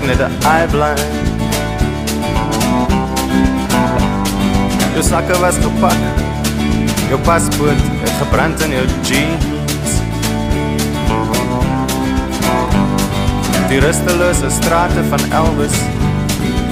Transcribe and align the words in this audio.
was 0.00 0.08
eintlik 0.08 0.18
net 0.18 0.20
'n 0.20 0.46
eyeblind. 0.46 1.00
Jou 4.94 5.02
sakke 5.02 5.38
was 5.40 5.54
gepak. 5.56 6.00
Jou 7.08 7.20
paspoort 7.20 7.82
het 8.02 8.12
gebrand 8.18 8.60
in 8.60 8.70
jou 8.70 8.86
jeans. 9.02 9.90
Die 13.68 13.80
rustelose 13.80 14.50
strate 14.50 15.04
van 15.08 15.20
Elvis 15.32 15.78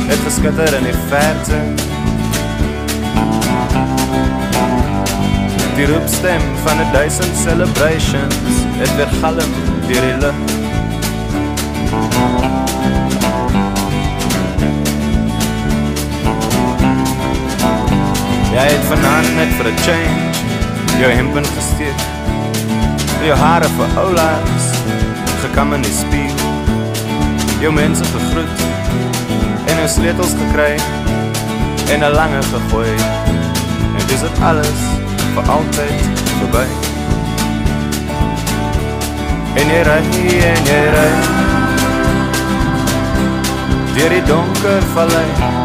het 0.08 0.18
geskitter 0.24 0.74
in 0.74 0.84
die 0.84 0.98
verte. 1.08 1.58
Die 5.76 5.86
roepstem 5.86 6.42
van 6.64 6.80
'n 6.80 6.92
duisend 6.92 7.36
celebrations 7.36 8.34
het 8.78 8.96
weer 8.96 9.12
galm 9.20 9.52
deur 9.86 10.02
die 10.02 10.16
lug. 10.18 10.34
Jy 18.58 18.64
het 18.66 18.86
vanaand 18.90 19.34
net 19.38 19.50
vir 19.54 19.66
'n 19.70 19.78
change 19.86 20.22
jou 20.98 21.10
hempen 21.10 21.44
gesteek. 21.56 22.00
Jou 23.22 23.36
hare 23.38 23.68
vir 23.76 23.88
oulaas 24.02 24.64
gekam 25.42 25.74
in 25.74 25.82
die 25.82 25.92
spieël. 25.92 26.40
Jou 27.60 27.72
mense 27.72 28.04
gegroet 28.04 28.58
en 29.66 29.76
jou 29.76 29.88
sleutels 29.88 30.34
gekry 30.40 30.74
en 31.92 32.02
'n 32.02 32.14
lange 32.20 32.42
gegooi. 32.42 32.94
En 33.98 34.06
dis 34.06 34.20
dit 34.26 34.42
alles 34.42 34.80
vir 35.34 35.44
altyd 35.56 36.00
verby. 36.38 36.66
En 39.54 39.66
jy 39.68 39.82
ry 39.82 40.02
en 40.52 40.64
jy 40.64 40.82
ry 40.96 41.10
Deur 43.94 44.10
die 44.10 44.22
donker 44.22 44.82
vallei 44.94 45.57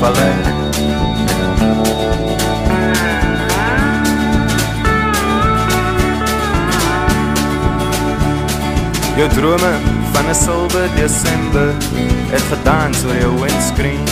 vallei 0.00 0.54
Jou 9.16 9.28
drome 9.28 9.72
van 10.12 10.28
'n 10.30 10.34
silwer 10.34 10.88
Desember 10.96 11.68
het 12.30 12.42
gedans 12.42 13.04
oor 13.04 13.16
jou 13.16 13.40
windscreen. 13.40 14.04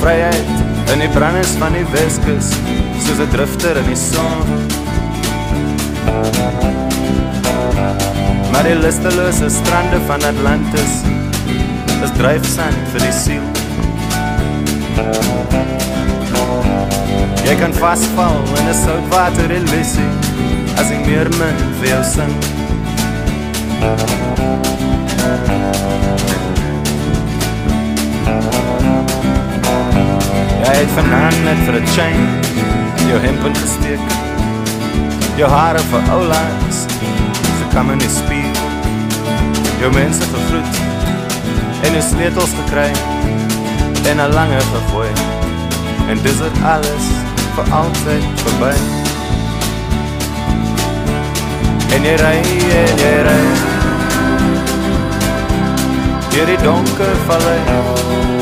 Vryheid 0.00 0.50
in 0.92 0.98
die 0.98 1.08
brandes 1.08 1.54
van 1.58 1.72
die 1.72 1.86
Weskus, 1.92 2.48
soos 3.06 3.18
'n 3.18 3.30
drifter 3.30 3.76
in 3.76 3.86
die 3.86 3.96
son. 3.96 4.42
Maar 8.52 8.62
die 8.62 8.74
lustelose 8.74 9.48
strande 9.48 10.00
van 10.06 10.22
Atlantis 10.24 10.92
is 12.04 12.10
dryfsand 12.14 12.90
vir 12.92 13.02
die 13.02 13.14
siel. 13.14 13.46
Jy 17.46 17.54
kan 17.58 17.72
vasval 17.74 18.36
in 18.58 18.68
'n 18.68 18.76
soutwater 18.84 19.50
illusie 19.50 20.10
as 20.80 20.90
ek 20.94 21.06
meer 21.06 21.28
min 21.40 21.56
vir 21.78 21.88
jou 21.94 22.02
sing. 22.14 22.34
Jy 30.64 30.74
het 30.82 30.92
vanaand 30.98 31.40
net 31.44 31.60
vir 31.66 31.74
'n 31.80 31.86
change 31.96 32.48
jou 33.08 33.20
hempen 33.20 33.54
gesteek. 33.54 34.04
Jou 35.36 35.48
hare 35.50 35.82
vir 35.90 36.02
oulaas 36.10 36.78
gekam 37.60 37.90
in 37.90 37.98
die 37.98 38.14
spieël. 38.20 38.56
Jou 39.80 39.92
mense 39.92 40.22
gegroet 40.22 40.97
en 41.82 41.92
jou 41.92 42.02
sleutels 42.02 42.54
gekry 42.60 42.90
en 44.10 44.16
'n 44.20 44.32
lange 44.32 44.60
gegooi. 44.72 45.10
En 46.08 46.16
dis 46.22 46.38
dit 46.38 46.56
alles 46.64 47.04
vir 47.54 47.66
altyd 47.72 48.24
verby. 48.44 48.74
En 51.94 52.04
jy 52.04 52.16
ry 52.16 52.38
en 52.82 52.98
jy 53.04 53.16
ry 53.28 53.42
Deur 56.30 56.46
die 56.46 56.58
donker 56.62 57.14
vallei 57.26 58.37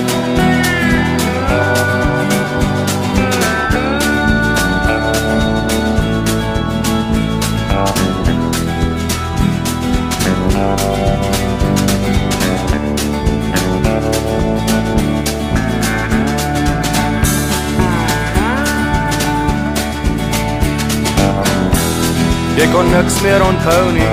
Jy 22.57 22.65
kon 22.73 22.87
niks 22.89 23.19
meer 23.21 23.43
onthou 23.45 23.91
nie. 23.93 24.07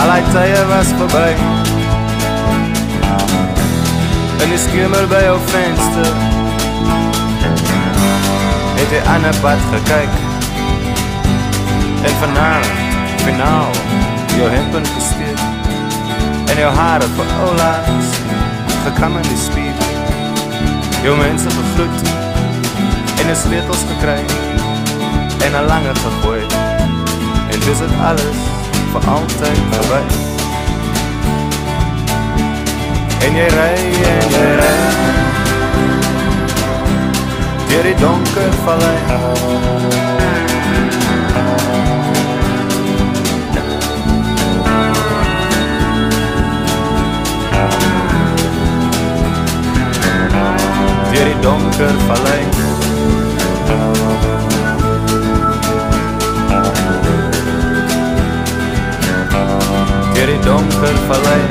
Al 0.00 0.12
die 0.14 0.30
tye 0.32 0.60
was 0.70 0.92
verby. 0.96 1.32
In 4.40 4.54
die 4.54 4.60
skemer 4.62 5.04
by 5.10 5.20
jou 5.26 5.34
venster 5.50 6.08
Het 8.78 8.94
jy 8.96 9.02
aan 9.12 9.26
'n 9.28 9.40
pad 9.42 9.60
gekyk. 9.72 10.14
En 12.08 12.14
vanavond, 12.22 12.80
finaal, 13.26 13.70
jou 14.38 14.48
hempen 14.50 14.86
gesteek. 14.96 15.40
En 16.48 16.56
jou 16.56 16.72
hare 16.72 17.08
vir 17.16 17.28
oulaas 17.44 18.08
Gekam 18.84 19.16
in 19.16 19.28
die 19.28 19.42
spier. 19.48 19.76
Jou 21.02 21.16
mense 21.16 21.48
gegroet 21.50 22.08
En 23.20 23.26
die 23.26 23.36
sleutels 23.36 23.84
gekry 23.92 24.43
en 25.44 25.52
'n 25.52 25.66
lange 25.66 25.92
gegooi. 25.94 26.40
En 27.50 27.58
dis 27.60 27.78
dit 27.78 27.94
alles 28.10 28.38
vir 28.92 29.10
altyd 29.10 29.58
verby. 29.70 30.02
En 33.26 33.34
jy 33.34 33.48
ry 33.58 33.74
en 34.12 34.30
jy 34.36 34.48
ry. 34.60 34.74
Deur 37.68 37.82
die 37.82 37.94
donker 37.94 38.52
vallei. 38.64 38.98
Deur 51.12 51.24
die 51.24 51.40
donker 51.40 51.94
vallei. 52.06 52.42
Deur 60.34 60.42
die 60.42 60.48
donker 60.48 60.96
vallei. 61.08 61.42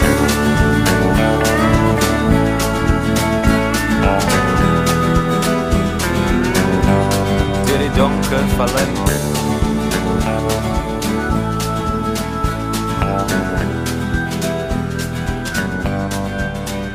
Deur 7.66 7.80
die 7.80 7.90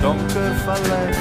donker 0.00 1.17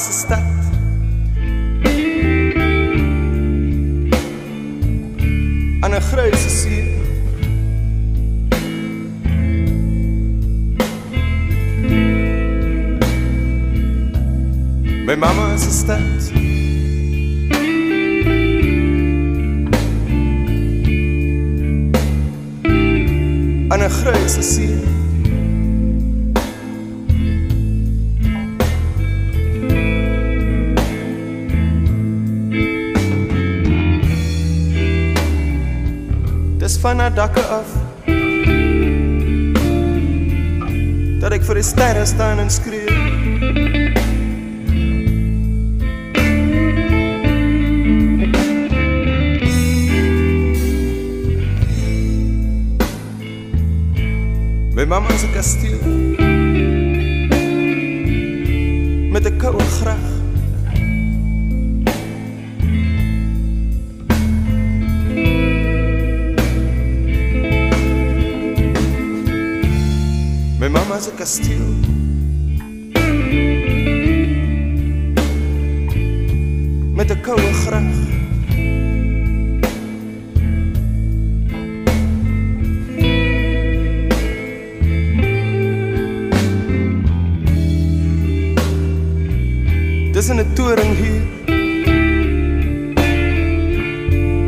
mamma 0.00 0.12
se 0.12 0.49
van 36.90 36.98
haar 36.98 37.14
dakke 37.14 37.40
af. 37.40 37.68
Dat 41.20 41.32
ek 41.36 41.44
vir 41.46 41.60
die 41.60 41.62
sterre 41.62 42.02
staan 42.08 42.40
en 42.42 42.50
skree 42.50 42.88
My 54.74 54.88
mamma 54.88 55.14
se 55.20 55.30
kasteel 55.30 56.09
se 71.00 71.10
kasteel 71.16 71.74
met 76.94 77.10
'n 77.10 77.20
koue 77.20 77.52
graag 77.64 77.96
Dis 90.12 90.28
'n 90.28 90.44
toring 90.54 90.92
hier 91.00 91.24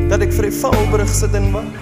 dat 0.09 0.21
ek 0.21 0.33
vir 0.33 0.45
die 0.51 0.59
valbrug 0.61 1.09
sit 1.09 1.35
en 1.35 1.49
wag 1.53 1.82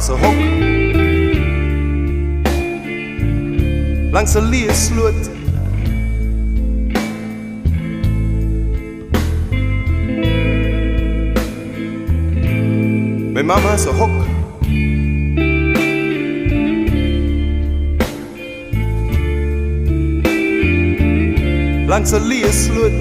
mamma 0.00 0.06
se 0.06 0.12
hok 0.12 0.38
langs 4.12 4.34
'n 4.36 4.44
leë 4.52 4.74
sloot. 4.74 5.20
My 13.34 13.42
mamma 13.42 13.76
se 13.78 13.90
hok. 13.98 14.16
Langs 21.90 22.12
'n 22.12 22.22
leë 22.30 22.52
sloot 22.62 22.99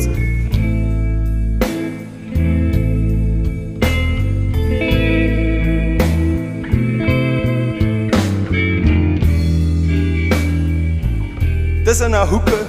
tussen 12.00 12.22
'n 12.22 12.28
hoeke 12.28 12.66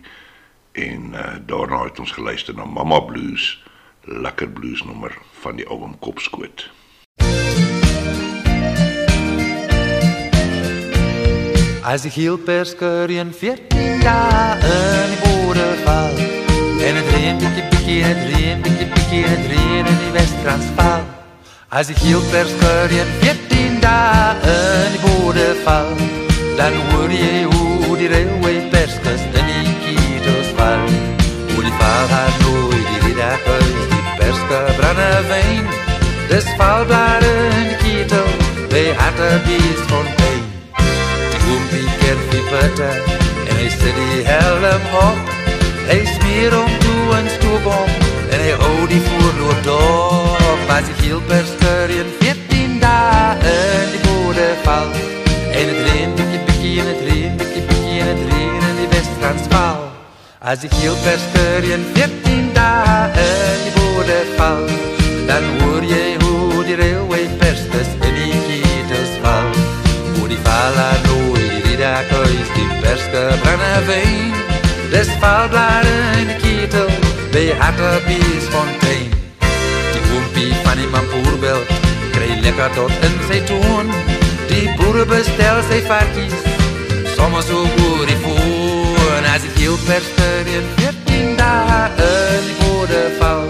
en 0.74 1.14
uh, 1.14 1.36
daarna 1.46 1.84
het 1.84 2.00
ons 2.00 2.12
geluister 2.12 2.56
na 2.56 2.66
Mama 2.66 3.00
Blues, 3.00 3.64
lekker 4.06 4.50
blues 4.50 4.84
nommer 4.84 5.18
van 5.42 5.56
die 5.56 5.68
album 5.68 6.00
Kopskoot. 6.00 6.70
As 11.84 12.04
die 12.04 12.12
hielperskurien 12.12 13.34
14 13.34 14.04
dae 14.04 14.60
in 14.60 15.16
die 15.16 15.22
bode 15.24 15.72
val 15.86 16.47
En 16.88 16.96
het 16.96 17.08
reën 17.14 17.38
bietjie 17.38 17.64
bietjie 17.70 18.04
en 18.04 18.10
het 18.16 18.36
reën 18.36 18.62
bietjie 18.62 18.86
bietjie 18.88 19.24
en 19.24 19.30
het 19.30 19.48
reën 19.52 19.88
in 19.92 19.98
die 20.04 20.12
Wes-Transvaal 20.12 21.02
As 21.70 21.90
die 21.92 21.96
hielperskurien 22.00 23.10
14 23.24 23.80
dae 23.84 24.30
in 24.52 24.94
die 24.94 25.02
bode 25.04 25.48
val. 25.66 25.90
Dan 26.56 26.78
hoor 26.92 27.12
jy 27.12 27.42
hoe 27.52 27.98
die 28.00 28.08
railway 28.08 28.62
perskus 28.72 29.26
in 29.36 29.50
die 29.52 29.74
kietels 29.84 30.54
val 30.56 30.86
Hoe 31.52 31.66
die 31.66 31.76
val 31.82 32.08
gaat 32.14 32.40
nooit 32.46 32.88
die 32.92 33.02
riddag 33.04 33.44
uit 33.58 33.82
die 33.92 34.04
perske 34.22 34.62
brandewijn 34.80 35.68
Dis 36.32 36.48
valblare 36.62 37.34
in 37.50 37.68
die 37.74 37.80
kietel, 37.84 38.30
they 38.72 38.94
had 38.96 39.20
a 39.28 39.34
beast 39.44 39.84
fontein 39.92 40.46
Die 40.80 41.44
oompie 41.52 41.90
ken 42.00 42.24
die 42.32 42.46
putte 42.54 42.94
en 43.48 43.60
hy 43.60 43.68
sit 43.76 44.00
die 44.00 44.24
helm 44.32 44.88
op 45.02 45.37
Hy 45.88 46.04
smeer 46.04 46.52
om 46.60 46.72
toe 46.80 47.16
en 47.16 47.28
stoop 47.30 47.66
om. 47.66 47.92
En 48.30 48.42
hy 48.44 48.56
hou 48.60 48.88
die 48.92 49.00
voorloop 49.06 49.60
dop 49.64 50.72
As 50.78 50.84
die 50.84 50.96
hielpersker 51.00 51.94
in 51.96 52.10
14 52.20 52.74
dae 52.82 53.38
in 53.52 53.94
die 53.94 54.02
bode 54.04 54.48
val. 54.66 54.90
En 55.56 55.72
het 55.72 55.80
reen 55.88 56.12
bikkie 56.18 56.42
bikkie 56.50 56.74
en 56.84 56.90
het 56.92 57.06
reen 57.08 57.38
bikkie 57.40 57.64
bikkie 57.70 58.02
en 58.04 58.12
het 58.12 58.26
reen 58.34 58.66
in 58.72 58.76
die 58.82 58.90
West-Transvaal 58.92 59.88
As 60.44 60.60
die 60.66 60.72
hielpersker 60.76 61.70
in 61.72 61.88
14 61.96 62.52
dae 62.58 63.24
in 63.24 63.64
die 63.64 63.74
bode 63.80 64.20
val. 64.36 64.68
Dan 65.32 65.48
hoor 65.62 65.88
jy 65.88 66.18
hoe 66.26 66.68
die 66.68 66.76
railway 66.84 67.24
perskus 67.40 67.96
in 68.02 68.20
die 68.20 68.44
kietels 68.44 69.16
val. 69.24 69.56
Hoe 70.20 70.28
die 70.36 70.44
vala 70.44 70.92
nooit 71.08 71.48
die 71.48 71.64
riddak 71.72 72.12
huis 72.12 72.54
die 72.60 72.70
perske 72.84 73.26
brandewijn 73.48 74.57
Dis 74.90 75.10
valblare 75.20 75.96
in 76.20 76.30
die 76.32 76.38
kietel, 76.40 76.88
they 77.32 77.52
had 77.60 77.80
a 77.80 78.00
bees 78.06 78.46
fontein 78.54 79.12
Die 79.94 80.04
oompie 80.16 80.54
van 80.64 80.80
die 80.80 80.88
mampoerbelt, 80.94 81.72
kry 82.16 82.30
lekker 82.46 82.72
tot 82.78 82.94
in 83.08 83.18
sy 83.28 83.42
toon. 83.50 83.92
Die 84.48 84.72
boere 84.80 85.04
bestel 85.10 85.60
sy 85.68 85.82
varkies, 85.90 86.38
soms 87.18 87.52
ook 87.52 87.82
oor 87.88 88.06
die 88.08 88.20
voon 88.24 89.28
As 89.34 89.44
die 89.44 89.52
hielpersker 89.60 90.48
in 90.56 90.70
14 90.80 91.36
dae 91.38 91.82
in 92.08 92.48
die 92.48 92.56
bode 92.62 93.02
val. 93.20 93.44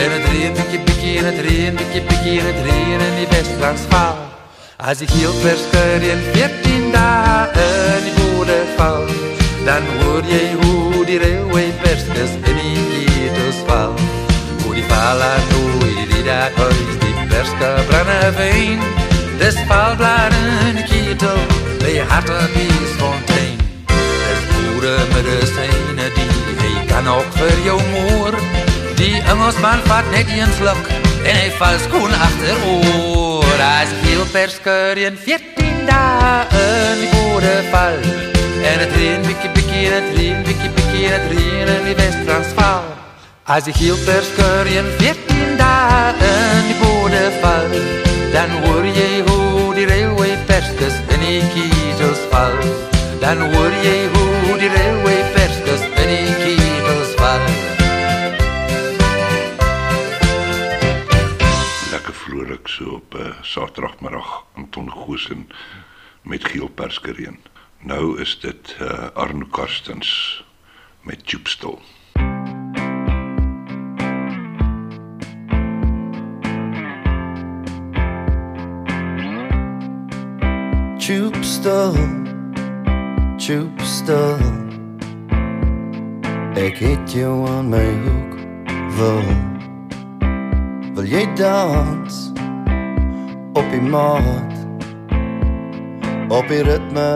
En 0.00 0.14
het 0.14 0.28
reën 0.30 0.54
bikkie 0.54 0.80
bikkie 0.86 1.16
en 1.18 1.28
het 1.32 1.40
reën 1.48 1.76
bikkie 1.76 2.04
bikkie 2.12 2.38
en 2.40 2.46
het 2.46 2.62
reën 2.68 3.02
in 3.08 3.18
die 3.18 3.26
West-Transvaal 3.34 4.22
As 4.78 5.02
die 5.02 5.10
hielpersker 5.12 6.06
in 6.08 6.22
14 6.32 6.88
dae 6.94 7.66
in 7.66 8.06
die 8.06 8.14
bode 8.22 8.62
val 8.78 9.04
Dan 9.64 9.82
hoor 9.98 10.24
jy 10.24 10.44
hoe 10.60 11.04
die 11.04 11.18
railway 11.18 11.68
perskus 11.82 12.32
in 12.48 12.56
die 12.56 12.84
kietels 12.90 13.60
val 13.68 13.92
Hoe 14.64 14.74
die 14.74 14.84
vala 14.88 15.34
nooit 15.50 16.08
die 16.14 16.24
dak 16.24 16.56
huis 16.56 16.96
die 17.02 17.14
perske 17.28 17.70
brandewijn 17.90 18.80
Dis 19.40 19.56
valblare 19.68 20.40
in 20.68 20.80
die 20.80 20.86
kietel, 20.88 21.38
they 21.80 21.98
had 21.98 22.28
a 22.30 22.40
bees 22.54 22.96
fontein 23.00 23.60
Dis 23.92 24.42
goede 24.54 24.96
medicijne 25.14 26.10
die 26.16 26.28
hy 26.60 26.86
kan 26.90 27.08
ook 27.08 27.30
vir 27.38 27.62
jou 27.64 27.78
moer. 27.92 28.36
Die 29.00 29.16
Engelsman 29.32 29.80
vat 29.88 30.10
net 30.12 30.28
een 30.28 30.52
slok 30.58 30.90
en 31.24 31.36
hy 31.36 31.48
val 31.60 31.78
skoon 31.86 32.12
achteroor 32.12 33.64
As 33.68 33.92
heel 34.04 34.26
persker 34.32 35.00
in 35.08 35.16
14 35.16 35.86
dae 35.88 36.44
in 36.64 37.00
die 37.04 37.10
bode 37.14 37.56
val 37.72 38.39
En 38.72 38.78
het 38.84 38.92
reen 38.96 39.22
bikkie 39.26 39.50
bikkie 39.56 39.86
en 39.86 39.96
het 39.98 40.16
reen 40.18 40.42
bikkie 40.48 40.70
bikkie 40.70 41.06
en 41.06 41.16
het 41.18 41.32
reen 41.32 41.74
in 41.76 41.96
West-Transvaal 41.96 42.84
As 43.44 43.64
die 43.66 43.74
hielpersker 43.78 44.70
in 44.76 44.92
14 44.98 45.56
dae 45.58 46.14
in 46.30 46.70
die 46.70 46.78
bode 46.84 47.26
val 47.40 48.08
Dan 48.30 48.50
hoor 48.62 48.84
jy 48.86 49.22
hoe 49.26 49.74
die 49.74 49.86
railway 49.86 50.36
perskus 50.46 50.94
in 51.10 51.22
die 51.24 51.40
kietels 51.50 52.20
val. 52.30 52.54
Dan 53.18 53.40
hoor 53.52 53.74
jy 53.82 53.96
hoe 54.12 54.54
die 54.60 54.68
railway 54.70 55.18
perskus 55.34 55.82
in 55.88 56.12
die 56.12 56.36
kietels 56.38 57.16
val. 57.18 57.42
Lekker 61.90 62.14
vrolik 62.22 62.70
so 62.70 63.00
op 63.00 63.18
uh, 63.18 63.32
Saterdagmiddag 63.42 64.30
Anton 64.54 64.92
Goosen 64.94 65.48
met 66.22 66.46
Giel 66.46 66.68
Perskereen. 66.68 67.40
Nou 67.82 68.20
is 68.20 68.38
dit 68.40 68.76
uh, 68.80 69.08
Arno 69.14 69.46
Karstens 69.50 70.44
met 71.02 71.26
Tubestil. 71.26 71.80
Tubestil, 80.98 81.96
tubestil 83.36 84.38
Ek 86.60 86.76
het 86.78 87.12
jou 87.12 87.48
aan 87.48 87.68
my 87.72 87.86
hoek 88.04 88.34
wil. 88.98 89.24
Wil 90.94 91.06
jy 91.08 91.24
dans 91.40 92.18
op 93.56 93.64
die 93.72 93.80
maat 93.80 94.59
Op 96.30 96.48
die 96.48 96.62
ritme 96.62 97.10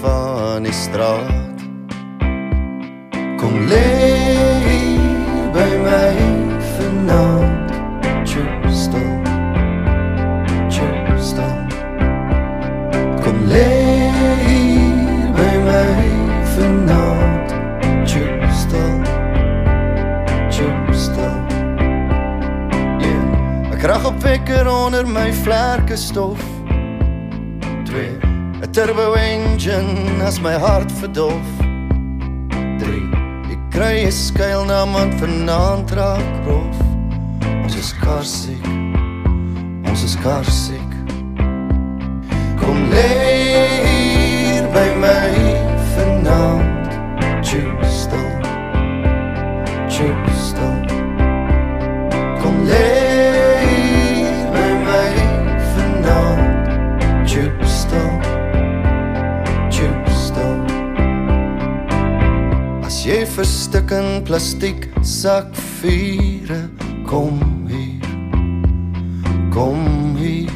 van 0.00 0.62
die 0.62 0.72
straat. 0.72 1.60
Kom 3.38 3.54
lê 3.70 3.84
hier 4.64 5.52
by 5.54 5.68
my 5.84 6.16
vanaand. 6.74 7.70
Tubestil, 8.26 9.22
tubestil 10.66 11.62
Kom 13.22 13.38
lê 13.46 13.70
hier 14.42 15.30
by 15.38 15.54
my 15.70 16.02
vanaand. 16.58 17.56
Tubestil, 18.02 19.02
tubestil 20.50 21.38
Yeah. 22.98 23.70
Ek 23.70 23.78
krag 23.78 24.10
op 24.10 24.18
wekker 24.26 24.66
onder 24.66 25.06
my 25.06 25.30
vlerke 25.46 25.94
stof 25.94 26.49
'n 28.70 28.72
turbo 28.72 29.14
engine 29.14 30.22
as 30.22 30.40
my 30.40 30.52
hart 30.52 30.88
verdof. 31.00 31.46
Drie, 32.78 33.08
ek 33.52 33.62
kry 33.74 34.06
'n 34.06 34.12
skuilnaam 34.12 34.94
want 34.94 35.14
vanaand 35.20 35.90
raak 35.98 36.30
rof 36.46 36.78
Ons 37.64 37.74
is 37.82 37.90
karsiek, 38.04 38.66
ons 39.88 40.00
is 40.08 40.16
karsiek 40.24 40.90
Kom 42.60 42.78
lê 42.92 43.39
in 63.90 64.22
plastiek 64.22 64.88
sakvure. 65.02 66.68
Kom 67.06 67.40
hier. 67.68 68.08
Kom 69.50 70.16
hier. 70.16 70.50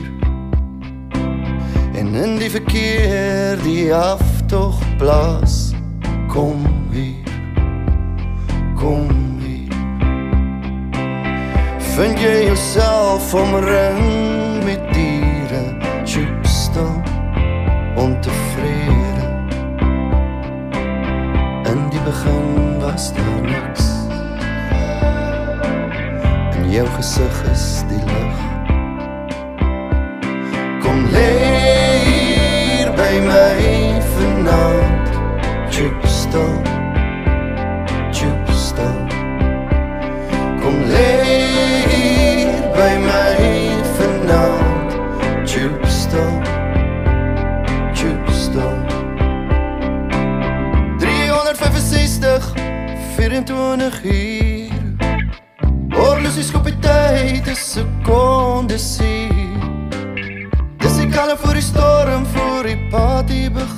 En 1.94 2.14
in 2.14 2.36
die 2.38 2.50
verkeer 2.50 3.58
die 3.62 3.94
aftog 3.94 4.78
plaas 4.98 5.72
Kom 6.28 6.66
hier. 6.92 7.34
Kom 8.74 9.10
hier. 9.38 9.74
Vind 11.94 12.18
jy 12.18 12.46
jouself 12.46 13.34
omring 13.34 14.43
jou 26.74 26.86
gesig 26.96 27.42
is 27.52 27.84
die 27.88 28.02
lig. 28.02 28.38
Kom 30.82 31.04
lê 31.14 31.30
hier 32.02 32.90
by 32.98 33.20
my 33.22 34.00
vanaand. 34.14 35.12
Chip 35.70 36.06
stil. 36.06 36.56
Chip 38.10 38.50
stil. 38.58 38.98
Kom 40.62 40.80
lê 40.90 41.12
hier 41.92 42.50
by 42.74 42.98
my 43.06 43.38
vanaand. 43.98 44.98
Chip 45.46 45.86
stil. 45.86 46.34
Chip 47.94 48.34
stil. 48.34 48.74
365 50.98 52.52
24 53.16 54.04
uur 54.04 54.53
sekondes 57.56 58.98
hier. 58.98 59.62
Dis 60.82 60.98
die 60.98 61.08
kalm 61.08 61.38
voor 61.38 61.54
die 61.54 61.62
storm, 61.62 62.26
voor 62.34 62.62
die 62.66 62.78
party 62.90 63.48
begin. 63.50 63.73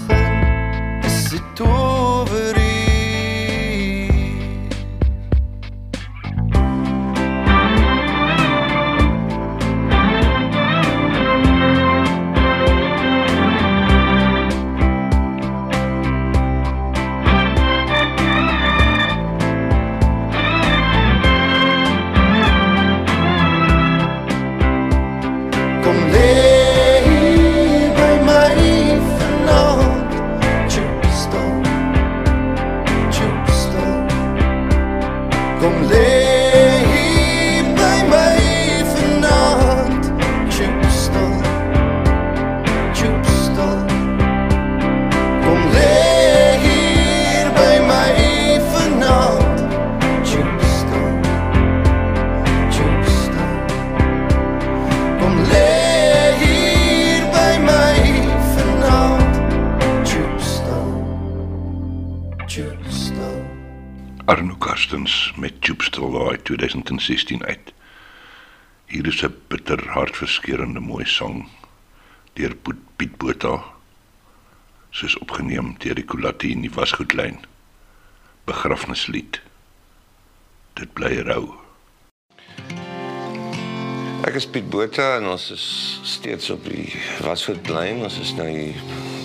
Botha 84.97 85.17
en 85.17 85.27
ons 85.29 85.51
is 85.53 85.65
steeds 86.09 86.49
op 86.51 86.63
die 86.65 86.87
Wasvoetlyn. 87.21 87.99
Ons 88.07 88.17
is 88.23 88.31
nou 88.39 88.47
hier 88.49 88.79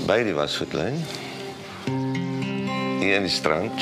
by 0.04 0.18
die 0.28 0.34
Wasvoetlyn. 0.36 0.98
Hier 3.00 3.16
in 3.22 3.24
die 3.24 3.32
strand. 3.32 3.80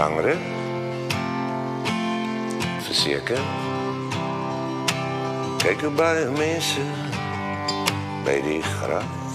Belangrik. 0.00 0.38
Verseker. 2.80 3.40
Kyk 5.60 5.80
hoe 5.84 5.90
baie 5.92 6.24
mense 6.32 6.84
by 8.24 8.38
die 8.46 8.62
graf. 8.64 9.34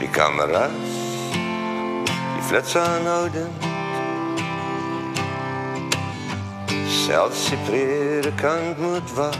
Die 0.00 0.08
kameras, 0.16 0.96
die 2.14 2.46
flits 2.48 2.72
aanhoudend. 2.80 3.68
Selfs 6.88 7.44
die 7.52 7.60
predikant 7.68 8.80
moet 8.80 9.14
wag. 9.20 9.38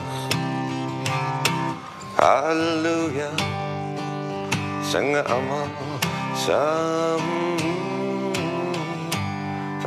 Halleluja, 2.21 3.33
singe 4.93 5.25
almal 5.25 5.73
saam. 6.45 7.46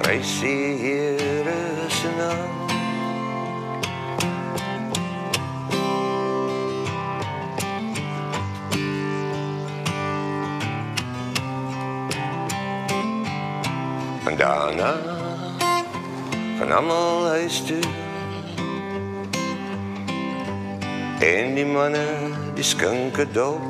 Prys 0.02 0.40
die 0.40 0.78
Here 0.80 1.90
se 1.90 2.08
naam. 2.18 2.68
En 14.26 14.38
daarna 14.38 14.94
van 16.58 16.72
almal 16.72 17.28
huis 17.28 17.64
toe 17.66 17.80
En 21.20 21.56
die 21.56 21.66
manne 21.66 22.06
die 22.56 22.64
skinke 22.64 23.28
dop 23.32 23.62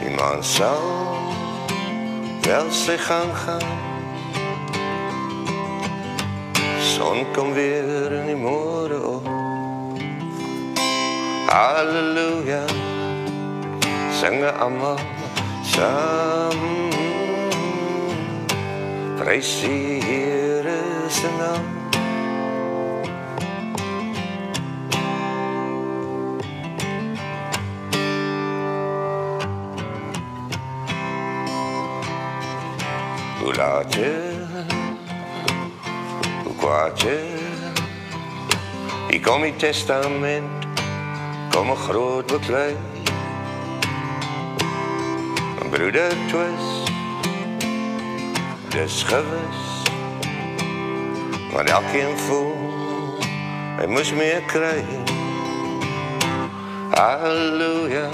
Die 0.00 0.14
man 0.14 0.44
sal 0.44 1.05
wel 2.46 2.70
sy 2.70 2.96
gang 2.96 3.36
gaan. 3.36 3.68
Son 6.80 7.26
kom 7.32 7.52
weer 7.52 8.12
in 8.12 8.26
die 8.26 8.36
môre 8.38 9.00
op. 9.02 9.26
Halleluja. 11.50 12.64
Singe 14.20 14.52
almal 14.52 14.98
saam. 15.62 16.60
Prys 19.18 19.60
die 19.60 20.02
Here 20.06 20.78
se 21.10 21.30
naam 21.38 21.75
Je? 33.66 34.44
Hoe 36.44 36.54
kwaad 36.56 37.00
je? 37.00 37.34
Ik 39.08 39.22
kom 39.22 39.44
in 39.44 39.56
testament, 39.56 40.66
kom 41.50 41.70
een 41.70 41.76
groot 41.76 42.26
beklei. 42.26 42.76
Mijn 45.58 45.70
broeder 45.70 46.12
twist, 46.28 46.90
dis 48.68 49.02
gewis. 49.02 49.82
Want 51.52 51.70
elkeen 51.70 52.18
voel, 52.18 52.54
hij 53.76 53.86
moest 53.86 54.14
meer 54.14 54.40
krijgen. 54.40 55.02
Halleluja, 56.90 58.08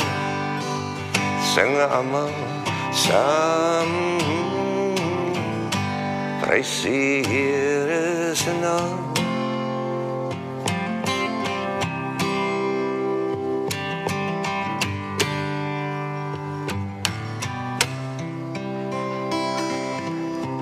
zingen 1.55 1.91
allemaal 1.91 2.31
samen. 2.93 4.22
Prys 6.53 6.83
die 6.83 7.25
Here 7.25 8.35
se 8.35 8.53
naam. 8.61 9.13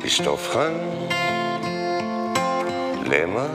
Die 0.01 0.11
stof 0.11 0.47
gaan 0.53 0.79
lemmer 3.09 3.51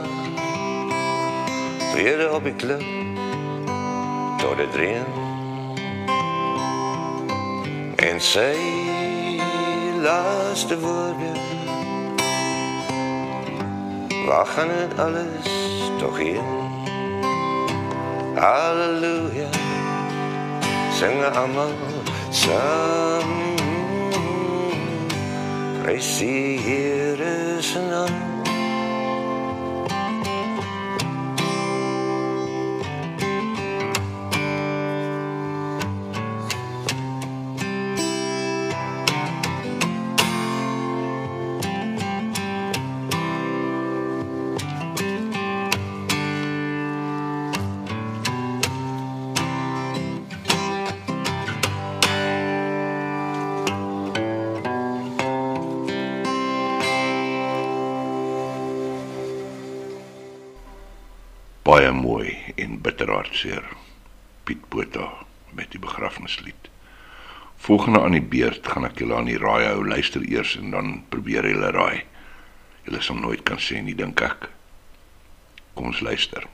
weer 1.94 2.34
op 2.34 2.44
die 2.44 2.54
klip 2.54 2.84
tot 4.44 4.60
het 4.60 4.74
reën 4.74 5.08
en 7.96 8.20
sy 8.20 8.52
laaste 10.04 10.80
woorde 10.84 11.55
Waar 14.26 14.46
gaan 14.46 14.68
het 14.70 14.98
alles 14.98 15.46
toch 15.98 16.18
heen? 16.18 16.40
Halleluja, 18.34 19.48
zingen 20.92 21.34
allemaal 21.34 21.70
samen. 22.30 23.54
Prijs 25.82 26.18
die 26.18 26.60
Heere 26.60 27.56
zijn 27.60 27.88
naam. 27.88 28.35
Bitter 62.82 63.10
hartseer. 63.10 63.64
Piet 64.44 64.68
Botha 64.68 65.10
met 65.56 65.70
die 65.72 65.80
begrafnislied. 65.82 66.70
Volgende 67.56 68.00
aan 68.00 68.14
die 68.16 68.22
beurt 68.22 68.68
gaan 68.68 68.84
ek 68.86 69.00
julle 69.00 69.16
aan 69.16 69.30
die 69.30 69.40
raai 69.40 69.64
hou. 69.64 69.80
Luister 69.86 70.22
eers 70.22 70.56
en 70.60 70.74
dan 70.74 70.92
probeer 71.08 71.48
julle 71.48 71.70
raai. 71.74 72.04
Julle 72.86 73.00
sal 73.02 73.18
nooit 73.18 73.42
kan 73.48 73.58
sê 73.58 73.80
nie, 73.82 73.96
dink 73.96 74.20
ek. 74.22 74.50
Kom 75.74 75.90
ons 75.90 76.02
luister. 76.04 76.46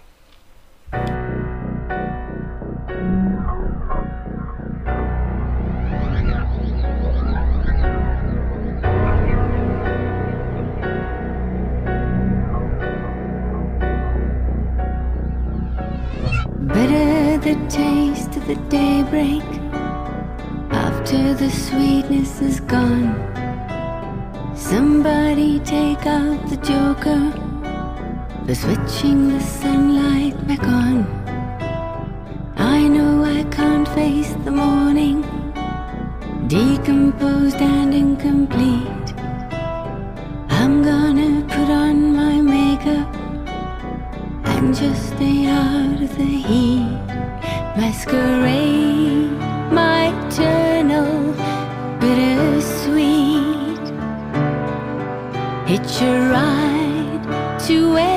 The 18.53 18.61
daybreak 18.69 19.43
after 20.71 21.33
the 21.33 21.51
sweetness 21.51 22.43
is 22.43 22.61
gone. 22.61 23.15
Somebody 24.55 25.59
take 25.61 26.05
out 26.05 26.39
the 26.51 26.59
joker 26.59 27.23
for 28.45 28.55
switching 28.55 29.33
the 29.33 29.41
sunlight 29.41 30.37
back 30.47 30.65
on. 30.65 30.97
I 32.57 32.89
know 32.89 33.25
I 33.25 33.45
can't 33.45 33.89
face 33.89 34.35
the 34.45 34.51
morning, 34.51 35.23
decomposed 36.47 37.57
and 37.57 37.95
incomplete. 37.95 39.09
I'm 40.51 40.83
gonna 40.83 41.43
put 41.55 41.71
on 41.71 42.15
my 42.15 42.37
makeup 42.43 43.09
and 44.45 44.75
just 44.75 45.17
stay 45.17 45.47
out 45.47 46.03
of 46.03 46.17
the 46.19 46.33
heat. 46.49 47.12
Masquerade, 47.75 49.31
my 49.73 50.13
eternal 50.27 51.33
bittersweet. 51.99 53.85
Hitch 55.67 56.03
a 56.03 56.29
ride 56.31 57.59
to 57.67 57.93
where 57.95 58.12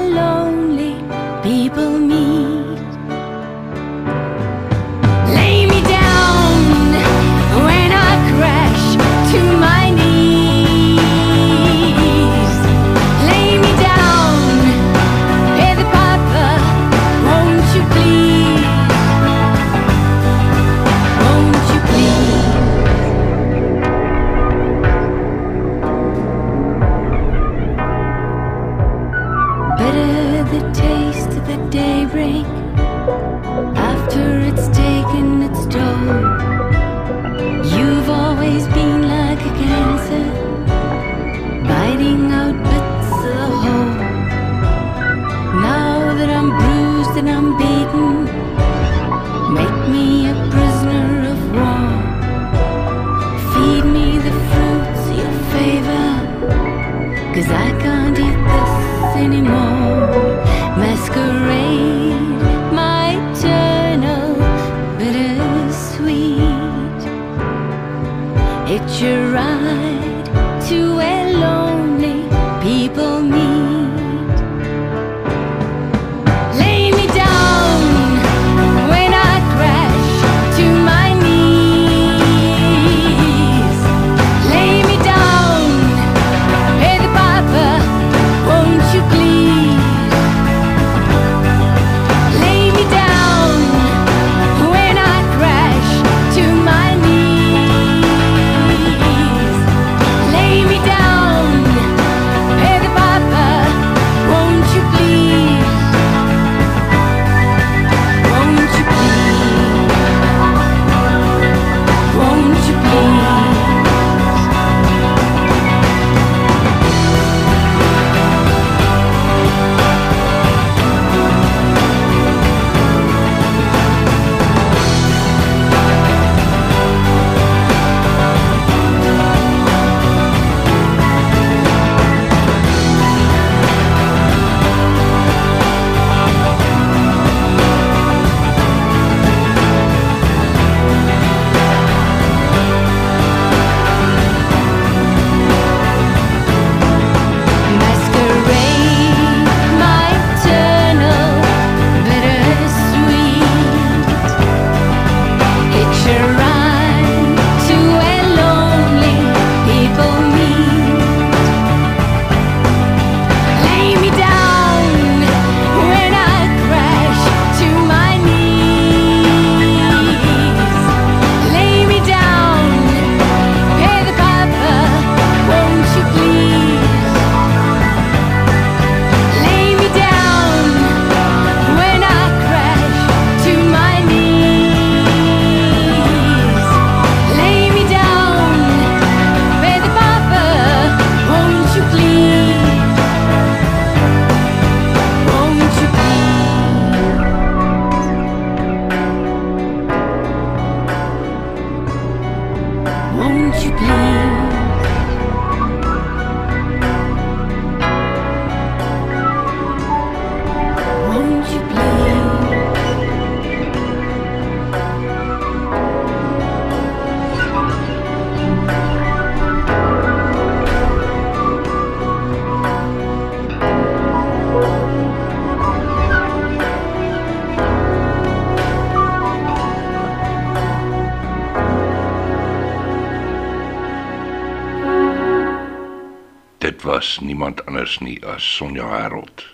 anders 237.95 237.99
nie 237.99 238.23
as 238.27 238.43
Sonja 238.43 238.88
Herold 238.89 239.45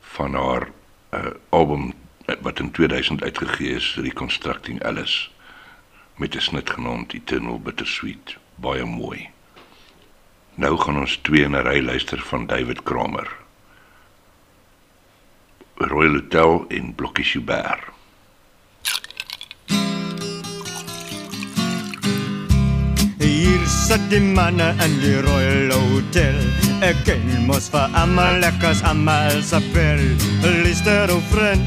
van 0.00 0.34
haar 0.34 0.68
uh, 1.12 1.30
album 1.50 1.92
uh, 2.26 2.34
wat 2.42 2.58
in 2.58 2.70
2000 2.70 3.22
uitgegee 3.22 3.74
is, 3.74 3.96
Reconstructing 3.96 4.82
Alice 4.84 5.28
met 6.16 6.34
'n 6.34 6.40
snit 6.40 6.70
genaamd 6.70 7.12
Eternal 7.12 7.60
Bittersweet, 7.60 8.36
baie 8.54 8.84
mooi. 8.84 9.28
Nou 10.54 10.78
gaan 10.78 10.98
ons 10.98 11.16
twee 11.22 11.42
in 11.42 11.52
'n 11.52 11.62
ry 11.62 11.84
luister 11.84 12.20
van 12.20 12.46
David 12.46 12.82
Kramer. 12.82 13.28
Royal 15.74 16.12
Hotel 16.12 16.64
in 16.68 16.94
Blokkie 16.94 17.24
Joubert. 17.24 17.84
Hier 23.18 23.66
sit 23.66 24.10
die 24.10 24.20
manne 24.20 24.74
in 24.84 25.00
die 25.00 25.20
Royal 25.20 25.72
Hotel. 25.72 26.65
Ek 26.84 26.98
ken 27.08 27.22
mos 27.48 27.70
vir 27.72 27.88
almal 27.96 28.36
lekkers 28.42 28.82
almal 28.84 29.40
se 29.40 29.60
pel. 29.72 30.02
Lister 30.64 31.08
of 31.14 31.24
vriend, 31.32 31.64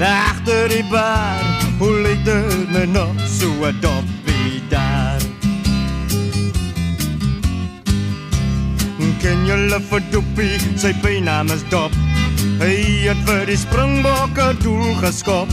daar 0.00 0.32
agter 0.32 0.66
die 0.72 0.82
bar. 0.90 1.38
Hoe 1.78 1.92
lyk 2.02 2.24
dit 2.26 2.72
my 2.74 2.84
nog 2.90 3.14
so 3.30 3.70
doppie 3.82 4.62
daar? 4.70 5.22
Ken 9.22 9.46
jy 9.46 9.54
hulle 9.54 9.78
vir 9.90 10.02
doppie? 10.12 10.58
Sy 10.78 10.92
bynaam 11.02 11.50
is 11.54 11.62
Dop. 11.70 11.94
Hy 12.58 12.74
het 13.06 13.18
vir 13.26 13.46
die 13.50 13.58
springbokke 13.58 14.52
doel 14.62 14.94
geskop. 15.02 15.50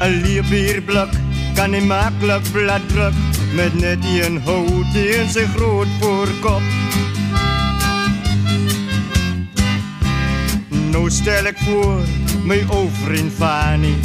'n 0.00 0.20
Leebierblik 0.24 1.12
kan 1.56 1.70
nie 1.70 1.84
maklik 1.84 2.44
blad 2.52 2.84
druk 2.92 3.16
met 3.56 3.74
net 3.80 4.04
een 4.04 4.40
hout 4.44 4.96
in 4.96 5.28
sy 5.30 5.44
groot 5.56 5.88
voorkop. 6.00 6.64
Nou 10.94 11.08
stel 11.10 11.48
ek 11.50 11.58
voor 11.66 12.04
my 12.46 12.60
ou 12.70 12.84
vriend 13.02 13.32
Fanny. 13.34 13.96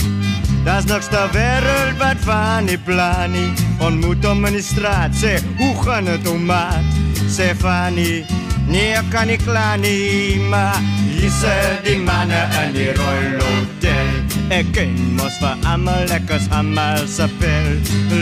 Daar's 0.66 0.88
niks 0.90 1.12
ter 1.14 1.30
wêreld 1.36 2.00
wat 2.02 2.18
Fanny 2.24 2.80
plan 2.82 3.30
nie. 3.30 3.52
Ontmoet 3.78 4.26
hom 4.26 4.42
in 4.50 4.58
die 4.58 4.64
straat, 4.66 5.14
sê, 5.14 5.38
"Hoe 5.60 5.76
gaan 5.84 6.10
dit, 6.10 6.26
ou 6.28 6.40
maat?" 6.40 6.82
Sê 7.30 7.54
Fanny, 7.62 8.26
"Nee, 8.66 8.98
ek 8.98 9.10
kan 9.10 9.28
nie 9.28 9.38
klaar 9.38 9.78
nie, 9.78 10.40
maar 10.50 10.82
hier 11.14 11.30
sit 11.30 11.86
die 11.86 12.00
manne 12.00 12.42
in 12.64 12.74
die 12.74 12.92
Royal 12.98 13.38
Hotel." 13.38 14.10
Ek 14.50 14.74
ken 14.74 15.16
mos 15.16 15.38
vir 15.38 15.56
almal 15.64 16.08
lekkers 16.08 16.50
almal 16.50 17.08
se 17.08 17.28
pel. 17.40 17.70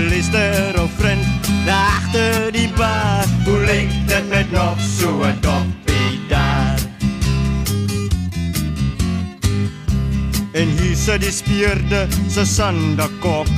Lister 0.10 0.84
of 0.84 0.92
vriend, 1.00 1.26
daar 1.66 1.88
agter 1.96 2.52
die 2.52 2.70
bar. 2.76 3.24
Hoe 3.46 3.66
lyk 3.66 3.90
dit 4.08 4.30
met 4.30 4.52
nog 4.52 4.76
so 5.00 5.24
'n 5.24 5.38
doppie 5.40 5.87
En 10.58 10.70
hier 10.80 10.96
sit 10.98 11.22
die 11.22 11.32
speerde 11.32 12.08
se 12.34 12.42
sandekok. 12.46 13.50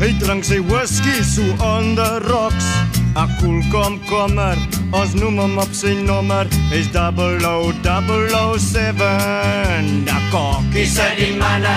Hy 0.00 0.08
drink 0.18 0.42
sy 0.42 0.58
whisky 0.66 1.22
so 1.22 1.44
on 1.62 1.94
the 1.94 2.18
rocks. 2.26 2.66
A 3.14 3.28
cool 3.38 3.62
kom 3.70 4.00
kommer, 4.08 4.56
ons 4.90 5.12
noem 5.14 5.38
hom 5.38 5.58
op 5.62 5.70
sy 5.76 5.92
nommer. 5.94 6.48
Hy's 6.72 6.88
0007. 6.90 7.14
Da 10.08 10.18
kok, 10.32 10.64
hy 10.74 10.86
sê 10.90 11.06
die 11.20 11.36
manne, 11.38 11.76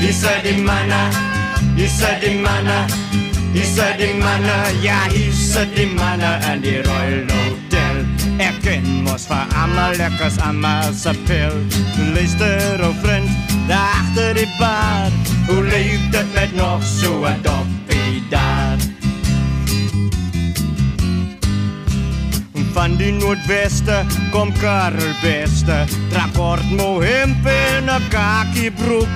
hy 0.00 0.12
sê 0.16 0.32
die 0.46 0.56
manne, 0.62 1.02
hy 1.76 1.88
sê 1.90 2.14
die 2.22 2.38
manne, 2.40 2.78
hy 3.52 3.66
sê 3.74 3.90
die 4.00 4.14
manne, 4.22 4.56
ja, 4.86 5.02
hy 5.12 5.28
sê 5.34 5.66
die 5.74 5.90
manne 5.92 6.32
in 6.54 6.64
die 6.64 6.80
Royal 6.88 7.28
Hotel. 7.28 7.61
Ek 8.42 8.58
ken 8.62 8.84
mos 9.06 9.26
vir 9.30 9.50
almal 9.58 9.96
lekkers 9.98 10.38
almal 10.46 10.92
se 10.94 11.12
pil. 11.26 11.54
Luister 12.14 12.82
ou 12.86 12.92
vriend, 13.02 13.30
daar 13.68 13.90
agter 13.98 14.34
die 14.38 14.48
bar. 14.58 15.10
Hoe 15.48 15.62
lyk 15.66 16.10
dit 16.14 16.34
met 16.34 16.54
nog 16.56 16.82
so 16.84 17.24
'n 17.26 17.42
doppie 17.42 18.22
daar? 18.30 18.78
Van 22.72 22.96
die 22.96 23.12
noordweste 23.12 24.04
kom 24.30 24.52
Karel 24.60 25.12
Beste. 25.22 25.84
Dra 26.10 26.26
kort 26.34 26.70
mo 26.70 27.00
hemp 27.00 27.46
en 27.46 27.84
'n 27.90 28.08
kakie 28.08 28.70
broek. 28.70 29.12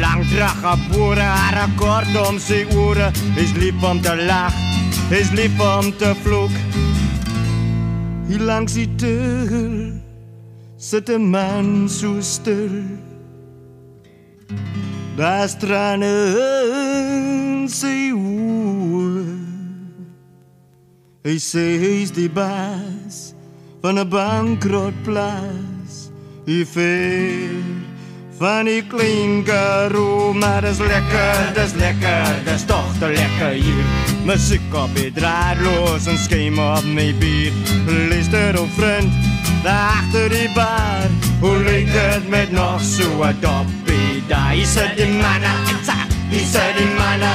Lang 0.00 0.28
drag 0.28 0.72
op 0.72 0.80
boere, 0.90 1.20
haar 1.20 1.68
kort 1.76 2.28
om 2.28 2.38
sy 2.38 2.66
ore. 2.74 3.10
Is 3.36 3.52
lief 3.52 3.82
om 3.82 4.00
te 4.00 4.16
lag, 4.26 4.54
is 5.10 5.30
lief 5.30 5.60
om 5.60 5.96
te 5.96 6.14
vloek. 6.22 6.50
Hier 8.28 8.42
langs 8.44 8.74
die 8.76 8.88
deur 9.00 9.96
sit 10.76 11.08
'n 11.08 11.30
man 11.30 11.88
so 11.88 12.20
stil. 12.20 12.84
Daar's 15.16 15.56
trane 15.58 16.12
in 16.76 17.68
sy 17.68 18.12
oë. 18.12 19.24
Hy 21.24 21.36
sê 21.40 21.64
hy's 21.80 22.12
die 22.12 22.28
baas 22.28 23.32
van 23.80 23.98
'n 23.98 24.08
bankrotplaas. 24.08 26.12
Hy 26.46 26.64
ver 26.64 27.64
van 28.38 28.64
die 28.64 28.82
klein 28.82 29.44
karoo, 29.44 30.32
maar 30.32 30.62
dis 30.62 30.78
lekker, 30.78 31.54
dis 31.54 31.74
lekker, 31.74 32.44
dis 32.44 32.64
tog 32.64 32.92
te 33.00 33.08
lekker 33.08 33.52
hier. 33.56 34.07
Musiek 34.28 34.74
op 34.76 34.90
die 34.92 35.08
draadloos 35.12 36.04
en 36.06 36.18
skeem 36.20 36.58
op 36.60 36.84
my 36.84 37.14
bier. 37.16 37.52
Luister 38.10 38.58
op 38.60 38.68
vriend, 38.76 39.14
daar 39.64 40.02
agter 40.02 40.28
die 40.28 40.50
bar. 40.52 41.08
Hoe 41.40 41.56
lyk 41.64 41.88
dit 41.92 42.28
met 42.28 42.52
nog 42.52 42.82
so 42.82 43.24
'n 43.24 43.36
doppie 43.40 44.22
daar? 44.28 44.52
Hy 44.52 44.64
sê 44.64 44.84
die 44.96 45.08
manne, 45.08 45.52
hy 46.30 46.40
sê 46.52 46.64
die 46.76 46.92
manne, 47.00 47.32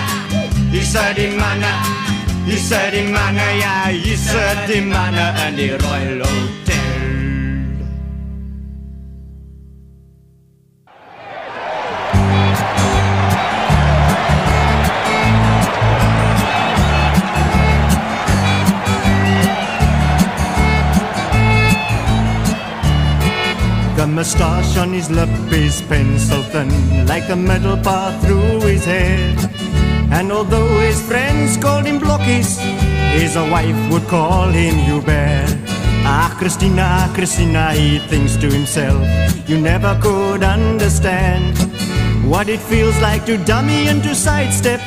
hy 0.71 0.81
sê 0.93 1.13
die 1.15 1.33
manne. 1.37 1.73
Hy 2.45 2.57
sê 2.57 2.91
die 2.91 3.07
manne, 3.11 3.47
ja, 3.59 3.75
hy 3.87 4.15
sê 4.15 4.67
die 4.67 4.81
manne 4.81 5.33
in 5.47 5.55
die 5.55 5.71
Royal 5.77 6.62
moustache 24.23 24.77
on 24.77 24.93
his 24.93 25.09
lip 25.11 25.27
is 25.51 25.81
pencil 25.81 26.41
thin, 26.43 26.69
like 27.07 27.27
a 27.27 27.35
metal 27.35 27.75
bar 27.75 28.09
through 28.21 28.61
his 28.61 28.85
head. 28.85 29.37
And 30.13 30.31
although 30.31 30.79
his 30.79 31.01
friends 31.01 31.57
called 31.57 31.85
him 31.85 31.99
Blockies, 31.99 32.57
his 33.19 33.35
wife 33.35 33.75
would 33.91 34.07
call 34.07 34.47
him 34.47 34.75
Hubert. 34.75 35.51
Ah, 36.05 36.33
Christina, 36.39 37.11
Christina, 37.13 37.73
he 37.73 37.99
thinks 38.07 38.37
to 38.37 38.47
himself, 38.49 39.03
you 39.49 39.59
never 39.59 39.99
could 40.01 40.41
understand 40.41 41.57
what 42.25 42.47
it 42.47 42.61
feels 42.61 42.97
like 43.01 43.25
to 43.25 43.35
dummy 43.43 43.89
and 43.89 44.01
to 44.03 44.15
sidestep 44.15 44.79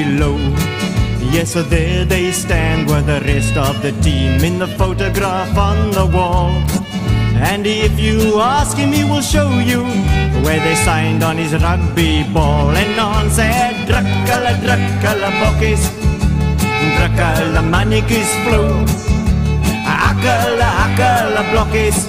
Yes, 1.30 1.52
so 1.52 1.62
there 1.62 2.04
they 2.04 2.32
stand 2.32 2.88
with 2.88 3.06
the 3.06 3.20
rest 3.20 3.56
of 3.56 3.80
the 3.82 3.92
team 4.02 4.42
in 4.42 4.58
the 4.58 4.66
photograph 4.66 5.56
on 5.56 5.90
the 5.90 6.06
wall. 6.06 6.50
And 7.38 7.66
if 7.66 8.00
you 8.00 8.40
ask 8.40 8.76
him, 8.76 8.92
he 8.92 9.04
will 9.04 9.20
show 9.20 9.50
you 9.58 9.84
where 10.42 10.58
they 10.58 10.74
signed 10.74 11.22
on 11.22 11.36
his 11.36 11.52
rugby 11.52 12.24
ball. 12.32 12.70
And 12.70 12.98
on 12.98 13.30
said, 13.30 13.86
Drukkele, 13.86 14.56
drukkele 14.64 15.30
bokkies, 15.38 15.82
drukkele 16.96 17.62
mannetjies 17.70 18.30
flow. 18.42 18.82
Akkele, 19.86 20.68
akkele 20.84 21.42
blokkies, 21.52 22.08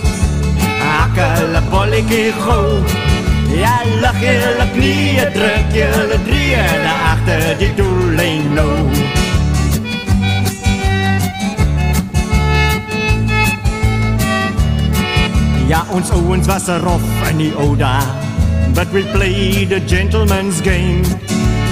akkele 1.03 1.61
bolletjie 1.69 2.31
gou. 2.41 3.08
Ja, 3.49 3.81
lag 4.01 4.19
julle 4.21 4.65
knieën, 4.73 5.31
druk 5.33 5.73
julle 5.73 6.17
drieën 6.25 6.83
daar 6.83 7.01
agter 7.13 7.57
die 7.57 7.73
doellijn 7.73 8.53
nou. 8.53 8.75
Ja, 15.69 15.85
ons 15.93 16.09
ouens 16.09 16.47
was 16.47 16.67
er 16.67 16.81
rof 16.81 17.03
in 17.29 17.37
die 17.37 17.51
ou 17.57 17.75
dae. 17.77 18.05
But 18.73 18.91
we 18.93 19.03
played 19.11 19.73
a 19.73 19.79
gentleman's 19.79 20.61
game. 20.61 21.03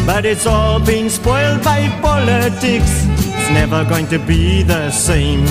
But 0.06 0.26
it's 0.26 0.46
all 0.46 0.80
been 0.80 1.10
spoiled 1.10 1.64
by 1.64 1.90
politics. 2.02 3.06
It's 3.18 3.50
never 3.50 3.86
going 3.86 4.08
to 4.08 4.20
be 4.20 4.64
the 4.64 4.92
same. 4.92 5.46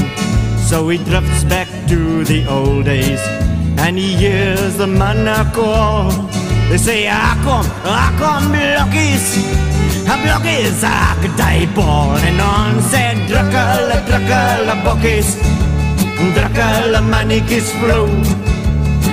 So 0.68 0.88
he 0.88 0.98
drifts 0.98 1.44
back 1.44 1.68
to 1.88 2.24
the 2.24 2.46
old 2.46 2.84
days. 2.84 3.45
And 3.78 3.98
he 3.98 4.14
hears 4.14 4.76
the 4.76 4.86
man 4.86 5.26
call. 5.52 6.10
They 6.68 6.78
say, 6.78 7.08
ah, 7.08 7.34
kom, 7.44 7.66
ah, 7.84 8.10
kom, 8.18 8.50
blokkies. 8.52 9.26
Ah, 10.08 10.18
blokkies, 10.22 10.82
ah, 10.82 11.14
die 11.36 11.66
ball. 11.74 12.16
En 12.28 12.40
on 12.40 12.82
said, 12.82 13.16
drukkele, 13.28 13.98
drukkele 14.08 14.74
bokkies. 14.84 15.28
Drukkele 16.34 17.00
mannetjies 17.10 17.70
flow. 17.78 18.08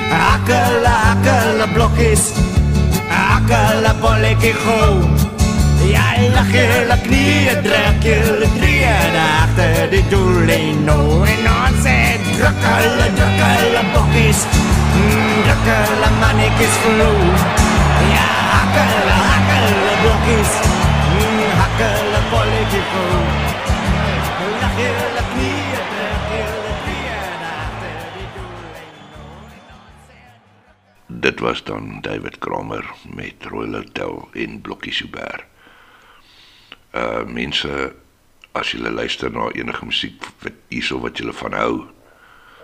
Akkele, 0.09 0.93
akkele 1.11 1.67
blokkies. 1.73 2.33
Akkele 3.09 3.93
bolletjie 4.01 4.53
gou. 4.65 5.23
Ja, 5.91 6.05
lag 6.33 6.47
julle 6.47 6.97
knieën, 7.03 7.61
druk 7.63 8.03
julle 8.07 8.47
drieën 8.57 9.15
achter 9.19 9.89
die 9.91 10.03
doellijn 10.09 10.83
nou. 10.83 11.25
En 11.27 11.47
ons 12.33 12.39
sê, 12.39 12.41
drukkele, 12.41 13.07
drukkele 13.17 13.81
bokkies. 13.93 14.39
Mm, 14.95 15.43
drukkele 15.45 16.09
mannetjies 16.19 16.75
flow. 16.83 17.19
Ja, 18.13 18.27
akkele, 18.61 19.15
akkele 19.35 19.93
blokkies. 20.01 20.51
Mm, 21.13 21.39
akkele 21.65 22.19
bolletjie 22.31 22.83
gou. 22.91 23.21
Lag 24.61 24.77
julle 24.77 25.23
knieën, 25.33 25.85
druk 25.93 26.25
julle 26.33 26.73
drieën 26.83 27.41
achter 27.47 27.97
die 28.15 28.27
doellijn. 28.35 28.93
Dit 31.07 31.39
was 31.39 31.63
dan 31.63 32.01
David 32.01 32.37
Kramer 32.37 32.85
met 33.03 33.45
Royal 33.49 33.73
Hotel 33.73 34.27
en 34.33 34.61
Blokkie 34.61 34.93
Souber. 34.93 35.45
Uh 36.93 37.23
mense 37.25 37.93
as 38.53 38.71
julle 38.71 38.91
luister 38.91 39.31
na 39.31 39.49
enige 39.53 39.85
musiek 39.85 40.25
wat 40.43 40.53
hierso 40.69 40.99
wat 41.01 41.17
julle 41.17 41.33
van 41.33 41.53
hou, 41.57 41.85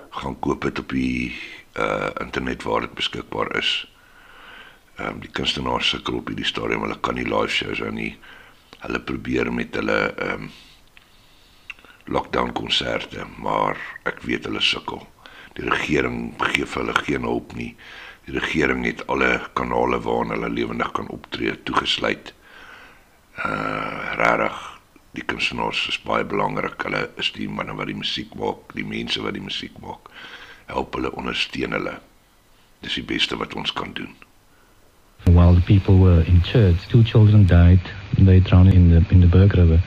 gaan 0.09 0.39
koop 0.39 0.61
dit 0.61 0.79
op 0.79 0.89
die 0.89 1.35
uh 1.79 2.09
internet 2.19 2.63
waar 2.63 2.81
dit 2.81 2.93
beskikbaar 2.93 3.55
is. 3.57 3.71
Ehm 4.95 5.07
um, 5.07 5.19
die 5.19 5.31
kunstenaars 5.31 5.89
sukkel 5.89 6.19
op 6.19 6.27
hierdie 6.27 6.47
stadium, 6.47 6.81
hulle 6.81 6.99
kan 6.99 7.15
nie 7.15 7.27
live 7.27 7.53
shows 7.53 7.79
hou 7.79 7.91
nie. 7.91 8.17
Hulle 8.79 8.99
probeer 8.99 9.53
met 9.53 9.75
hulle 9.75 9.99
ehm 10.15 10.49
um, 10.49 10.51
lockdown 12.09 12.51
konserte, 12.57 13.25
maar 13.37 13.77
ek 14.09 14.23
weet 14.25 14.47
hulle 14.49 14.61
sukkel. 14.65 15.03
Die 15.53 15.69
regering 15.69 16.33
gee 16.51 16.65
vir 16.65 16.81
hulle 16.81 16.95
geen 17.03 17.27
hulp 17.27 17.53
nie. 17.53 17.75
Die 18.25 18.33
regering 18.39 18.85
het 18.85 19.05
alle 19.07 19.39
kanale 19.53 19.99
waarna 20.01 20.37
hulle 20.37 20.49
lewendig 20.49 20.91
kan 20.97 21.09
optree 21.13 21.53
toegesluit. 21.63 22.33
Uh 23.45 24.15
regtig, 24.19 24.57
die 25.17 25.25
kunstenaars 25.25 25.87
is 25.87 25.99
baie 26.05 26.25
belangrik. 26.25 26.81
Hulle 26.83 27.09
is 27.17 27.31
die 27.35 27.49
manne 27.49 27.75
wat 27.77 27.89
die 27.89 27.97
musiek 27.97 28.33
maak, 28.37 28.73
die 28.77 28.85
mense 28.85 29.21
wat 29.25 29.37
die 29.37 29.43
musiek 29.43 29.75
maak. 29.83 30.11
Help 30.69 30.95
hulle, 30.97 31.11
ondersteun 31.17 31.75
hulle. 31.77 31.97
Dis 32.85 32.99
die 32.99 33.05
beste 33.05 33.37
wat 33.37 33.55
ons 33.59 33.73
kan 33.73 33.93
doen. 33.93 34.15
While 35.25 35.55
the 35.55 35.61
people 35.61 35.97
were 35.99 36.23
in 36.23 36.41
church, 36.41 36.87
two 36.87 37.03
children 37.03 37.45
died. 37.45 37.81
They 38.17 38.39
drowned 38.39 38.73
in 38.73 38.89
the 38.89 39.03
in 39.09 39.21
the 39.21 39.27
Berg 39.27 39.53
River. 39.53 39.81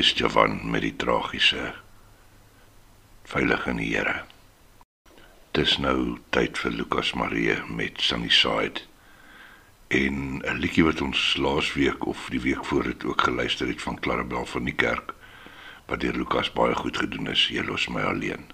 Was 0.00 0.14
Les 0.14 0.18
Javan 0.18 0.70
met 0.70 0.80
die 0.80 0.96
tragiese 0.96 1.74
Veilig 3.28 3.66
in 3.66 3.76
die 3.76 3.90
Here. 3.90 4.22
Dis 5.52 5.74
nou 5.76 6.16
tyd 6.32 6.56
vir 6.56 6.72
Lukas 6.72 7.10
Marie 7.12 7.58
met 7.68 8.00
Sunnyside. 8.00 8.80
En 9.88 10.40
'n 10.40 10.56
liedjie 10.56 10.84
wat 10.84 11.02
ons 11.04 11.36
laasweek 11.36 12.06
of 12.06 12.30
die 12.30 12.40
week 12.40 12.64
voor 12.64 12.82
dit 12.82 13.04
ook 13.04 13.20
geluister 13.20 13.68
het 13.68 13.82
van 13.82 14.00
Clarabel 14.00 14.46
van 14.46 14.64
die 14.64 14.74
kerk 14.74 15.12
wat 15.86 16.00
deur 16.00 16.16
Lukas 16.16 16.52
baie 16.52 16.74
goed 16.74 16.96
gedoen 16.96 17.26
is. 17.26 17.48
Jy 17.48 17.62
los 17.62 17.88
my 17.88 18.00
alleen. 18.00 18.48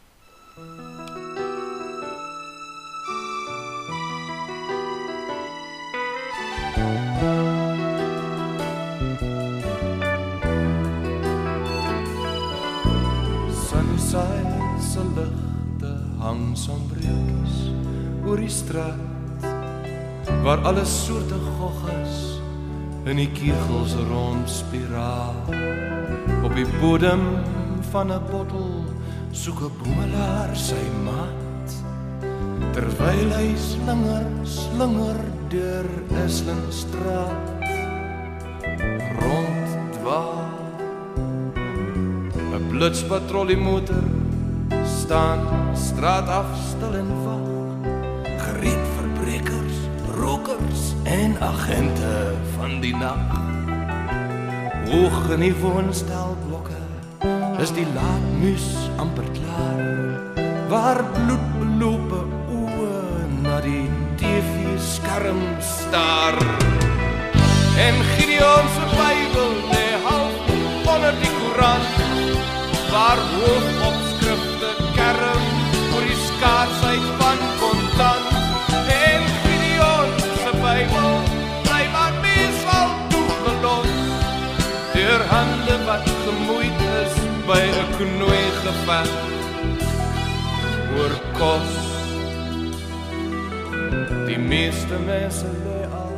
Hang 16.57 16.65
sombreetjies 16.65 17.57
oor 18.27 18.41
die 18.41 18.51
straat 18.51 19.45
waar 20.45 20.63
alles 20.65 20.89
soorte 21.05 21.37
goggas 21.59 22.41
in 23.07 23.21
die 23.21 23.29
kegels 23.37 23.95
rond 24.09 24.49
spiraal 24.51 25.37
op 26.47 26.55
die 26.57 26.67
bodem 26.81 27.23
van 27.93 28.13
'n 28.13 28.23
bottel 28.31 28.85
soek 29.33 29.61
'n 29.61 29.73
boemelaar 29.83 30.57
sy 30.57 30.83
maat 31.05 31.71
terwyl 32.73 33.31
hy 33.39 33.49
slinger 33.57 34.25
slinger 34.45 35.21
deur 35.49 35.89
Islandstraat 36.25 37.47
rond 39.21 39.69
dwaal 39.99 40.49
'n 42.57 42.69
blitspatrollie 42.71 43.61
motor 43.61 44.16
staan 45.07 45.41
straat 45.75 46.29
af 46.29 46.47
stil 46.69 46.95
en 46.99 47.11
wag 47.25 47.47
gereed 48.43 48.87
vir 48.95 49.09
brekers 49.19 49.77
rokers 50.19 50.83
en 51.05 51.37
agente 51.39 52.15
van 52.57 52.81
die 52.83 52.95
nag 52.97 53.21
hoog 54.89 55.19
in 55.37 55.45
die 55.45 55.55
woonstelblokke 55.61 56.81
is 57.63 57.71
die 57.77 57.87
laatmuus 57.95 58.67
amper 59.03 59.29
klaar. 59.39 59.85
Waar 60.71 61.01
bloedbelope 61.15 62.21
oë 62.57 63.29
na 63.45 63.61
die 63.65 63.87
TV 64.19 64.75
skerm 64.83 65.41
staar. 65.63 66.39
En 67.87 68.03
Gideon 68.11 68.67
se 68.75 68.91
Bybel 68.99 69.55
lê 69.71 69.87
half 70.09 70.53
onder 70.97 71.15
die 71.23 71.33
Koran 71.39 71.87
waar 72.91 73.19
hoofopskrifte 73.33 73.67
kerm 73.87 74.06
die 76.37 76.43
skaarsheid 76.43 77.05
van 77.19 77.39
kontant 77.61 78.29
en 78.93 79.23
Gideon 79.43 80.11
se 80.43 80.51
Bybel 80.61 81.15
bly 81.65 81.85
maar 81.93 82.13
meesal 82.21 82.91
toegelos 83.09 83.95
deur 84.93 85.25
hande 85.31 85.77
wat 85.87 86.11
gemoeid 86.25 86.81
is 87.01 87.15
by 87.47 87.63
'n 87.63 87.89
knoei 87.97 88.45
geveg 88.65 89.13
oor 90.97 91.15
kos. 91.39 91.73
Die 94.27 94.39
meeste 94.39 94.97
mense 95.07 95.49
lê 95.65 95.81
al 96.03 96.17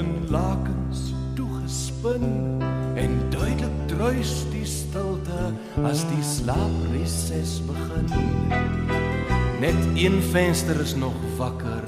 in 0.00 0.10
lakens 0.30 1.12
toegespin 1.34 2.24
en 2.94 3.10
duidelik 3.30 3.76
druis 3.86 4.44
die 4.52 4.66
stilte 4.94 5.50
as 5.82 6.04
die 6.06 6.22
slaapreses 6.22 7.58
begin. 7.66 8.06
Net 9.58 9.80
een 9.98 10.20
venster 10.30 10.78
is 10.80 10.94
nog 10.94 11.16
wakker 11.36 11.82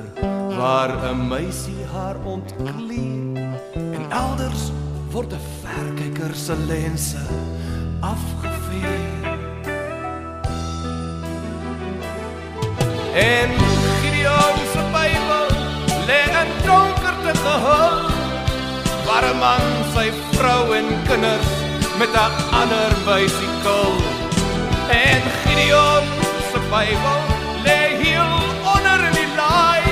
waar 0.59 0.91
'n 1.13 1.29
meisie 1.29 1.85
haar 1.93 2.17
ontkleed 2.25 3.39
en 3.97 4.03
elders 4.11 4.73
word 5.11 5.33
'n 5.33 5.45
verkyker 5.63 6.35
se 6.35 6.55
lense 6.57 7.25
afgeveer. 8.01 9.39
En 13.15 13.51
Gideon 14.01 14.57
se 14.73 14.83
Bybel 14.95 15.49
lê 16.09 16.23
in 16.43 16.51
donkerte 16.67 17.33
gehul 17.45 17.99
waar 19.07 19.25
'n 19.31 19.39
man 19.39 19.65
sy 19.95 20.09
vrou 20.33 20.75
en 20.75 20.87
kinders 21.09 21.66
met 21.99 22.13
'n 22.13 22.33
ander 22.61 22.91
bysikkel. 23.05 23.93
En 24.89 25.23
Gideon 25.43 26.05
se 26.51 26.59
Bybel 26.71 27.21
lê 27.65 27.81
heel 28.03 28.33
onder 28.75 29.01
in 29.09 29.15
die 29.21 29.31
laai 29.37 29.83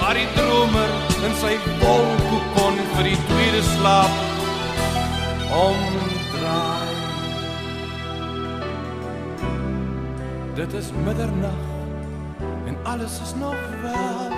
waar 0.00 0.14
die 0.14 0.28
dromer 0.36 0.90
in 1.26 1.34
sy 1.42 1.54
wolkokon 1.80 2.76
vir 2.94 3.04
die 3.10 3.18
tweede 3.28 3.62
slaap 3.74 4.14
omdraai. 5.66 6.94
Dit 10.54 10.72
is 10.72 10.88
middernag 11.04 11.62
en 12.66 12.76
alles 12.82 13.20
is 13.24 13.34
nog 13.34 13.60
wel 13.82 14.30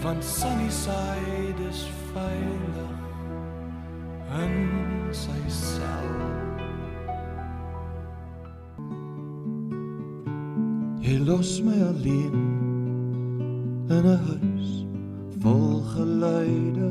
van 0.00 0.22
Sunnyside 0.22 1.62
is 1.70 1.80
veilig 2.12 2.69
in 4.38 4.54
sy 5.10 5.42
sel. 5.50 6.10
Jy 11.02 11.18
los 11.26 11.58
my 11.66 11.78
alleen 11.90 12.36
in 13.90 14.06
'n 14.06 14.18
huis 14.26 14.70
vol 15.42 15.82
geluide 15.92 16.90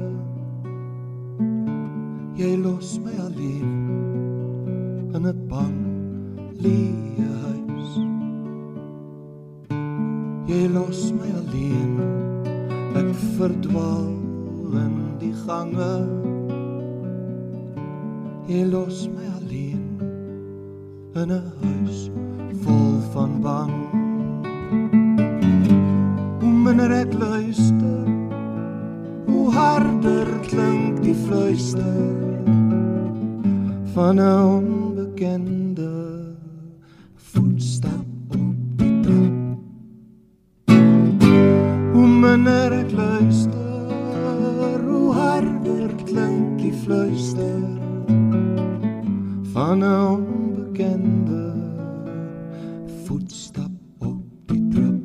Jy 2.40 2.56
los 2.56 3.00
my 3.04 3.16
alleen 3.20 3.72
in 5.16 5.26
'n 5.28 5.40
bang 5.52 5.80
leë 6.64 7.28
huis. 7.44 7.92
Jy 10.48 10.62
los 10.76 11.02
my 11.18 11.30
alleen 11.42 12.00
ek 13.00 13.10
verdwaal 13.36 14.16
in 14.84 14.96
die 15.20 15.36
gange 15.46 16.29
Jy 18.50 18.64
los 18.66 19.08
my 19.14 19.28
alleen 19.38 19.84
in 21.22 21.30
'n 21.30 21.44
huis 21.62 22.10
vol 22.64 22.96
van 23.14 23.34
bang. 23.46 23.76
Hoe 26.42 26.54
minder 26.64 26.92
ek 26.92 27.14
luister 27.14 28.08
hoe 29.30 29.46
harder 29.54 30.28
klink 30.50 30.98
die 31.06 31.14
fluister 31.14 32.02
van 33.94 34.18
'n 34.18 34.42
onbekende 34.58 35.59
'n 49.76 49.84
onbekende 49.84 51.54
voetstap 53.06 53.72
op 54.00 54.22
die 54.46 54.68
trap. 54.74 55.02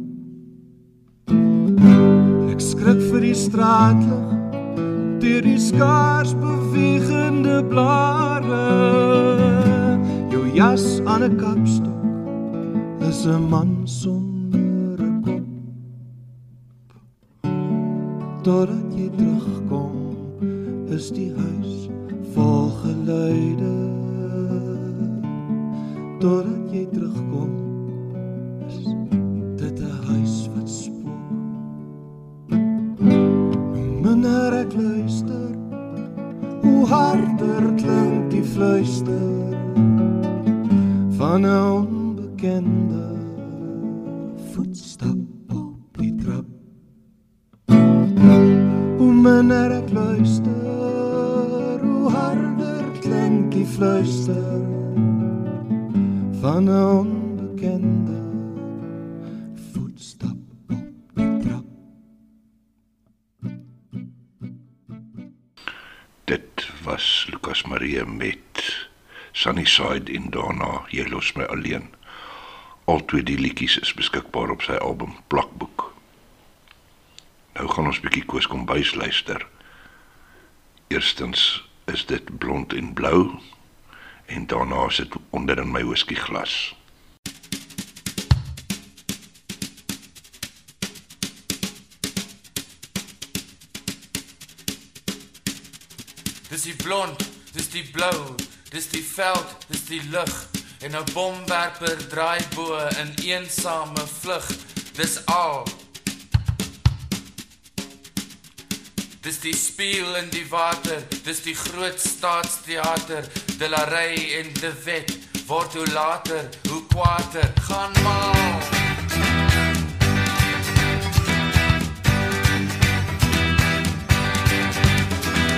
Ek 2.53 2.61
skrik 2.61 3.01
vir 3.11 3.21
die 3.21 3.35
straatlig 3.35 4.31
deur 5.21 5.43
die 5.43 5.59
skaars 5.61 6.33
bewegende 6.41 7.65
blare. 7.69 8.65
Jou 10.33 10.45
jas 10.57 11.01
aan 11.05 11.23
'n 11.23 11.37
kapstok 11.37 12.05
is 13.09 13.27
'n 13.27 13.49
man 13.51 13.83
sonder 13.85 14.99
'n 15.01 15.21
kop. 15.27 15.47
Totdat 18.43 18.89
jy 18.97 19.11
terugkom, 19.19 19.93
is 20.89 21.11
die 21.11 21.33
huis 21.37 21.54
Totdat 26.25 26.71
jy 26.73 26.87
terugkom, 26.89 27.51
is 28.67 28.79
dit 29.61 29.81
'n 29.81 29.97
huis 30.09 30.49
wat 30.55 30.71
spook. 30.71 31.29
Minder 34.01 34.53
ek 34.63 34.73
luister, 34.73 35.53
hoe 36.63 36.87
harder 36.87 37.75
klink 37.77 38.31
die 38.31 38.45
fluister 38.55 39.53
van 41.19 41.45
'n 41.45 41.94
van 56.65 56.75
'n 56.75 56.99
onbekende 56.99 58.21
voetstap 59.73 60.37
op 60.69 60.91
die 61.15 61.39
trap. 61.39 61.65
Dit 66.25 66.71
was 66.83 67.27
Lucas 67.31 67.63
Marie 67.65 68.05
met 68.05 68.89
Sunnyside 69.33 70.13
in 70.13 70.31
daarna 70.31 70.83
Jy 70.89 71.09
los 71.09 71.33
my 71.33 71.43
alleen. 71.43 71.93
Al 72.85 73.05
twee 73.05 73.23
die 73.23 73.39
liedjies 73.39 73.79
is 73.79 73.95
beskikbaar 73.95 74.51
op 74.51 74.63
sy 74.63 74.73
album 74.73 75.17
Plakboek. 75.27 75.95
Nou 77.53 77.69
gaan 77.69 77.87
ons 77.87 78.01
bietjie 78.01 78.25
Koos 78.25 78.47
Kombuis 78.47 78.95
luister. 78.95 79.47
Eerstens 80.87 81.69
is 81.85 82.07
dit 82.07 82.39
blond 82.39 82.73
en 82.73 82.93
blou 82.93 83.39
en 84.27 84.47
daarna 84.47 84.87
is 84.87 84.97
dit 84.97 85.15
onder 85.31 85.59
in 85.59 85.71
my 85.71 85.85
whisky 85.85 86.15
glas. 86.15 86.77
Dis 96.49 96.63
die 96.63 96.77
blond, 96.77 97.31
dis 97.53 97.71
die 97.71 97.91
blou, 97.91 98.35
dis 98.71 98.89
die 98.89 99.03
veld, 99.03 99.57
dis 99.69 99.87
die 99.87 100.03
lug 100.11 100.35
en 100.81 100.97
'n 100.97 101.13
bomwerper 101.13 102.09
draai 102.09 102.41
bo 102.55 102.77
in 103.03 103.15
eensame 103.25 104.07
vlug. 104.21 104.47
Dis 104.95 105.27
al. 105.27 105.84
Dis 109.25 109.39
die 109.41 109.55
spieël 109.57 110.17
in 110.21 110.27
die 110.29 110.45
water, 110.51 110.99
dis 111.25 111.39
die 111.47 111.55
groot 111.57 112.01
staatsteater, 112.01 113.25
de 113.57 113.69
la 113.73 113.85
Rey 113.89 114.19
en 114.37 114.51
de 114.61 114.73
Wet 114.85 115.15
word 115.47 115.73
hoe 115.75 115.87
later, 115.93 116.49
hoe 116.69 116.83
kwaader 116.93 117.53
gaan 117.65 117.93
maar. 118.03 118.59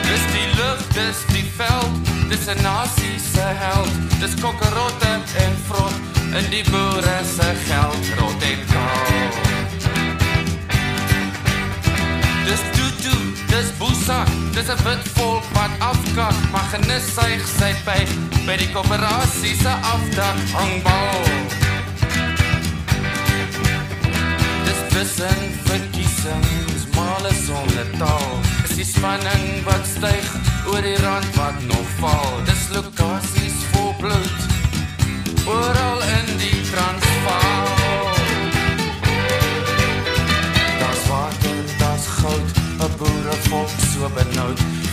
Dis 0.06 0.26
die 0.36 0.48
lug, 0.54 0.86
dis 0.94 1.24
die 1.34 1.50
veld, 1.56 2.14
dis 2.30 2.46
'n 2.46 2.62
nasie 2.62 3.18
se 3.32 3.48
held. 3.64 3.94
Dis 4.20 4.38
kokkerotte 4.40 5.12
en 5.42 5.58
vrot 5.66 5.98
in 6.38 6.50
die 6.50 6.64
boere 6.70 7.18
se 7.36 7.50
geld, 7.66 8.14
rot 8.18 8.42
en 8.42 8.60
kaal. 8.70 9.30
Dis 12.46 12.75
dis 13.48 13.68
busa, 13.78 14.24
dis 14.54 14.68
'n 14.68 14.80
wit 14.84 15.02
volk 15.14 15.44
wat 15.56 15.72
afkak, 15.78 16.36
maar 16.52 16.66
genis 16.72 17.06
sy 17.58 17.72
pyp 17.86 18.08
by 18.46 18.56
die 18.56 18.70
koöperasie 18.74 19.56
se 19.62 19.74
afdak 19.94 20.38
hangbal. 20.52 21.22
Dis 24.66 24.80
tussen 24.92 25.40
verkiesings, 25.64 26.82
male 26.94 27.32
sonder 27.46 27.88
taal. 27.98 28.40
Dis 28.76 28.92
spanning 28.92 29.64
wat 29.64 29.86
styg 29.88 30.26
oor 30.68 30.82
die 30.82 30.98
rand 31.00 31.36
wat 31.36 31.62
nog 31.70 31.88
val. 31.98 32.42
Dis 32.44 32.68
lokasies 32.74 33.75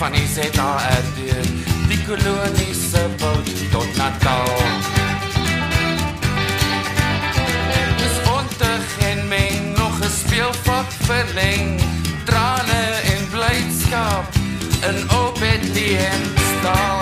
van 0.04 0.12
die 0.12 0.28
ZARD, 0.28 1.18
die 1.88 2.00
kolonie 2.04 2.74
se 2.76 3.04
boot 3.18 3.50
tot 3.72 3.96
Natal. 3.96 4.50
Dis 7.98 8.18
ontig 8.32 8.98
en 9.10 9.28
meng 9.28 9.78
nog 9.78 9.96
'n 10.00 10.12
speelvak 10.12 10.90
verleng, 11.08 11.80
trane 12.26 12.84
en 13.14 13.22
blydskap 13.32 14.28
in 14.90 14.98
Obedient 15.22 16.36
stal. 16.52 17.00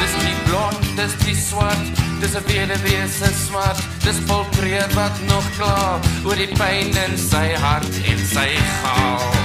Dis 0.00 0.14
die 0.24 0.36
blond, 0.46 0.82
dis 0.96 1.14
die 1.24 1.36
swart, 1.48 1.86
dis 2.20 2.34
'n 2.34 2.44
weduwee 2.46 3.06
se 3.18 3.30
swart, 3.46 3.80
dis 4.04 4.18
polkreer 4.26 4.88
wat 4.94 5.16
nog 5.26 5.44
kla 5.56 6.00
oor 6.24 6.36
die 6.36 6.52
pyn 6.60 6.96
in 7.04 7.18
sy 7.30 7.46
hart 7.60 7.94
en 8.04 8.18
sy 8.32 8.48
gaal. 8.80 9.37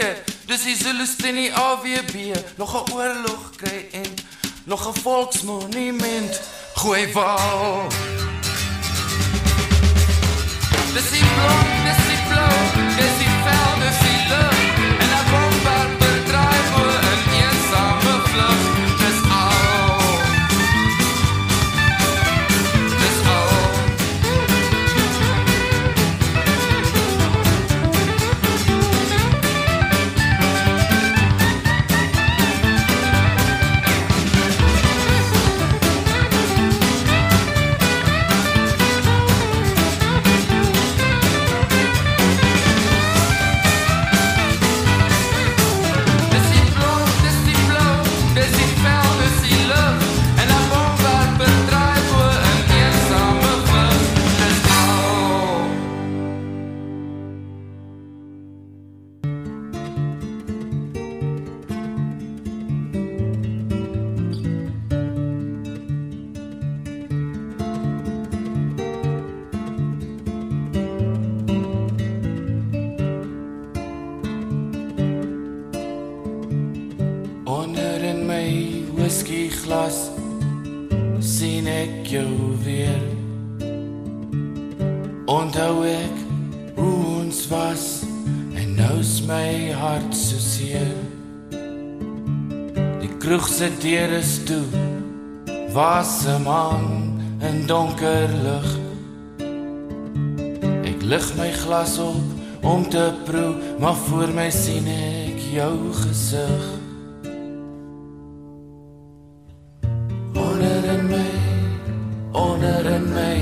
See, 0.00 0.14
dis 0.46 0.62
die 0.62 0.76
Zulus 0.76 1.16
teen 1.16 1.34
die 1.34 1.52
AWB, 1.54 2.14
nog 2.56 2.74
'n 2.74 2.92
oorlog 2.92 3.50
kry 3.56 3.86
en 3.92 4.14
nog 4.64 4.88
'n 4.88 5.00
volksmonument 5.00 6.40
gooi 6.74 7.12
wal. 7.12 7.86
Dis 10.94 11.10
die 11.10 11.26
blond, 11.34 11.72
dis 11.86 12.02
die 12.10 12.22
blou, 12.28 12.56
dis 12.96 13.16
die 13.18 13.34
vel, 13.44 13.80
dis 13.80 13.98
die 13.98 14.28
lug 14.28 14.53
deur 93.84 94.10
is 94.10 94.44
toe. 94.44 94.64
Was 95.72 96.24
'n 96.26 96.42
man 96.42 96.84
in 97.48 97.66
donker 97.66 98.28
lig. 98.46 98.70
Ek 100.90 101.02
lig 101.02 101.26
my 101.36 101.50
glas 101.52 101.98
op 101.98 102.24
om 102.62 102.88
te 102.88 103.12
proe, 103.24 103.54
maar 103.78 103.94
voor 103.94 104.28
my 104.34 104.50
sien 104.50 104.86
ek 104.86 105.38
jou 105.52 105.92
gesig. 105.92 106.64
Onder 110.32 110.84
in 110.94 111.04
my, 111.14 111.32
onder 112.32 112.86
in 112.86 113.06
my, 113.12 113.36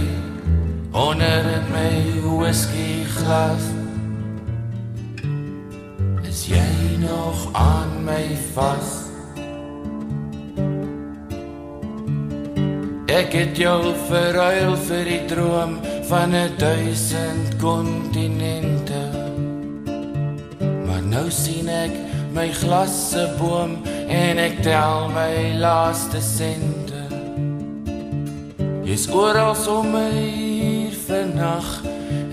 onder 0.91 1.43
in 1.57 1.67
my 1.71 1.93
whisky 2.39 3.05
glas. 3.17 3.63
Is 6.23 6.47
jy 6.47 6.99
nog 6.99 7.49
aan 7.53 8.05
my 8.05 8.37
vas? 8.55 9.02
Ek 13.33 13.47
het 13.47 13.57
jou 13.57 13.95
verruil 14.11 14.75
vir 14.85 15.07
die 15.09 15.23
droom 15.25 15.79
van 16.05 16.35
'n 16.37 16.53
duisend 16.61 17.57
kontinente. 17.57 19.05
Maar 20.85 21.01
nou 21.01 21.31
sien 21.31 21.69
ek 21.69 21.95
my 22.35 22.53
glas 22.53 22.93
se 23.11 23.25
boom 23.39 23.81
en 24.09 24.39
ek 24.39 24.61
tel 24.63 25.09
my 25.09 25.57
laaste 25.57 26.21
sente. 26.21 27.09
Jy's 28.85 29.09
oral 29.09 29.57
om 29.79 29.91
my 29.93 30.13
hier 30.13 30.93
vannag. 30.93 31.81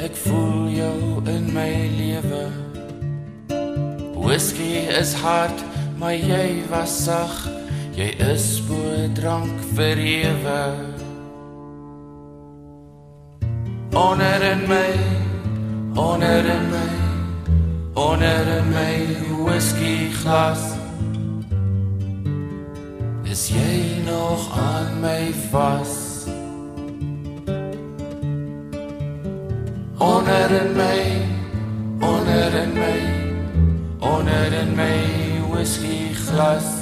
Ek 0.04 0.16
voel 0.16 0.68
jou 0.68 1.24
in 1.32 1.54
my 1.54 1.88
lewe. 1.95 2.52
Whisky 4.20 4.84
is 5.00 5.14
hard, 5.14 5.64
maar 5.97 6.16
jy 6.16 6.68
was 6.70 7.04
sag. 7.04 7.47
Jy 7.95 8.16
is 8.20 8.62
bo 8.68 9.08
drank 9.14 9.64
vir 9.76 9.97
ewig. 9.97 10.89
Onder 13.94 14.42
in 14.42 14.68
my, 14.68 14.94
onder 15.96 16.46
in 16.46 16.70
my, 16.70 16.90
onder 17.94 18.48
in 18.58 18.70
my 18.70 19.06
whisky 19.44 20.12
glas. 20.12 20.60
Is 23.24 23.50
jy 23.50 24.02
nog 24.06 24.58
aan 24.58 25.00
my 25.00 25.34
vas? 25.52 26.26
Onder 29.98 30.52
in 30.52 30.76
my, 30.76 31.22
onder 32.00 32.54
in 32.54 32.74
my, 32.74 33.00
onder 34.00 34.54
in 34.54 34.76
my 34.76 35.50
whisky 35.50 36.14
glas. 36.14 36.79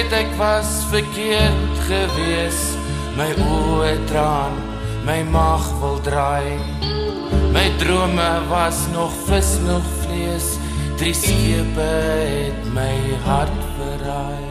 Weet 0.00 0.12
ek 0.16 0.30
was 0.38 0.68
verkeerd 0.88 1.80
gewees, 1.84 2.60
my 3.18 3.26
oë 3.44 3.90
traan, 4.08 4.54
my 5.04 5.18
maag 5.28 5.66
wil 5.82 5.98
draai. 6.06 6.56
My 7.52 7.66
drome 7.82 8.30
was 8.48 8.86
nog 8.94 9.12
vis 9.26 9.58
nog 9.66 9.84
vlees, 10.00 10.54
drie 10.96 11.16
skepe 11.16 11.90
het 12.30 12.70
my 12.72 12.94
hart 13.26 13.60
verraai. 13.76 14.49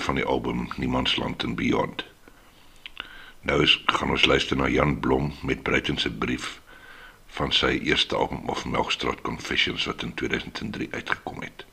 Twee 0.00 0.14
van 0.14 0.22
die 0.24 0.30
album 0.32 0.68
Niemandsland 0.76 1.42
en 1.42 1.54
Beyond. 1.54 2.04
Nou 3.40 3.62
is, 3.62 3.82
gaan 3.86 4.10
ons 4.10 4.24
luister 4.24 4.56
na 4.56 4.68
Jan 4.68 5.00
Blom 5.00 5.32
met 5.42 5.62
Bruiten 5.62 5.98
se 5.98 6.10
brief 6.10 6.60
van 7.26 7.52
sy 7.52 7.66
eerste 7.66 8.16
album 8.16 8.48
of 8.48 8.64
Melkstraat 8.64 9.20
Confessions 9.20 9.84
wat 9.84 10.02
in 10.02 10.14
2003 10.14 10.88
uitgekom 10.90 11.42
het. 11.42 11.64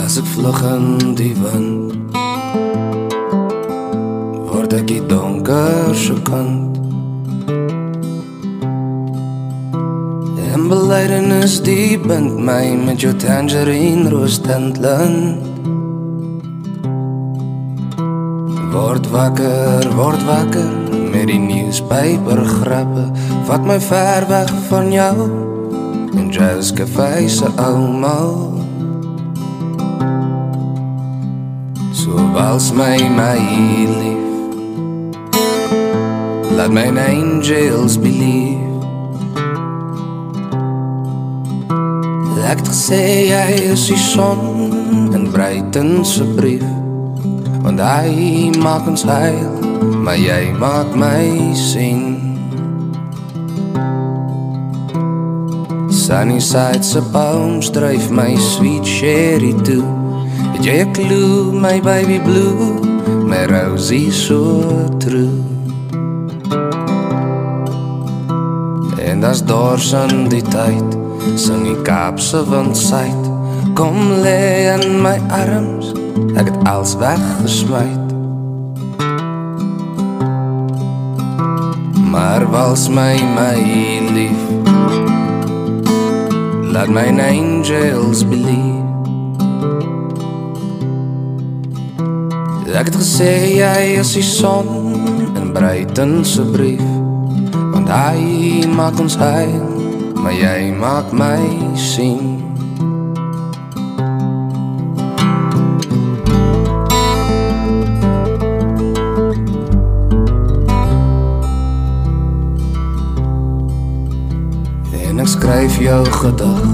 As 0.00 0.16
ek 0.16 0.32
vlug 0.32 0.62
in 0.72 1.14
die 1.20 1.34
wind 1.36 1.85
die 4.86 5.02
donker 5.06 5.94
se 5.94 6.14
kant. 6.22 6.78
En 10.56 10.68
belydenis 10.70 11.58
die 11.66 11.98
bind 12.00 12.38
my 12.40 12.72
met 12.80 13.02
jou 13.04 13.12
tangerine 13.20 14.08
roos 14.10 14.38
tintland 14.42 15.44
Word 18.72 19.06
wakker, 19.12 19.86
word 19.98 20.24
wakker 20.28 20.72
met 21.12 21.28
die 21.30 21.38
nieuwspaper 21.44 22.42
grappe 22.56 23.06
Vat 23.48 23.68
my 23.68 23.78
ver 23.90 24.26
weg 24.32 24.52
van 24.72 24.92
jou 24.96 25.28
en 26.16 26.28
jazz 26.32 26.72
café 26.72 27.28
se 27.28 27.52
oumal 27.60 28.36
So 31.92 32.16
wals 32.32 32.72
my 32.72 32.96
my 33.12 33.40
lief 33.92 34.15
Laat 36.56 36.72
my 36.72 36.88
angels 36.88 37.98
believe. 38.00 38.64
Ek 42.46 42.62
gesê 42.62 43.26
jy 43.28 43.72
is 43.74 43.88
die 43.90 43.98
son 43.98 44.70
in 45.12 45.26
Bruiten 45.34 46.04
se 46.06 46.22
brief 46.38 46.62
Want 47.64 47.82
hy 47.82 48.52
maak 48.62 48.86
ons 48.86 49.02
heil 49.02 49.50
Maar 50.06 50.14
jy 50.14 50.54
maak 50.54 50.94
my 50.94 51.26
sien 51.58 52.04
Sunnyside 55.90 56.86
se 56.86 57.02
palms 57.10 57.72
dryf 57.74 58.06
my 58.14 58.30
sweet 58.38 58.86
sherry 58.86 59.52
toe 59.66 59.82
Het 60.54 60.64
jy 60.64 60.78
'n 60.86 60.94
clue, 60.94 61.52
my 61.52 61.76
baby 61.82 62.16
blue, 62.22 62.80
my 63.28 63.44
Rosie 63.44 64.08
so 64.08 64.64
true. 65.02 65.55
As 69.24 69.42
dors 69.44 69.92
in 69.92 70.28
die 70.28 70.42
tyd, 70.42 70.94
sing 71.36 71.64
die 71.66 71.76
Kaapse 71.84 72.44
suid, 72.74 73.24
kom 73.74 73.96
lê 74.22 74.72
in 74.72 75.00
my 75.02 75.16
arms, 75.28 75.90
ek 76.38 76.48
het 76.48 76.58
alles 76.68 76.94
weggesmyt. 77.00 78.14
Maar 82.12 82.46
wals 82.52 82.88
my 82.88 83.16
my 83.36 83.56
lief, 84.16 84.42
laat 86.72 86.88
my 86.88 87.08
angels 87.20 88.24
believe. 88.24 88.84
Ek 92.76 92.92
het 92.92 93.00
gesê 93.00 93.32
jy 93.56 93.96
is 94.00 94.16
die 94.16 94.24
son 94.24 94.76
se 96.24 96.44
brief 96.52 96.95
Want 97.86 98.18
hy 98.18 98.66
maak 98.66 98.98
ons 98.98 99.14
heil, 99.14 99.62
maar 100.18 100.34
jy 100.34 100.72
maak 100.74 101.12
my 101.14 101.38
sien. 101.78 102.18
En 114.90 115.22
ek 115.22 115.30
skryf 115.30 115.78
jou 115.78 116.02
gedig, 116.18 116.66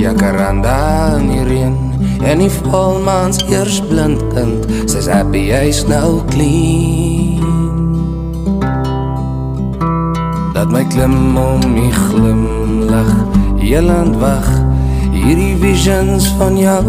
jacaranda 0.00 0.80
in 1.20 1.28
die 1.28 1.44
reën. 1.52 1.80
En 2.24 2.40
die 2.40 2.52
volmaans 2.64 3.44
eers 3.52 3.82
blind 3.92 4.24
kind 4.32 4.64
Sy's 4.88 5.12
happy 5.12 5.50
hy's 5.52 5.84
nou 5.92 6.24
clean 6.32 7.27
Dat 10.58 10.72
my 10.74 10.82
klim 10.84 11.36
om 11.38 11.60
die 11.74 11.92
glimlach. 11.92 13.14
Jeland 13.62 14.16
wag 14.18 14.48
Hierdie 15.14 15.54
visions 15.56 16.26
van 16.34 16.58
jou. 16.58 16.82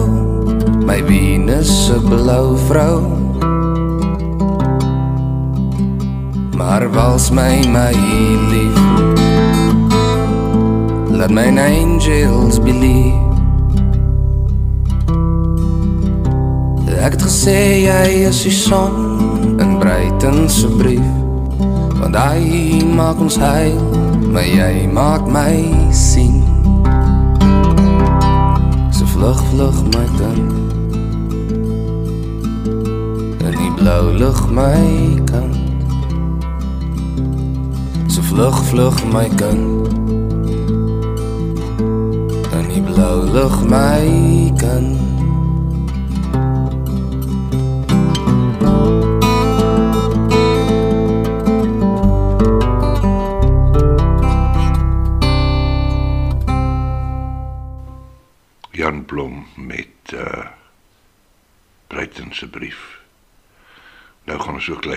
My 0.90 1.04
Venus 1.06 1.86
se 1.86 2.00
blou 2.02 2.58
vrou. 2.66 3.04
Maar 6.58 6.90
wals 6.92 7.30
my 7.30 7.62
my 7.70 7.94
lief. 8.50 8.82
Let 11.14 11.30
mine 11.30 11.62
angels 11.62 12.58
believe. 12.58 13.22
Ek 16.98 17.14
het 17.14 17.22
gesê 17.22 17.86
jy 17.86 18.26
is 18.34 18.44
die 18.50 18.58
son 18.66 19.58
in 19.62 19.78
Bruiten 19.78 20.50
se 20.50 20.68
brief. 20.82 21.19
Want 22.00 22.16
hy 22.16 22.80
maak 22.96 23.20
ons 23.20 23.36
heil, 23.36 23.80
maar 24.32 24.48
jy 24.48 24.88
maak 24.88 25.28
my 25.28 25.60
sien. 25.92 26.40
So 28.96 29.04
vlug 29.16 29.42
vlug 29.52 29.84
my 29.92 30.06
kind. 30.16 30.56
In 33.44 33.54
die 33.60 33.74
blou 33.76 34.16
lug 34.16 34.40
my 34.48 35.20
kind. 35.28 35.60
So 38.08 38.24
vlug 38.32 38.56
vlug 38.72 39.04
my 39.12 39.28
kind. 39.36 39.92
In 42.56 42.66
die 42.72 42.84
blou 42.88 43.28
lug 43.28 43.60
my 43.68 44.08
kind. 44.56 45.09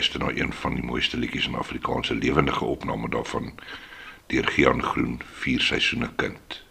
Luister 0.02 0.20
na 0.20 0.42
een 0.42 0.52
van 0.52 0.74
die 0.74 0.82
mooiste 0.84 1.16
liedjies 1.16 1.46
in 1.46 1.54
Afrikaanse 1.54 2.14
lewendige 2.14 2.64
opname 2.64 3.08
daarvan 3.08 3.52
deur 4.26 4.48
Gian 4.48 4.82
Groen, 4.82 5.20
Vier 5.32 5.60
seisoene 5.60 6.10
kind. 6.16 6.64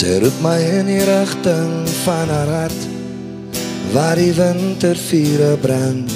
Sy 0.00 0.14
roep 0.16 0.36
my 0.40 0.56
in 0.78 0.86
die 0.88 1.02
rigting 1.04 1.72
van 2.06 2.30
haar 2.32 2.48
hart 2.48 2.84
waar 3.92 4.16
die 4.16 4.30
wintervure 4.32 5.50
brand. 5.60 6.14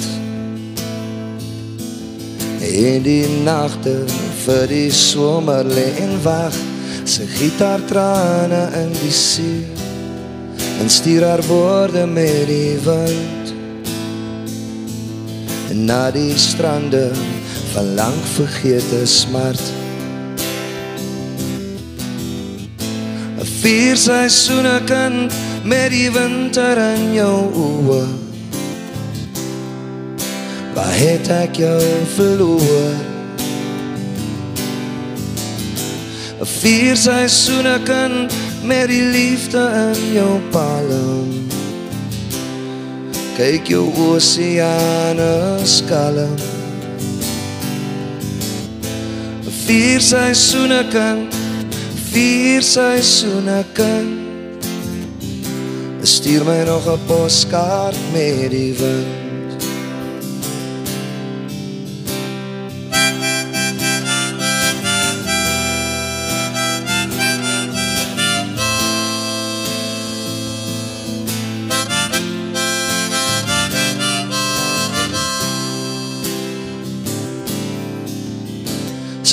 In 2.65 3.05
die 3.05 3.27
nagte 3.45 3.93
vir 4.41 4.65
die 4.73 4.89
somer 4.89 5.69
lê 5.69 5.85
en 6.01 6.17
wag, 6.25 6.57
sy 7.05 7.29
gitaar 7.35 7.85
trane 7.85 8.63
in 8.81 8.89
die 9.03 9.13
see 9.13 9.61
en 10.81 10.89
stuur 10.89 11.29
haar 11.29 11.45
woorde 11.45 12.09
met 12.09 12.49
die 12.49 12.73
wind. 12.89 13.55
En 15.69 15.85
na 15.93 16.03
die 16.09 16.33
strande 16.33 17.11
van 17.75 17.93
lank 18.01 18.29
vergete 18.33 19.05
smart. 19.05 19.74
Vier 23.65 23.97
seisoene 23.97 24.75
kind 24.85 25.33
met 25.65 25.89
die 25.89 26.11
winter 26.13 26.77
in 26.77 27.15
jou 27.15 27.47
oë. 27.57 28.03
Waar 30.75 30.93
het 30.93 31.31
ek 31.33 31.57
jou 31.63 31.79
verloor? 32.13 32.99
Vier 36.45 36.93
seisoene 36.93 37.79
kind 37.89 38.35
met 38.69 38.85
die 38.93 39.01
liefde 39.15 39.63
in 39.79 40.03
jou 40.13 40.35
palm. 40.53 41.31
Kyk 43.39 43.71
jou 43.73 43.87
oseane 44.11 45.31
skalm. 45.65 46.37
Vier 49.65 50.05
seisoene 50.05 50.83
kind 50.93 51.34
vier 52.15 52.63
seisoene 52.63 53.59
kind 53.75 54.63
Stuur 56.05 56.45
my 56.47 56.61
nog 56.63 56.87
'n 56.87 57.01
poskaart 57.09 57.99
met 58.13 58.51
die 58.51 58.73
wind 58.79 59.24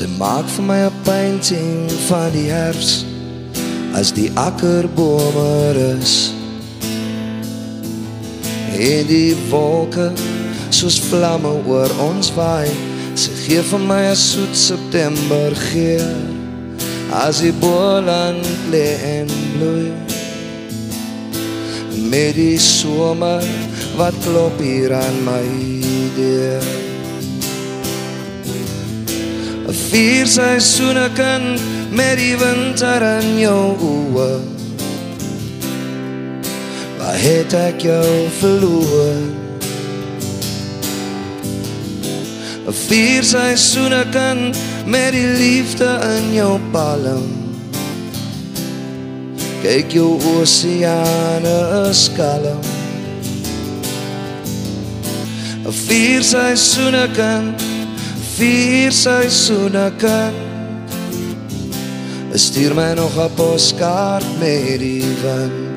Sy 0.02 0.08
maak 0.18 0.48
vir 0.50 0.64
my 0.66 0.80
'n 0.82 0.94
painting 1.06 1.90
van 2.08 2.32
die 2.34 2.50
herfs 2.50 3.04
as 3.94 4.10
die 4.10 4.30
akkerbome 4.34 5.52
rus. 5.78 6.14
En 8.90 9.06
die 9.06 9.36
wolke 9.50 10.10
soos 10.74 10.98
vlamme 11.06 11.54
oor 11.70 11.90
ons 12.08 12.32
waai. 12.34 12.66
Sy 13.14 13.30
gee 13.44 13.62
vir 13.70 13.82
my 13.92 14.02
'n 14.10 14.16
soet 14.16 14.54
September 14.56 15.54
geur 15.70 16.18
as 17.24 17.38
die 17.46 17.54
boland 17.62 18.44
lê 18.72 18.88
en 19.18 19.28
bloei. 19.54 19.92
Met 22.10 22.34
die 22.34 22.58
somer 22.58 23.42
wat 23.96 24.14
klop 24.26 24.58
hier 24.58 24.90
aan 24.94 25.18
my 25.24 25.46
deur. 26.18 26.81
Vier 29.92 30.24
seisoene 30.24 31.10
kind 31.12 31.60
met 31.92 32.16
die 32.16 32.32
winter 32.40 33.02
in 33.20 33.34
jou 33.36 33.74
oë. 33.76 34.28
Waar 36.96 37.18
het 37.20 37.52
ek 37.52 37.82
jou 37.84 38.06
verloor? 38.38 39.18
Vier 42.72 43.26
seisoene 43.28 44.00
kind 44.14 44.56
met 44.88 45.12
die 45.12 45.26
liefde 45.36 45.90
in 46.08 46.30
jou 46.38 46.54
palm. 46.72 47.26
Kyk 49.60 49.92
jou 49.92 50.14
oseane 50.38 51.58
is 51.82 52.06
kalm. 52.16 52.64
Vier 55.84 56.24
seisoene 56.24 57.04
kind 57.12 57.68
vier 58.36 58.92
seisoene 58.92 59.90
kind 59.98 60.50
Stuur 62.32 62.74
my 62.74 62.94
nog 62.96 63.16
'n 63.18 63.34
poskaart 63.36 64.24
met 64.40 64.78
die 64.80 65.04
wind 65.22 65.71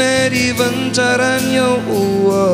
met 0.00 0.30
die 0.32 0.52
winter 0.56 1.20
in 1.20 1.50
jou 1.52 1.74
oë. 1.92 2.46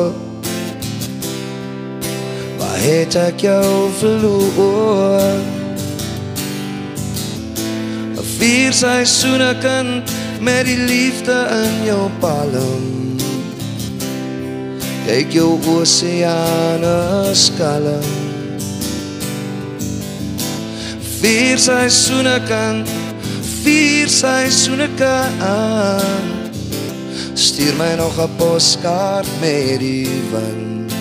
Waar 2.59 2.81
het 2.83 3.15
ek 3.15 3.45
jou 3.47 3.87
verloor? 4.01 5.39
Vier 8.37 8.73
seisoene 8.75 9.55
kind 9.63 10.11
met 10.43 10.67
die 10.67 10.77
liefde 10.77 11.35
in 11.55 11.79
jou 11.87 12.03
palm. 12.21 12.85
Kyk 15.07 15.33
jou 15.39 15.55
oseane 15.73 17.33
skalm. 17.33 18.15
Vier 21.17 21.57
seisoene 21.57 22.37
kind, 22.45 22.97
vier 23.63 24.11
seisoene 24.11 24.91
kind. 24.99 26.36
Stuur 27.47 27.75
my 27.75 27.93
nog 27.95 28.17
'n 28.19 28.35
poskaart 28.35 29.39
met 29.39 29.79
die 29.79 30.21
wind. 30.31 30.91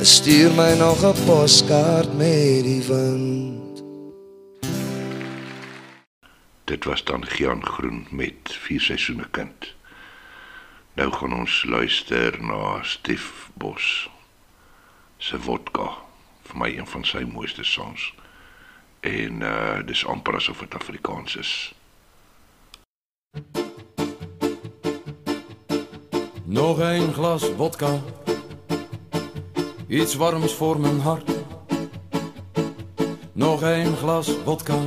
Stuur 0.00 0.52
my 0.52 0.72
nog 0.76 1.02
'n 1.02 1.24
poskaart 1.24 2.16
met 2.16 2.62
die 2.62 2.82
wind. 2.82 3.82
Dit 6.64 6.84
was 6.84 7.04
dan 7.04 7.26
Gian 7.26 7.66
Groen 7.66 8.06
met 8.10 8.56
vier 8.64 8.80
seisoene 8.80 9.28
kind. 9.30 9.74
Nou 10.94 11.12
gaan 11.12 11.32
ons 11.32 11.64
luister 11.64 12.42
na 12.42 12.82
Stief 12.82 13.50
Bos 13.54 14.10
se 15.16 15.40
vodka 15.40 15.90
vir 16.42 16.56
my 16.56 16.76
een 16.78 16.86
van 16.86 17.04
sy 17.04 17.24
mooiste 17.32 17.64
songs. 17.64 18.14
En 19.00 19.40
uh 19.40 19.86
dis 19.86 20.06
amper 20.06 20.34
asof 20.34 20.58
dit 20.58 20.74
Afrikaans 20.74 21.36
is. 21.36 21.77
Nog 26.50 26.78
een 26.78 27.12
glas 27.12 27.50
vodka. 27.56 28.00
Iets 29.88 30.14
warms 30.14 30.54
voor 30.54 30.80
mijn 30.80 31.00
hart. 31.00 31.30
Nog 33.32 33.62
een 33.62 33.96
glas 33.96 34.30
vodka. 34.44 34.78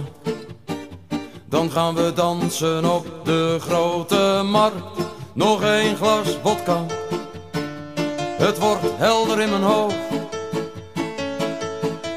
Dan 1.46 1.72
gaan 1.72 1.96
we 1.96 2.14
dansen 2.16 2.94
op 2.94 3.06
de 3.24 3.58
grote 3.60 4.42
markt. 4.46 5.00
Nog 5.34 5.62
een 5.62 5.96
glas 5.96 6.38
vodka. 6.44 6.86
Het 8.38 8.60
wordt 8.60 8.98
helder 8.98 9.42
in 9.42 9.50
mijn 9.50 9.64
hoofd. 9.64 9.96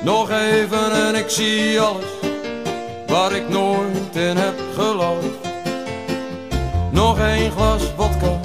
Nog 0.03 0.31
even 0.31 0.93
en 0.93 1.15
ik 1.15 1.29
zie 1.29 1.81
alles 1.81 2.05
waar 3.07 3.33
ik 3.33 3.49
nooit 3.49 4.17
in 4.17 4.37
heb 4.37 4.61
geloofd. 4.75 5.44
Nog 6.95 7.19
een 7.19 7.51
glas 7.51 7.83
vodka. 7.97 8.41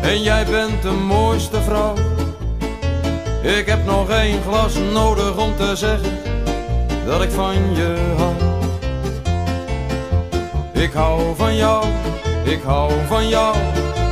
En 0.00 0.22
jij 0.22 0.44
bent 0.44 0.82
de 0.82 0.90
mooiste 0.90 1.62
vrouw. 1.62 1.94
Ik 3.42 3.66
heb 3.66 3.84
nog 3.84 4.10
één 4.10 4.42
glas 4.48 4.74
nodig 4.92 5.36
om 5.36 5.56
te 5.56 5.76
zeggen 5.76 6.18
dat 7.06 7.22
ik 7.22 7.30
van 7.30 7.54
je 7.74 8.14
hou. 8.16 8.34
Ik 10.72 10.92
hou 10.92 11.36
van 11.36 11.56
jou, 11.56 11.86
ik 12.44 12.62
hou 12.62 12.92
van 13.06 13.28
jou. 13.28 13.56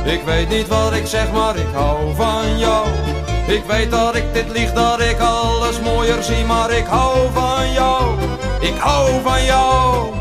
Ik 0.05 0.21
weet 0.25 0.49
niet 0.49 0.67
wat 0.67 0.93
ik 0.93 1.05
zeg, 1.05 1.31
maar 1.31 1.55
ik 1.55 1.73
hou 1.73 2.15
van 2.15 2.57
jou. 2.57 2.87
Ik 3.47 3.63
weet 3.67 3.91
dat 3.91 4.15
ik 4.15 4.33
dit 4.33 4.51
lieg, 4.51 4.73
dat 4.73 4.99
ik 4.99 5.19
alles 5.19 5.79
mooier 5.79 6.23
zie, 6.23 6.45
maar 6.45 6.71
ik 6.71 6.85
hou 6.85 7.17
van 7.33 7.71
jou. 7.71 8.13
Ik 8.59 8.77
hou 8.77 9.21
van 9.23 9.43
jou. 9.43 10.13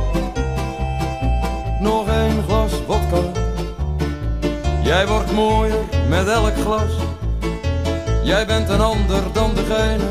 Jij 4.92 5.06
wordt 5.06 5.32
mooier 5.32 5.84
met 6.08 6.28
elk 6.28 6.54
glas. 6.56 6.92
Jij 8.22 8.46
bent 8.46 8.68
een 8.68 8.80
ander 8.80 9.22
dan 9.32 9.54
degene 9.54 10.04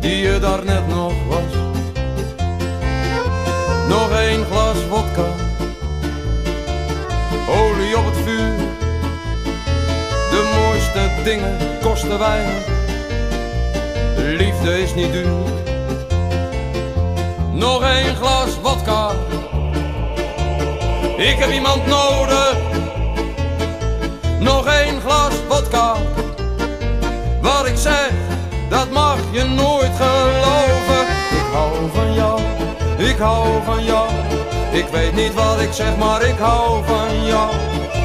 die 0.00 0.16
je 0.16 0.38
daarnet 0.38 0.88
nog 0.88 1.12
was. 1.28 1.52
Nog 3.88 4.10
één 4.10 4.44
glas 4.44 4.76
vodka. 4.88 5.24
Olie 7.48 7.98
op 7.98 8.04
het 8.04 8.16
vuur. 8.24 8.56
De 10.30 10.52
mooiste 10.60 11.22
dingen 11.24 11.58
kosten 11.82 12.18
weinig. 12.18 12.66
Liefde 14.16 14.82
is 14.82 14.94
niet 14.94 15.12
duur. 15.12 15.52
Nog 17.52 17.82
één 17.82 18.16
glas 18.16 18.50
vodka. 18.62 19.10
Ik 21.16 21.36
heb 21.38 21.50
iemand 21.50 21.86
nodig. 21.86 22.73
Nog 24.44 24.66
één 24.66 25.00
glas 25.00 25.32
vodka. 25.48 25.94
Wat 27.42 27.66
ik 27.66 27.76
zeg, 27.76 28.10
dat 28.68 28.90
mag 28.90 29.18
je 29.30 29.44
nooit 29.44 29.92
geloven. 29.96 31.04
Ik 31.30 31.48
hou 31.52 31.74
van 31.94 32.14
jou, 32.14 32.40
ik 32.96 33.18
hou 33.18 33.46
van 33.64 33.84
jou. 33.84 34.08
Ik 34.72 34.86
weet 34.92 35.14
niet 35.14 35.34
wat 35.34 35.60
ik 35.60 35.72
zeg, 35.72 35.96
maar 35.96 36.22
ik 36.22 36.38
hou 36.38 36.84
van 36.84 37.26
jou. 37.26 37.50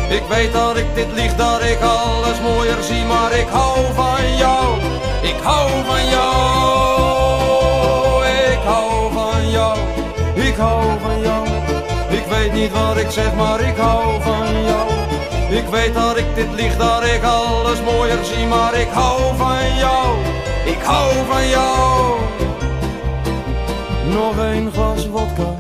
Ik 0.10 0.24
weet 0.30 0.54
dat 0.54 0.78
ik 0.78 0.96
dit 0.96 1.12
lieg, 1.16 1.36
dat 1.36 1.62
ik 1.62 1.82
alles 1.82 2.40
mooier 2.42 2.84
zie, 2.84 3.04
maar 3.06 3.32
ik 3.32 3.48
hou 3.48 3.78
van 3.96 4.38
jou. 4.38 4.80
Ik 5.22 5.40
hou 5.44 5.70
van 5.86 6.06
jou. 6.06 7.50
Ik 8.52 8.60
hou 8.66 9.14
van 9.14 9.50
jou. 9.52 9.78
Ik 10.34 10.56
hou 10.56 10.84
van 11.02 11.22
jou. 11.22 11.48
Ik 12.10 12.26
weet 12.30 12.54
niet 12.54 12.72
wat 12.72 12.98
ik 12.98 13.10
zeg, 13.10 13.36
maar 13.36 13.62
ik 13.62 13.78
hou 13.78 14.22
van 14.22 14.64
jou. 14.66 14.89
Ik 15.60 15.68
weet 15.68 15.93
dat 15.93 16.18
ik 16.18 16.36
dit 16.36 16.53
lieg, 16.55 16.78
dat 16.78 17.03
ik 17.03 17.24
alles 17.24 17.82
mooier 17.82 18.24
zie, 18.24 18.45
maar 18.45 18.74
ik 18.80 18.88
hou 18.88 19.36
van 19.38 19.76
jou. 19.78 20.18
Ik 20.66 20.82
hou 20.82 21.14
van 21.28 21.47
jou. 21.47 22.20
Nog 24.05 24.38
een 24.38 24.72
glas 24.74 25.07
vodka. 25.12 25.55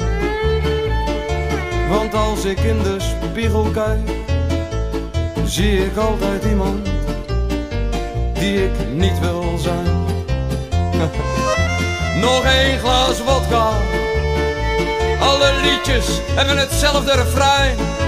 Want 1.89 2.13
als 2.13 2.45
ik 2.45 2.59
in 2.59 2.83
de 2.83 2.95
spiegel 2.99 3.63
kijk, 3.73 4.09
zie 5.45 5.85
ik 5.85 5.97
altijd 5.97 6.43
iemand 6.43 6.87
die 8.33 8.63
ik 8.63 8.71
niet 8.93 9.19
wil 9.19 9.57
zijn. 9.57 10.05
Nog 12.25 12.43
één 12.43 12.79
glas 12.79 13.17
vodka. 13.17 13.69
Alle 15.19 15.51
liedjes 15.61 16.07
hebben 16.35 16.57
hetzelfde 16.57 17.11
refrein. 17.11 17.98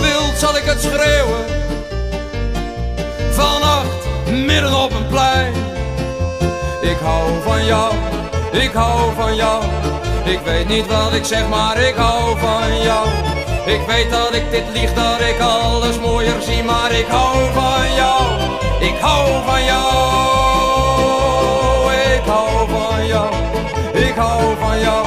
Wilt 0.00 0.38
zal 0.38 0.56
ik 0.56 0.64
het 0.64 0.80
schreeuwen. 0.80 1.44
Vannacht 3.30 4.04
midden 4.30 4.74
op 4.82 4.92
een 4.92 5.06
plein. 5.06 5.52
Ik 6.80 6.96
hou 7.02 7.42
van 7.42 7.64
jou, 7.64 7.94
ik 8.50 8.72
hou 8.72 9.14
van 9.14 9.36
jou. 9.36 9.64
Ik 10.24 10.40
weet 10.44 10.68
niet 10.68 10.86
wat 10.86 11.12
ik 11.12 11.24
zeg, 11.24 11.48
maar 11.48 11.78
ik 11.78 11.94
hou 11.94 12.38
van 12.38 12.82
jou. 12.82 13.08
Ik 13.66 13.80
weet 13.86 14.10
dat 14.10 14.34
ik 14.34 14.50
dit 14.50 14.64
lieg, 14.72 14.92
dat 14.94 15.20
ik 15.20 15.40
alles 15.40 15.98
mooier 15.98 16.42
zie, 16.42 16.62
maar 16.62 16.92
ik 16.92 17.06
hou 17.06 17.36
van 17.52 17.94
jou. 17.94 18.22
Ik 18.80 18.98
hou 19.00 19.44
van 19.44 19.64
jou. 19.64 19.90
Ik 22.14 22.24
hou 22.26 22.68
van 22.68 23.06
jou. 23.06 23.34
Ik 23.92 24.14
hou 24.14 24.56
van 24.60 24.80
jou. 24.80 25.06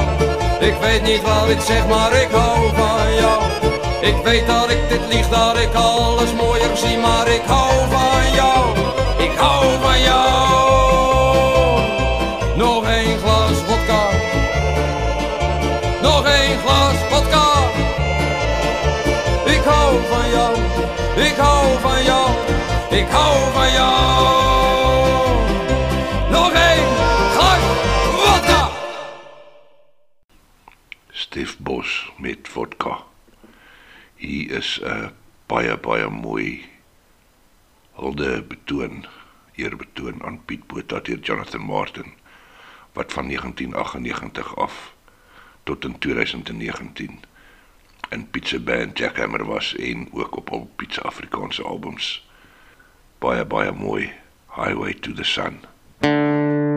Ik 0.60 0.74
weet 0.80 1.02
niet 1.02 1.22
wat 1.22 1.48
ik 1.48 1.60
zeg, 1.60 1.86
maar 1.88 2.12
ik 2.12 2.28
hou 2.30 2.70
van 2.74 3.14
jou. 3.14 3.63
Ik 4.04 4.16
weet 4.24 4.46
dat 4.46 4.70
ik 4.70 4.88
dit 4.88 5.00
lieg, 5.08 5.28
dat 5.28 5.56
ik 5.58 5.74
alles 5.74 6.32
mooier 6.32 6.76
zie, 6.76 6.98
maar 6.98 7.28
ik 7.28 7.42
hou 7.46 7.90
van 7.90 8.34
jou. 8.34 8.78
Ik 9.18 9.36
hou 9.36 9.64
van 9.80 10.00
jou. 10.00 10.53
Is 34.60 34.78
'n 34.82 34.86
uh, 34.86 35.08
baie 35.46 35.76
baie 35.76 36.08
mooi 36.08 36.64
hulde 37.98 38.42
betoon, 38.42 39.06
eerbetoon 39.54 40.22
aan 40.24 40.44
Piet 40.44 40.66
Botha 40.66 41.00
deur 41.00 41.20
Jonathan 41.20 41.60
Martin 41.60 42.10
wat 42.92 43.12
van 43.12 43.26
1998 43.26 44.56
af 44.56 44.94
tot 45.62 45.84
in 45.84 45.98
2019 45.98 47.20
in 48.08 48.30
Piet 48.30 48.48
se 48.48 48.60
band 48.60 48.98
Jackhammer 48.98 49.44
was 49.44 49.76
en 49.76 50.08
ook 50.12 50.36
op 50.36 50.50
al 50.50 50.70
Piet 50.76 50.94
se 50.94 51.00
Afrikaanse 51.00 51.62
albums. 51.62 52.28
Baie 53.18 53.44
baie 53.44 53.72
mooi 53.72 54.12
Highway 54.54 54.94
to 54.94 55.12
the 55.12 55.24
Sun. 55.24 56.73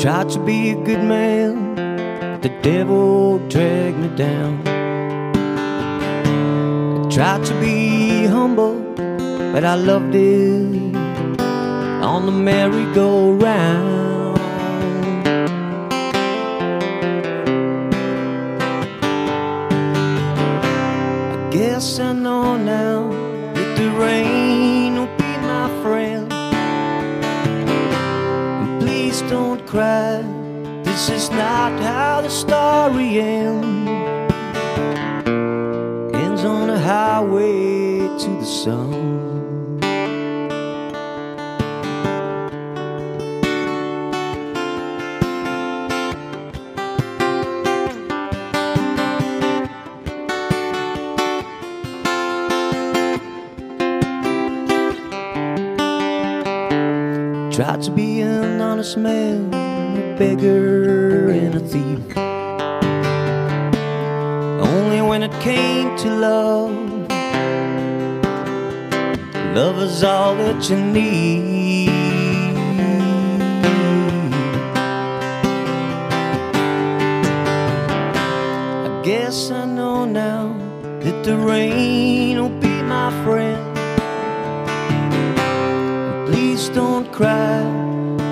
Tried 0.00 0.30
to 0.30 0.38
be 0.38 0.70
a 0.70 0.76
good 0.76 1.04
man, 1.04 1.74
but 1.74 2.40
the 2.40 2.48
devil 2.62 3.38
dragged 3.50 3.98
me 3.98 4.08
down. 4.16 4.62
I 7.04 7.10
tried 7.10 7.44
to 7.44 7.54
be 7.60 8.24
humble, 8.24 8.80
but 9.52 9.62
I 9.62 9.74
loved 9.74 10.14
it 10.14 10.96
on 12.02 12.24
the 12.24 12.32
merry-go-round. 12.32 14.09
This 31.00 31.22
is 31.22 31.30
not 31.30 31.80
how 31.80 32.20
the 32.20 32.28
story 32.28 33.20
ends. 33.20 33.88
Ends 36.14 36.44
on 36.44 36.68
a 36.68 36.78
highway 36.78 38.00
to 38.18 38.30
the 38.38 38.44
sun. 38.44 38.90
Tried 57.50 57.82
to 57.84 57.90
be 57.90 58.20
an 58.20 58.60
honest 58.60 58.98
man, 58.98 59.54
a 59.54 60.18
beggar 60.18 60.89
came 65.40 65.96
to 65.96 66.10
love, 66.10 67.08
love 69.54 69.78
is 69.82 70.04
all 70.04 70.34
that 70.34 70.68
you 70.68 70.76
need. 70.76 71.88
I 78.84 79.02
guess 79.02 79.50
I 79.50 79.64
know 79.64 80.04
now 80.04 80.54
that 81.00 81.24
the 81.24 81.38
rain 81.38 82.38
will 82.38 82.60
be 82.60 82.82
my 82.82 83.10
friend. 83.24 83.64
Please 86.26 86.68
don't 86.68 87.10
cry. 87.10 87.62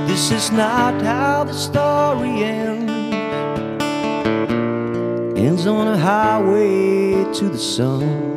This 0.06 0.30
is 0.30 0.50
not 0.52 1.00
how 1.00 1.17
a 5.88 5.96
highway 5.96 7.24
to 7.32 7.48
the 7.48 7.58
sun. 7.58 8.27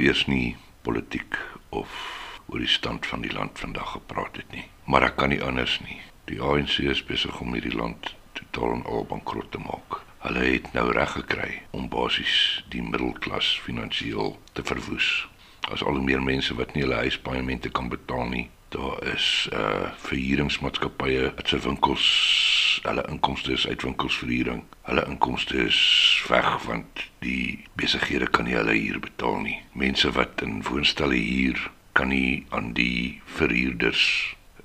Eers 0.00 0.26
nie 0.26 0.56
politiek 0.82 1.36
of 1.68 1.88
oor 2.48 2.62
die 2.62 2.70
stand 2.70 3.06
van 3.06 3.22
die 3.22 3.32
land 3.32 3.58
vandag 3.58 3.92
gepraat 3.96 4.36
het 4.40 4.52
nie, 4.54 4.64
maar 4.84 5.04
ek 5.06 5.16
kan 5.20 5.30
nie 5.32 5.42
anders 5.44 5.78
nie. 5.84 6.00
Die 6.30 6.40
ANC 6.42 6.78
is 6.82 7.02
besig 7.06 7.40
om 7.40 7.54
hierdie 7.54 7.74
land 7.74 8.14
totaal 8.38 8.78
en 8.78 8.84
al 8.86 9.06
bankrot 9.10 9.50
te 9.52 9.60
maak. 9.62 10.00
Hulle 10.24 10.44
het 10.46 10.72
nou 10.76 10.90
reg 10.92 11.14
gekry 11.16 11.50
om 11.76 11.88
basies 11.92 12.64
die 12.72 12.82
middelklas 12.82 13.52
finansiëel 13.64 14.36
te 14.52 14.64
verwoes. 14.66 15.10
As 15.72 15.84
al 15.84 15.98
hoe 15.98 16.04
meer 16.04 16.22
mense 16.22 16.54
wat 16.58 16.74
nie 16.74 16.84
hulle 16.84 17.02
huispaaiemente 17.04 17.70
kan 17.70 17.88
betaal 17.92 18.28
nie, 18.32 18.48
daar 18.70 19.02
is 19.14 19.48
uh 19.52 19.90
verhuuringsmaatskappye 20.06 21.32
wat 21.36 21.48
se 21.48 21.58
winkels 21.58 22.06
hulle 22.82 23.04
inkomste 23.08 23.52
is 23.52 23.66
uit 23.68 23.82
winkelsverhuuring. 23.82 24.62
Hulle 24.82 25.04
inkomste 25.06 25.56
is 25.64 25.80
weg 26.28 26.50
want 26.64 27.04
die 27.18 27.64
besighede 27.74 28.30
kan 28.30 28.46
nie 28.48 28.54
hulle 28.54 28.76
huur 28.78 29.00
betaal 29.00 29.40
nie. 29.42 29.58
Mense 29.72 30.12
wat 30.16 30.42
in 30.46 30.62
woonstelle 30.62 31.18
huur 31.18 31.70
kan 31.92 32.08
nie 32.14 32.46
aan 32.48 32.72
die 32.78 33.20
verhuurders 33.24 34.04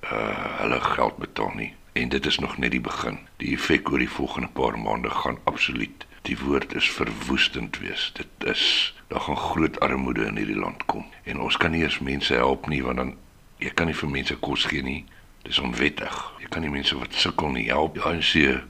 uh 0.03 0.59
hulle 0.61 0.81
geld 0.81 1.17
betaal 1.17 1.51
nie. 1.55 1.73
En 1.93 2.09
dit 2.09 2.25
is 2.25 2.39
nog 2.39 2.57
net 2.57 2.71
die 2.71 2.83
begin. 2.83 3.19
Die 3.41 3.55
effek 3.55 3.89
oor 3.91 4.03
die 4.03 4.11
volgende 4.17 4.51
paar 4.53 4.79
maande 4.79 5.09
gaan 5.09 5.39
absoluut 5.43 6.05
die 6.25 6.37
woord 6.39 6.73
is 6.73 6.89
verwoestend 6.89 7.77
wees. 7.79 8.11
Dit 8.13 8.47
is 8.49 8.93
daar 9.07 9.21
gaan 9.21 9.37
groot 9.37 9.79
armoede 9.79 10.25
in 10.25 10.37
hierdie 10.37 10.57
land 10.57 10.85
kom. 10.85 11.05
En 11.23 11.39
ons 11.39 11.57
kan 11.57 11.71
nie 11.71 11.83
eens 11.83 11.99
mense 11.99 12.33
help 12.33 12.67
nie 12.67 12.81
want 12.83 12.97
dan 12.97 13.13
jy 13.61 13.71
kan 13.73 13.89
nie 13.89 13.97
vir 13.97 14.11
mense 14.11 14.35
kos 14.43 14.65
gee 14.69 14.83
nie. 14.83 15.01
Dis 15.45 15.59
onwettig. 15.61 16.15
Jy 16.41 16.49
kan 16.49 16.65
nie 16.65 16.73
mense 16.73 16.97
wat 16.97 17.13
sukkel 17.13 17.53
nie 17.53 17.67
help. 17.69 17.95
Die 17.95 18.03
ANC 18.03 18.61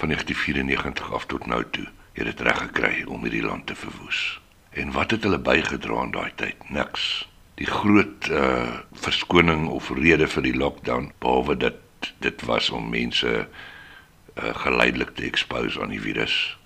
van 0.00 0.12
1994 0.12 1.12
af 1.12 1.26
tot 1.30 1.46
nou 1.46 1.62
toe 1.70 1.86
het 2.12 2.28
dit 2.28 2.40
reg 2.40 2.58
gekry 2.58 2.94
om 3.08 3.22
hierdie 3.24 3.44
land 3.44 3.66
te 3.66 3.76
verwoes. 3.78 4.40
En 4.70 4.92
wat 4.92 5.10
het 5.10 5.24
hulle 5.24 5.38
bygedra 5.38 6.02
in 6.02 6.12
daai 6.12 6.32
tyd? 6.36 6.68
Niks. 6.68 7.28
Die 7.60 7.68
groot 7.68 8.28
uh 8.28 8.80
verskoning 8.92 9.68
of 9.68 9.90
rede 9.96 10.28
vir 10.28 10.42
die 10.48 10.56
lockdown 10.56 11.12
behalwe 11.20 11.56
dit 11.56 11.78
dit 12.18 12.42
was 12.48 12.70
om 12.70 12.88
mense 12.90 13.30
uh, 13.30 14.54
geleidelik 14.64 15.14
te 15.14 15.24
expose 15.28 15.80
aan 15.82 15.92
die 15.94 16.00
virus 16.02 16.56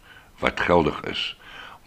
wat 0.40 0.60
geldig 0.60 1.02
is 1.10 1.36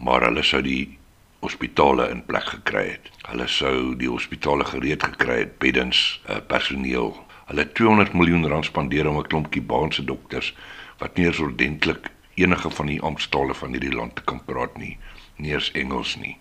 maar 0.00 0.24
hulle 0.24 0.42
sou 0.46 0.62
die 0.64 0.98
hospitale 1.40 2.08
in 2.10 2.24
plek 2.24 2.44
gekry 2.54 2.84
het. 2.90 3.10
Hulle 3.28 3.46
sou 3.48 3.94
die 3.96 4.08
hospitale 4.08 4.64
gereed 4.64 5.02
gekry 5.02 5.38
het, 5.44 5.58
beddens, 5.58 6.20
uh, 6.28 6.40
personeel. 6.46 7.14
Hulle 7.48 7.64
het 7.64 7.74
200 7.74 8.12
miljoen 8.14 8.46
rand 8.48 8.64
spandeer 8.64 9.08
om 9.08 9.18
'n 9.18 9.26
klomp 9.26 9.50
Kubaanse 9.50 10.04
dokters 10.04 10.54
wat 10.98 11.16
nie 11.16 11.26
eens 11.26 11.38
ordentlik 11.38 12.10
enige 12.34 12.70
van 12.70 12.86
die 12.86 13.00
amptstale 13.02 13.54
van 13.54 13.72
hierdie 13.72 13.94
land 13.94 14.14
te 14.16 14.22
kan 14.22 14.44
praat 14.44 14.76
nie, 14.76 14.98
nie 15.36 15.52
eens 15.52 15.70
Engels 15.72 16.16
nie, 16.16 16.36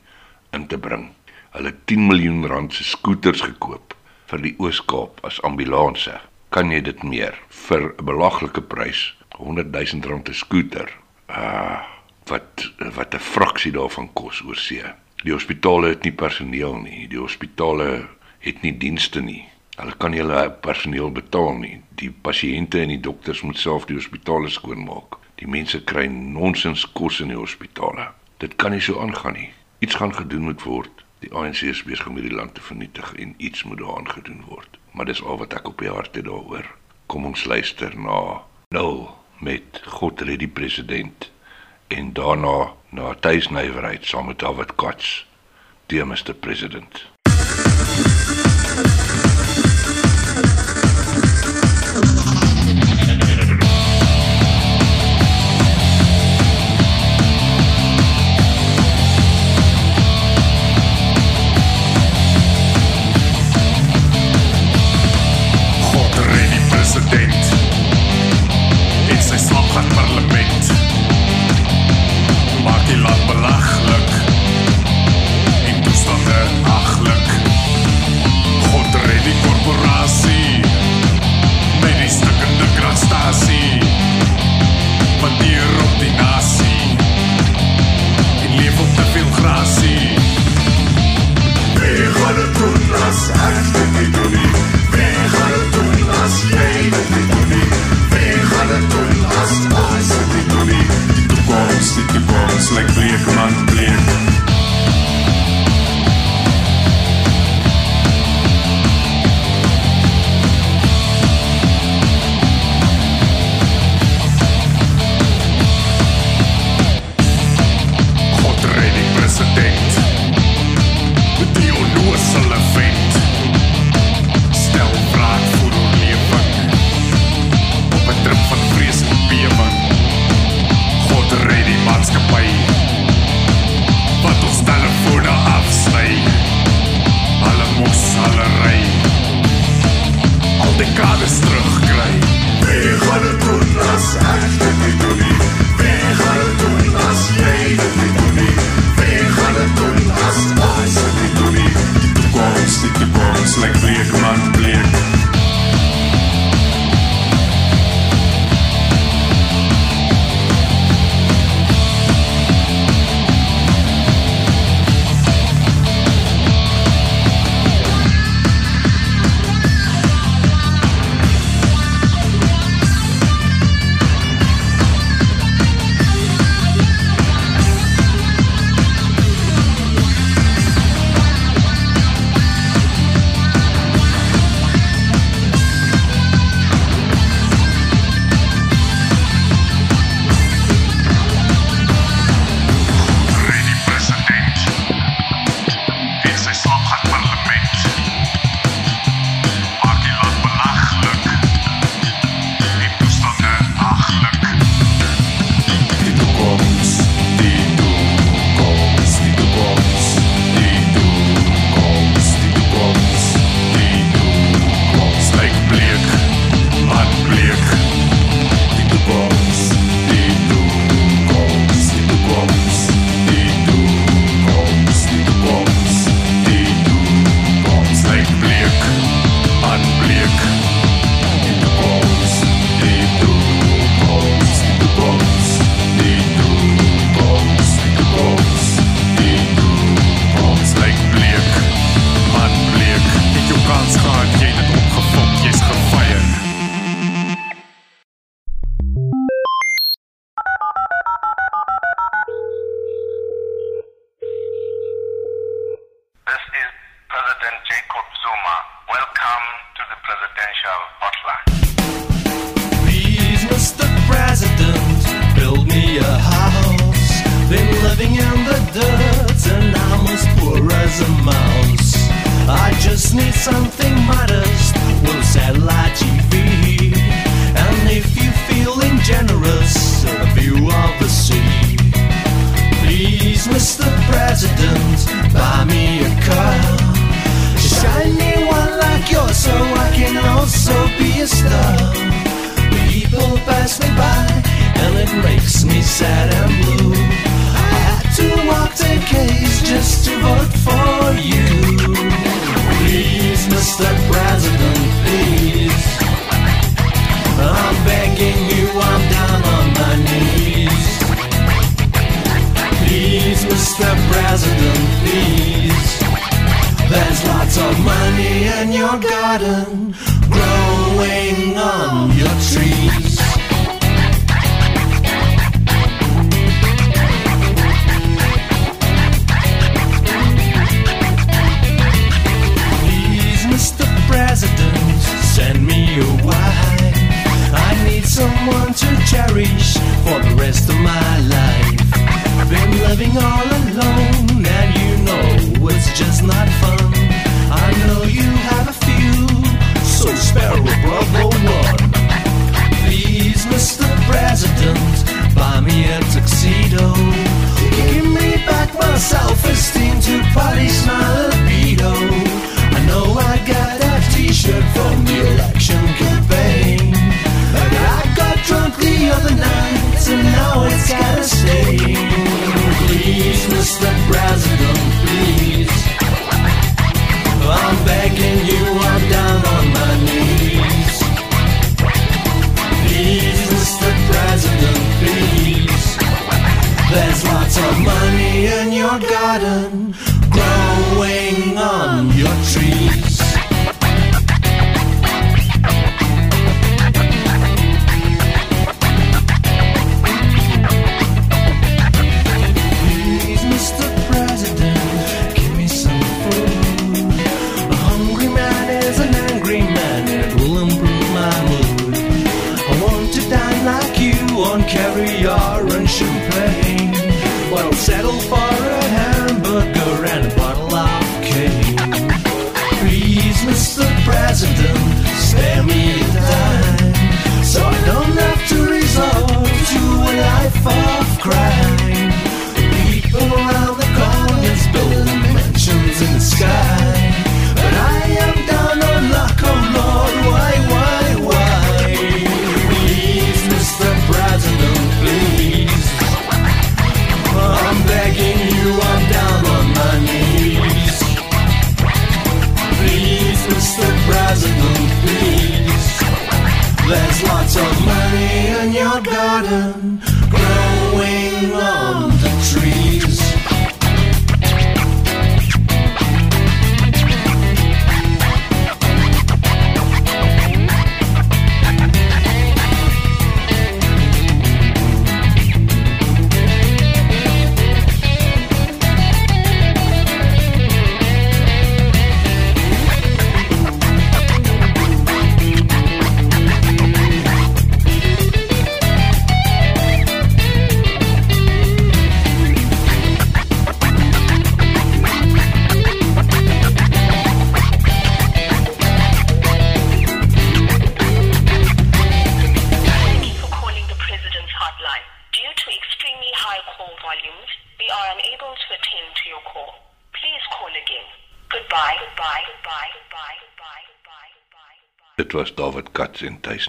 in 0.52 0.68
te 0.68 0.78
bring. 0.78 1.10
Hulle 1.52 1.72
het 1.72 1.86
10 1.86 2.08
miljoen 2.08 2.46
rand 2.46 2.74
se 2.74 2.84
skooters 2.84 3.42
gekoop 3.42 3.96
vir 4.26 4.42
die 4.42 4.56
Oos-Kaap 4.58 5.24
as 5.26 5.42
ambulanse. 5.42 6.20
Kan 6.50 6.72
jy 6.72 6.82
dit 6.82 7.04
meer 7.04 7.40
vir 7.50 7.94
'n 7.98 8.06
belaglike 8.06 8.62
prys, 8.62 9.16
100 9.38 9.72
000 9.72 10.10
rand 10.10 10.30
'n 10.30 10.34
skooter? 10.34 10.90
Uh 11.30 11.99
wat 12.30 12.72
wat 12.96 13.14
'n 13.16 13.20
fraksie 13.34 13.72
daarvan 13.72 14.10
kos 14.14 14.42
oor 14.46 14.56
see. 14.56 14.84
Die 15.24 15.34
hospitale 15.34 15.88
het 15.88 16.04
nie 16.04 16.16
personeel 16.16 16.78
nie. 16.78 17.08
Die 17.08 17.20
hospitale 17.20 18.08
het 18.40 18.62
nie 18.62 18.78
dienste 18.78 19.22
nie. 19.22 19.48
Hulle 19.76 19.96
kan 19.98 20.12
nie 20.12 20.20
hulle 20.20 20.50
personeel 20.52 21.12
betaal 21.12 21.54
nie. 21.54 21.82
Die 21.96 22.12
pasiënte 22.12 22.80
en 22.80 22.88
die 22.88 23.00
dokters 23.00 23.42
moet 23.42 23.58
self 23.58 23.86
die 23.86 23.96
hospitale 23.96 24.50
skoonmaak. 24.50 25.18
Die 25.36 25.48
mense 25.48 25.84
kry 25.84 26.06
nonsens 26.08 26.86
kos 26.92 27.20
in 27.20 27.28
die 27.28 27.40
hospitale. 27.40 28.10
Dit 28.38 28.56
kan 28.56 28.72
nie 28.72 28.82
so 28.82 29.00
aangaan 29.00 29.34
nie. 29.34 29.50
Iets 29.80 29.96
gaan 29.96 30.16
gedoen 30.16 30.42
moet 30.42 30.64
word. 30.64 31.04
Die 31.20 31.32
ANC 31.36 31.62
is 31.62 31.84
besig 31.84 32.08
om 32.08 32.16
hierdie 32.16 32.36
land 32.36 32.54
te 32.56 32.62
vernietig 32.64 33.14
en 33.16 33.34
iets 33.38 33.64
moet 33.64 33.80
daaraan 33.80 34.10
gedoen 34.10 34.44
word. 34.48 34.80
Maar 34.92 35.06
dis 35.06 35.24
al 35.24 35.38
wat 35.38 35.54
ek 35.54 35.68
op 35.68 35.80
die 35.84 35.92
hart 35.92 36.16
het 36.16 36.28
daaroor. 36.28 36.68
Kom 37.08 37.26
ons 37.26 37.44
luister 37.44 37.96
na 37.96 38.42
nou 38.76 39.08
met 39.40 39.82
God 40.00 40.22
red 40.22 40.40
die 40.40 40.52
president 40.52 41.32
en 41.90 42.14
daarna 42.14 42.72
na 42.90 43.14
tuisnywerheid 43.20 44.06
saam 44.06 44.26
met 44.26 44.40
David 44.40 44.76
Cots, 44.76 45.28
die 45.86 46.06
Mr 46.06 46.34
President. 46.34 47.10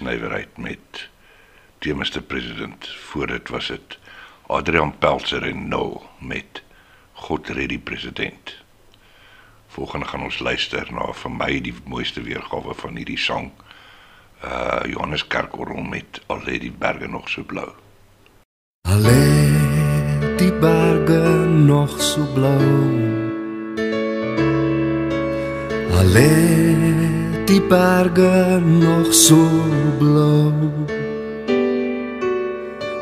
Katz 0.01 0.09
en 0.09 0.17
Thys 0.17 0.19
Nywerheid 0.19 0.57
met 0.57 1.09
die 1.79 1.93
Mr 1.93 2.21
President. 2.21 2.87
Voor 2.87 3.27
dit 3.27 3.49
was 3.49 3.67
dit 3.67 3.99
Adrian 4.47 4.97
Pelzer 4.97 5.43
en 5.43 5.67
Noel 5.67 6.01
met 6.19 6.63
God 7.13 7.47
red 7.47 7.69
die 7.69 7.79
president. 7.79 8.55
Volgende 9.67 10.05
gaan 10.05 10.23
ons 10.23 10.39
luister 10.39 10.87
na 10.91 11.11
vir 11.13 11.31
my 11.31 11.61
die 11.61 11.73
mooiste 11.85 12.21
weergawe 12.21 12.73
van 12.73 12.95
hierdie 12.95 13.19
sang. 13.19 13.51
Uh 14.43 14.81
Johannes 14.89 15.27
Kerkorrel 15.27 15.83
met 15.83 16.21
Al 16.27 16.41
lê 16.45 16.57
die 16.59 16.71
berge 16.71 17.07
nog 17.07 17.29
so 17.29 17.43
blou. 17.43 17.69
Al 18.89 18.99
lê 18.99 20.35
die 20.37 20.53
berge 20.53 21.21
nog 21.45 22.01
so 22.01 22.25
blou. 22.33 22.57
Al 25.93 26.09
lê 26.17 27.10
die 27.45 27.61
berge 27.61 28.59
nog 28.63 29.13
so 29.13 29.37
blou. 29.97 30.53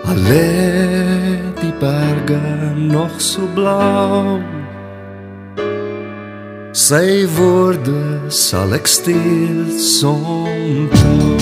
Al 0.05 0.15
lê 0.15 1.41
die 1.61 1.73
berge 1.79 2.39
nog 2.75 3.21
so 3.21 3.41
blou. 3.53 4.39
Sy 6.71 7.27
woorde 7.35 8.29
sal 8.29 8.73
ek 8.77 8.87
steeds 8.87 10.03
onthou. 10.03 11.37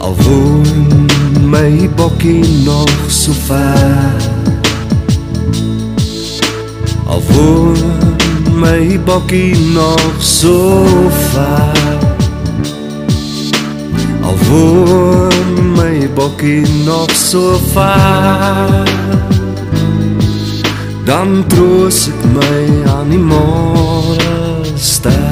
Al 0.00 0.16
woon 0.24 1.06
my 1.52 1.88
bokkie 1.96 2.44
nog 2.64 2.96
so 3.08 3.32
ver. 3.46 4.28
Al 7.06 7.22
woon 7.32 8.10
my 8.60 8.98
bokkie 9.04 9.56
nog 9.72 10.14
so 10.18 10.84
ver. 11.32 11.98
Al 14.22 14.36
woon 14.48 15.72
my 15.76 16.08
bokkie 16.14 16.66
nog 16.84 17.10
so 17.10 17.58
ver. 17.72 18.88
Dan 21.04 21.44
troos 21.48 22.08
ek 22.08 22.20
my 22.36 22.62
aan 22.92 23.08
die 23.08 23.18
môre 23.18 24.76
ster. 24.76 25.29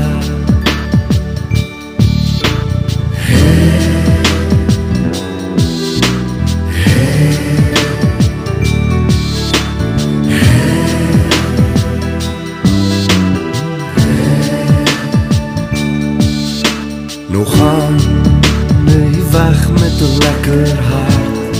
Lekker 20.18 20.68
hart. 20.90 21.56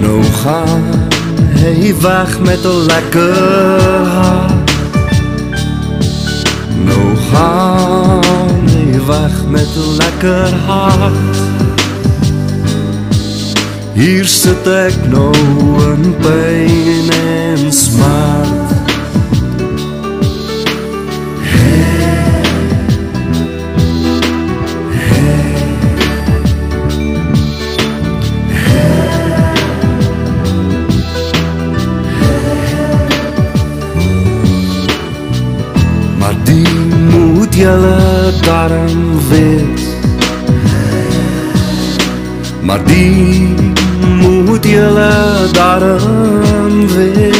Nou 0.00 0.22
gaan 0.22 0.84
hy 1.54 1.94
weg 2.00 2.40
met 2.40 2.64
'n 2.64 2.84
lekker 2.86 3.80
hart. 4.16 4.70
Nou 6.84 7.16
gaan 7.30 8.68
hy 8.68 9.00
weg 9.06 9.34
met 9.48 9.68
'n 9.76 9.96
lekker 9.96 10.54
hart. 10.66 11.36
Hier 13.92 14.26
sit 14.26 14.66
ek 14.66 14.94
nou 15.08 15.32
in 15.88 16.14
pyn 16.20 17.10
en 17.10 17.72
smart. 17.72 18.65
Moet 37.56 37.64
julle 37.64 38.32
darm 38.42 39.28
weet. 39.28 39.80
Maar 42.60 42.84
die 42.84 43.54
moet 44.20 44.64
julle 44.64 45.12
darm 45.52 46.86
weet. 46.86 47.36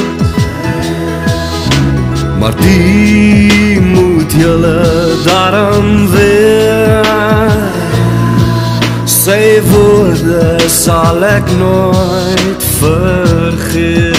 Maar 2.39 2.55
die 2.57 3.81
moet 3.81 4.33
julle 4.33 5.13
darm 5.25 6.11
weet. 6.11 7.07
Sy 9.05 9.61
woorde 9.69 10.69
sal 10.69 11.25
ek 11.25 11.51
nooit 11.59 12.63
vergeet 12.79 14.16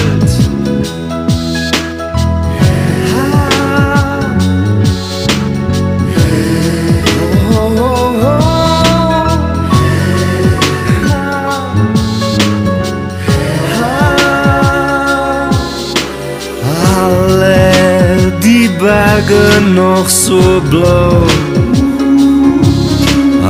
berge 18.88 19.60
nog 19.74 20.10
so 20.10 20.62
blou. 20.70 21.26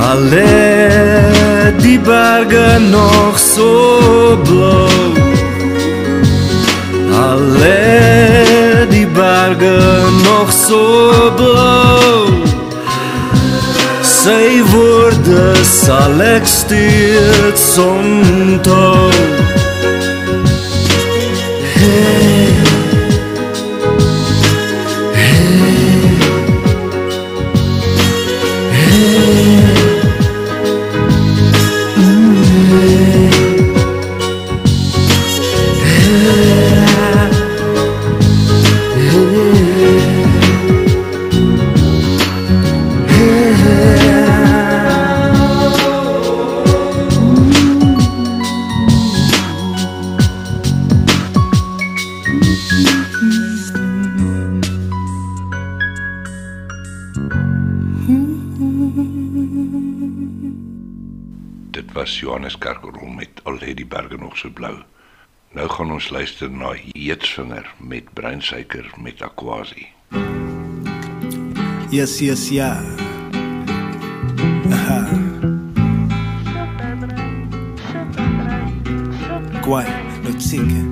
Al 0.09 0.21
lê 0.31 1.71
die 1.77 1.99
berge 1.99 2.79
nog 2.79 3.37
so 3.39 4.37
blou. 4.43 5.13
Al 7.27 7.41
lê 7.61 8.85
die 8.89 9.07
berge 9.07 9.77
nog 10.25 10.49
so 10.51 10.81
blou. 11.35 12.33
Sy 14.01 14.63
woorde 14.73 15.51
sal 15.63 16.21
ek 16.33 16.49
steeds 16.49 17.75
onthou. 17.77 19.36
So 64.37 64.49
blou. 64.53 64.77
Nou 65.55 65.67
gaan 65.69 65.91
ons 65.91 66.09
luister 66.13 66.51
na 66.51 66.73
Heetsvinger 66.77 67.65
met 67.79 68.13
breinsuiker 68.13 68.91
met 69.01 69.21
Aquasi. 69.21 69.87
Yes, 71.89 72.19
yes, 72.19 72.49
ja. 72.49 72.75
Aha. 74.71 74.99
Kwai, 79.61 79.85
nou 80.23 80.33
zeker. 80.37 80.83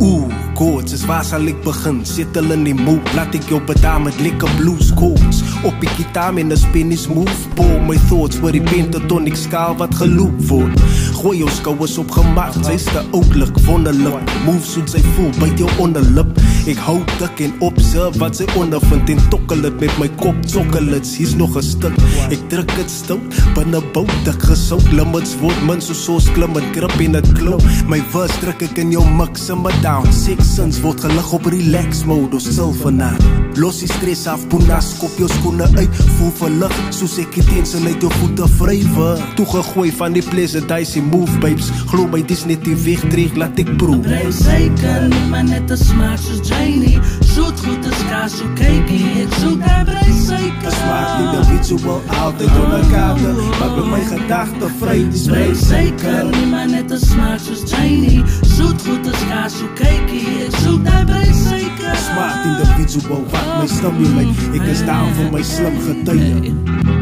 Oeh, 0.00 0.34
koorts, 0.54 0.92
is 0.92 1.04
waar 1.04 1.24
zal 1.24 1.46
ik 1.46 1.62
begin? 1.62 2.06
Zit 2.06 2.36
al 2.36 2.50
in 2.52 2.64
die 2.64 2.74
mood, 2.74 3.12
laat 3.14 3.34
ik 3.34 3.42
jou 3.48 3.62
bedaan 3.62 4.02
met 4.02 4.20
lekker 4.20 4.50
blues 4.56 4.94
koorts. 4.94 5.42
Op 5.62 5.80
die 5.80 5.88
gitaar 5.88 6.38
in 6.38 6.50
een 6.50 6.56
spin 6.56 6.90
is 6.90 7.08
move, 7.08 7.48
pour 7.54 7.82
my 7.82 7.96
thoughts, 8.08 8.40
waar 8.40 8.52
die 8.52 8.62
pentatonic 8.62 9.36
skaal 9.36 9.76
wat 9.76 9.94
geloop 9.94 10.42
wordt. 10.46 10.80
Gooi 11.20 11.38
jou 11.38 11.50
skouwers 11.50 11.98
op 11.98 12.10
gemaakt, 12.10 12.64
zij 12.64 12.74
is 12.74 12.84
te 12.84 13.02
oudelijk, 13.10 13.58
wonderlijk. 13.58 14.30
Move 14.44 14.66
soet 14.66 14.90
zij 14.90 15.00
voel, 15.14 15.30
bijt 15.38 15.58
jou 15.58 15.70
onderlip. 15.78 16.40
Ik 16.64 16.76
hou 16.76 17.00
dik 17.18 17.40
en 17.40 17.52
observe 17.58 18.18
wat 18.18 18.36
zij 18.36 18.46
ondervindt 18.56 19.10
en 19.10 19.28
tokkel 19.28 19.62
het 19.62 19.80
met 19.80 19.98
mijn 19.98 20.14
kop 20.14 20.34
chocolates. 20.46 21.16
Hier's 21.16 21.34
nog 21.34 21.54
een 21.54 21.62
stuk, 21.62 21.92
ik 22.28 22.48
druk 22.48 22.70
het 22.72 22.90
stout, 22.90 23.54
binnen 23.54 23.82
bout 23.92 24.10
dik 24.24 24.42
gesout. 24.42 24.92
Limits 24.92 25.38
word 25.40 25.62
min 25.66 25.80
so 25.80 25.92
soos 25.92 26.32
klim 26.32 26.56
en 26.56 26.70
krip 26.70 27.00
in 27.00 27.14
het 27.14 27.32
klou. 27.32 27.60
My 27.88 28.02
verse 28.10 28.38
druk 28.40 28.62
ek 28.62 28.78
in 28.78 28.90
jou 28.90 29.04
mix 29.16 29.48
en 29.48 29.60
my 29.60 29.72
down. 29.82 30.12
Six 30.12 30.54
sins 30.54 30.80
word 30.80 31.00
gelig 31.00 31.32
op 31.32 31.46
relax 31.46 32.04
mode, 32.04 32.32
ons 32.32 32.48
stil 32.48 32.72
vanaand. 32.80 33.24
Los 33.60 33.82
die 33.82 33.88
stress 33.92 34.26
af, 34.26 34.46
boenas, 34.48 34.94
kop 34.98 35.16
jou 35.18 35.28
skoene 35.28 35.68
uit, 35.76 36.02
voel 36.16 36.32
verlig, 36.38 36.76
soos 36.94 37.18
ek 37.20 37.34
die 37.34 37.44
tensel 37.50 37.84
uit 37.84 38.00
jou 38.00 38.12
voete 38.20 38.48
vrywe. 38.56 39.08
Toegegooi 39.36 39.92
van 40.00 40.16
die 40.16 40.24
pleasant 40.24 40.68
dicey 40.70 41.02
move 41.10 41.40
babes, 41.40 41.70
glo 41.90 42.06
my 42.06 42.22
dis 42.22 42.44
net 42.46 42.62
die 42.64 42.76
weg 42.84 43.02
terug, 43.10 43.34
laat 43.38 43.58
ek 43.60 43.70
proef. 43.80 44.02
Brei 44.06 44.30
suiker, 44.32 45.08
maar 45.30 45.44
net 45.44 45.70
'n 45.70 45.76
smaak 45.76 46.18
soos 46.18 46.40
Janie. 46.48 46.98
Soet 47.20 47.58
goed 47.64 47.86
as 47.90 48.02
kaas, 48.10 48.32
so 48.38 48.44
kykie. 48.54 49.04
Ek 49.22 49.32
soek 49.40 49.60
daai 49.66 49.84
brei 49.84 50.12
suiker. 50.26 50.72
Smaak 50.80 51.10
nie 51.18 51.28
dat 51.34 51.48
iets 51.56 51.68
so 51.68 51.76
wel 51.84 52.02
altyd 52.22 52.52
onder 52.62 52.84
kaarte, 52.92 53.30
maar 53.58 53.72
by 53.76 53.84
my 53.94 54.02
gedagte 54.12 54.66
vry 54.80 54.98
die 55.10 55.22
Brei 55.28 55.54
spray 55.54 55.54
suiker, 55.54 56.24
maar 56.50 56.68
net 56.68 56.90
'n 56.90 56.98
smaak 56.98 57.40
soos 57.40 57.62
Janie. 57.70 58.22
Soet 58.42 58.80
goed 58.86 59.06
as 59.12 59.22
kaas, 59.30 59.52
so 59.58 59.66
kykie. 59.74 60.46
Ek 60.46 60.54
soek 60.62 60.84
daai 60.84 61.04
brei 61.04 61.30
suiker. 61.32 61.96
Smart 61.96 62.40
individual 62.46 63.24
wat 63.30 63.46
my 63.58 63.66
stimulate 63.66 64.50
Ek 64.54 64.66
is 64.68 64.82
down 64.82 65.12
vir 65.14 65.30
my 65.32 65.42
slim 65.42 65.76
getuie 65.86 66.99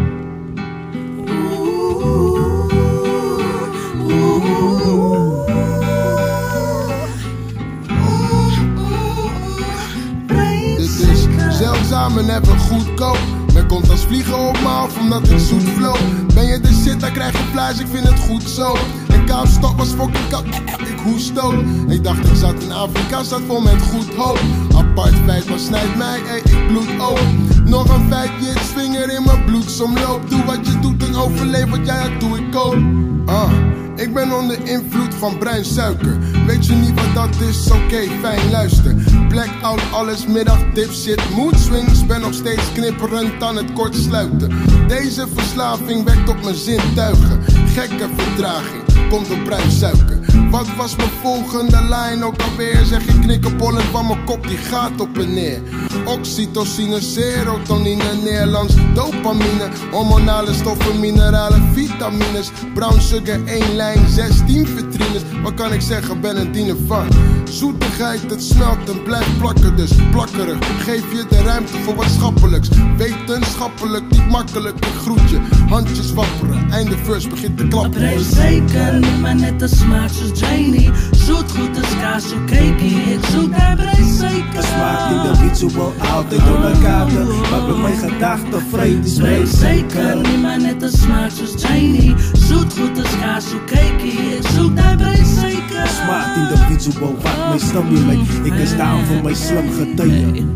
zeldzaam 12.09 12.29
en 12.29 12.43
even 12.43 12.59
goedkoop. 12.59 13.19
Men 13.53 13.67
komt 13.67 13.91
als 13.91 14.01
vliegen 14.01 14.49
op 14.49 14.61
me 14.61 14.69
af 14.69 14.99
omdat 14.99 15.31
ik 15.31 15.39
zoet 15.39 15.63
flow. 15.63 15.97
Ben 16.35 16.47
je 16.47 16.61
de 16.61 16.73
shit, 16.73 17.01
dan 17.01 17.13
krijg 17.13 17.33
je 17.33 17.45
flash, 17.53 17.79
ik 17.79 17.87
vind 17.87 18.09
het 18.09 18.19
goed 18.19 18.43
zo. 18.43 18.77
En 19.09 19.25
Kaapstad 19.25 19.75
was 19.77 19.89
fucking 19.89 20.29
koud, 20.29 20.47
ik 20.89 20.99
hoest 21.05 21.41
ook. 21.41 21.63
Ik 21.89 22.05
dacht 22.05 22.29
ik 22.29 22.37
zat 22.37 22.63
in 22.63 22.73
Afrika, 22.73 23.23
zat 23.23 23.41
vol 23.47 23.61
met 23.61 23.83
goed 23.83 24.15
hoop. 24.15 24.41
Apart 24.75 25.15
feit, 25.27 25.49
maar 25.49 25.59
snijdt 25.59 25.97
mij, 25.97 26.19
ik 26.45 26.67
bloed 26.67 27.01
ook. 27.01 27.21
Nog 27.65 27.89
een 27.89 28.09
je 28.41 28.53
vinger 28.75 29.11
in 29.11 29.23
mijn 29.23 29.45
bloedsomloop. 29.45 30.31
Doe 30.31 30.45
wat 30.45 30.67
je 30.67 30.79
doet 30.81 31.07
en 31.07 31.17
overleef 31.17 31.71
wat 31.71 31.87
jij 31.87 32.09
doet, 32.09 32.21
doe 32.21 32.39
ik 32.39 32.57
ook. 32.57 33.18
Ah. 33.29 33.51
Ik 33.97 34.15
ben 34.15 34.33
onder 34.33 34.69
invloed 34.69 35.15
van 35.15 35.39
bruin 35.39 35.65
suiker. 35.65 36.19
Weet 36.47 36.67
je 36.67 36.75
niet 36.75 36.95
wat 36.95 37.15
dat 37.15 37.41
is? 37.49 37.71
Oké, 37.71 38.01
fijn 38.21 38.51
luister. 38.51 38.95
Blackout, 39.29 39.81
alles 39.93 40.27
middag, 40.27 40.59
dipshit, 40.75 41.21
mood 41.37 41.59
swings. 41.59 42.07
Ben 42.07 42.21
nog 42.21 42.35
steeds 42.35 42.73
knipperend 42.73 43.43
aan 43.43 43.57
het 43.57 43.73
kort 43.73 43.95
sluiten. 43.95 44.53
Deze 44.89 45.27
verslaving 45.35 46.05
wekt 46.05 46.29
op 46.29 46.43
mijn 46.43 46.55
zintuigen. 46.55 47.43
Gekke 47.67 48.09
vertraging, 48.17 49.09
komt 49.11 49.29
door 49.29 49.39
bruin 49.39 49.71
suiker. 49.71 50.18
Wat 50.51 50.75
was 50.77 50.97
mijn 50.97 51.11
volgende 51.23 51.83
lijn 51.89 52.25
ook 52.25 52.43
alweer? 52.43 52.85
Zeg 52.85 53.05
je 53.05 53.19
knikkenbollen 53.19 53.83
van 53.83 54.07
mijn 54.07 54.25
kop, 54.25 54.49
die 54.49 54.57
gaat 54.57 55.01
op 55.01 55.19
en 55.19 55.35
neer. 55.35 55.61
Oxytocine, 56.05 57.01
serotonine, 57.01 58.15
Nederlands 58.25 58.75
dopamine. 58.95 59.69
Hormonale 59.91 60.55
stoffen, 60.55 61.01
mineralen, 61.01 61.63
vitamines. 61.73 62.51
Brown 62.75 63.01
sugar, 63.01 63.45
1 63.45 63.77
lijn, 63.77 64.09
16 64.09 64.67
vitrines. 64.67 65.23
Wat 65.43 65.55
kan 65.55 65.73
ik 65.73 65.81
zeggen, 65.81 66.21
ben 66.21 66.41
een 66.41 66.53
diener 66.53 66.77
van. 66.87 67.09
Zoetigheid, 67.51 68.31
het 68.31 68.43
smelt 68.43 68.91
en 68.91 69.03
blijft 69.03 69.39
plakken, 69.39 69.77
dus 69.77 69.93
plakkerig. 70.11 70.59
Geef 70.85 71.13
je 71.13 71.25
de 71.29 71.43
ruimte 71.43 71.73
voor 71.79 71.95
wat 71.95 72.11
schappelijks. 72.11 72.69
Wetenschappelijk, 72.97 74.11
niet 74.11 74.29
makkelijk, 74.29 74.77
ik 74.77 74.95
groet 75.03 75.31
je. 75.31 75.39
Handjes 75.69 76.13
wapperen, 76.13 76.71
einde 76.71 76.97
verse 76.97 77.29
begint 77.29 77.59
te 77.59 77.69
klappen. 77.69 78.25
Suiker, 78.25 79.01
maar 79.21 79.35
net 79.35 79.63
'n 79.63 79.69
smaak 79.69 80.11
Janie. 80.39 80.91
Soet 81.25 81.51
goed 81.57 81.79
as 81.83 81.95
kaas, 82.03 82.29
so 82.31 82.39
kykie. 82.51 83.15
Ek 83.15 83.25
soek 83.33 83.51
daai 83.55 83.75
brei 83.81 84.05
suiker. 84.19 84.65
Smaak 84.69 85.03
individual 85.15 85.93
altyd 86.13 86.45
onder 86.55 86.77
kaarte 86.83 87.25
Maar 87.51 87.67
by 87.69 87.77
my 87.83 87.95
gedagte 88.03 88.63
vry 88.73 88.91
die 89.03 89.15
Brei 89.21 89.47
spray 89.47 89.47
suiker, 89.47 90.23
maar 90.43 90.61
net 90.61 90.83
'n 90.83 90.91
smaak 90.91 91.31
soos 91.31 91.55
Janie. 91.63 92.15
Soet 92.47 92.73
goed 92.79 92.99
as 93.05 93.15
kaas, 93.23 93.51
so 93.51 93.59
kykie. 93.67 94.39
Ek 94.39 94.47
soek 94.55 94.77
daai 94.77 94.97
brei 94.97 95.23
suiker. 95.25 95.87
Smart 95.99 96.37
individual 96.41 97.15
wat 97.23 97.39
my 97.51 97.59
stimulate 97.59 98.27
Ek 98.47 98.59
is 98.65 98.73
down 98.77 99.05
vir 99.09 99.23
my 99.23 99.35
slim 99.35 99.69
getuie 99.77 100.47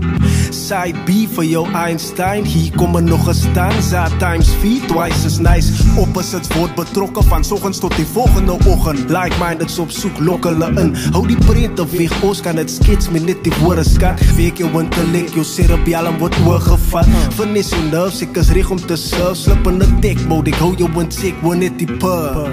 Side 0.53 0.99
B 1.07 1.25
vir 1.35 1.45
jou 1.49 1.63
Einstein. 1.73 2.45
Hier 2.45 2.71
kom 2.77 2.97
er 2.97 3.03
nog 3.03 3.29
'n 3.29 3.35
stanza 3.35 4.09
Times 4.19 4.51
4 4.61 4.87
twice 4.87 5.27
as 5.27 5.39
nice. 5.39 5.73
Opposites 5.97 6.49
word 6.57 6.75
betrokke 6.75 7.23
van 7.23 7.45
soggens 7.45 7.79
tot 7.79 7.97
die 7.97 8.07
volgende 8.07 8.53
oggend 8.67 9.11
Like-mindeds 9.11 9.79
op 9.79 9.91
soek 9.91 10.19
lok 10.19 10.45
hulle 10.45 10.69
in. 10.81 10.95
Hou 11.13 11.27
die 11.27 11.39
prente 11.47 11.87
weg, 11.91 12.23
ons 12.23 12.41
kan 12.41 12.57
dit 12.57 12.71
skets 12.71 13.11
met 13.11 13.27
net 13.27 13.45
die 13.45 13.53
woorde 13.61 13.85
skat. 13.85 14.21
Week 14.37 14.59
jou 14.59 14.71
intellect, 14.81 15.35
jou 15.35 15.45
cerebellum 15.45 16.19
word 16.19 16.37
oorgevat. 16.47 17.07
Vernis 17.35 17.71
jou 17.71 17.83
nerves, 17.91 18.23
ek 18.23 18.37
is 18.37 18.51
reg 18.51 18.71
om 18.71 18.87
te 18.87 18.97
surf. 18.97 19.37
Slip 19.37 19.67
in 19.67 19.83
'n 19.83 20.01
tech 20.01 20.27
mode, 20.29 20.51
ek 20.51 20.59
hou 20.59 20.75
jou 20.77 20.91
in 21.01 21.11
check, 21.11 21.35
wanneer 21.43 21.71
net 21.71 21.79
die 21.79 21.87
pub 21.87 22.51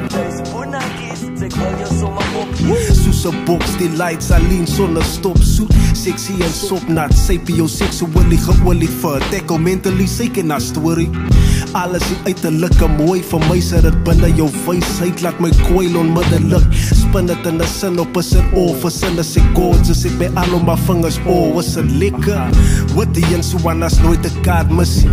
Soos 2.60 2.99
'n 3.26 3.46
boks 3.46 3.78
die 3.78 3.90
lights 3.98 4.32
alleen 4.32 4.68
sonder 4.68 5.04
stop 5.04 5.38
soet 5.44 5.74
Sexy 5.94 6.34
en 6.40 6.54
sopnat 6.54 7.12
Sapiosexually 7.18 8.38
geolie. 8.38 8.90
Vir 9.02 9.20
Tackle 9.32 9.60
mentally 9.60 10.08
seker 10.08 10.46
na 10.46 10.60
story. 10.60 11.10
Alles 11.74 12.04
is 12.04 12.18
uiterlike 12.26 12.88
mooi 12.98 13.20
vir 13.22 13.40
my 13.50 13.60
sit 13.60 13.84
dit 13.84 13.98
binne 14.08 14.30
jou 14.38 14.48
wysheid 14.66 15.22
laat 15.22 15.40
my 15.44 15.52
kwyl 15.68 16.00
onmiddellik 16.00 16.66
spin 17.10 17.28
dit 17.28 17.46
in 17.46 17.62
'n 17.62 17.68
sin 17.68 18.00
op 18.00 18.18
'n 18.18 18.24
sin 18.24 18.46
of 18.54 18.86
'n 18.86 18.91
sin 18.91 19.20
as 19.20 19.36
ek 19.38 19.44
gorgeous 19.54 20.02
sit 20.02 20.18
by 20.20 20.30
al 20.36 20.60
my 20.60 20.76
vingers 20.88 21.20
oh 21.26 21.54
was 21.56 21.74
dit 21.74 21.91
lekker? 21.91 22.50
Wat 22.96 23.14
die 23.14 23.26
een 23.34 23.44
so 23.44 23.58
anders 23.70 24.00
nooit 24.00 24.26
'n 24.26 24.41
kaart 24.41 24.72
mis 24.72 25.04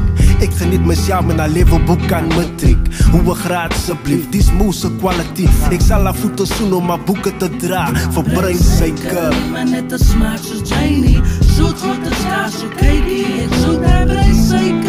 ek 0.45 0.53
geniet 0.59 0.85
myself 0.87 1.25
met 1.27 1.39
'n 1.41 1.53
level 1.53 1.81
boek 1.89 2.13
aan 2.13 2.29
matriek 2.37 2.83
hoe 3.13 3.23
'n 3.23 3.35
graad 3.45 3.73
asseblief 3.73 4.29
dis 4.31 4.51
moose 4.53 4.89
quality 5.01 5.47
ek 5.71 5.81
sal 5.81 6.07
af 6.07 6.17
foto 6.19 6.45
soen 6.45 6.73
om 6.73 6.87
my 6.87 6.99
boeke 7.07 7.33
te 7.37 7.49
dra 7.57 7.85
vir 8.15 8.25
brein 8.35 8.59
suiker 8.59 9.33
Maar 9.53 9.65
net 9.65 9.93
'n 9.93 9.99
smaak 9.99 10.39
soos 10.39 10.63
Janie. 10.69 11.21
Soet 11.57 11.79
goed 11.81 12.07
as 12.11 12.23
kaas, 12.31 12.53
so 12.61 12.69
kykie 12.81 13.25
Ek 13.45 13.53
soet 13.63 13.85
hy 13.85 14.05
brei 14.11 14.33
suiker 14.49 14.86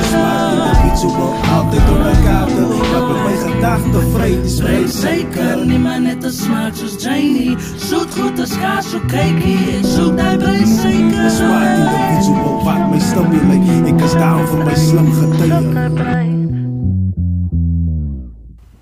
Iets 0.88 1.02
so 1.02 1.10
wel 1.18 1.34
altyd 1.56 1.90
op 1.92 2.00
my 2.04 2.14
kaarte 2.26 2.68
Wat 2.68 3.08
met 3.10 3.22
my 3.26 3.36
gedagte 3.44 4.02
vry 4.14 4.30
is 4.44 4.60
Brei 4.60 4.80
my 4.82 4.88
suiker, 4.88 5.66
nie 5.66 5.80
maar 5.80 6.02
net 6.02 6.24
'n 6.24 6.32
smaak 6.32 6.76
soos 6.76 6.96
Janie 7.04 7.58
Soet 7.88 8.12
goed 8.20 8.40
as 8.40 8.56
kaas, 8.58 8.90
so 8.92 9.00
kykie 9.00 9.58
Ek 9.78 9.86
soet 9.86 10.22
hy 10.22 10.38
brei 10.38 10.64
suiker 10.66 11.30
Smaak 11.40 11.68
individual 11.76 12.64
wat 12.64 12.84
my 12.92 13.00
stimulate 13.00 13.94
Ek 13.94 14.02
is 14.08 14.14
down 14.14 14.48
vir 14.48 14.66
my 14.66 14.76
slim 14.76 15.12
getuie 15.20 15.62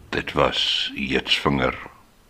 Dit 0.10 0.34
was 0.34 0.92
Jetsvinger 0.96 1.76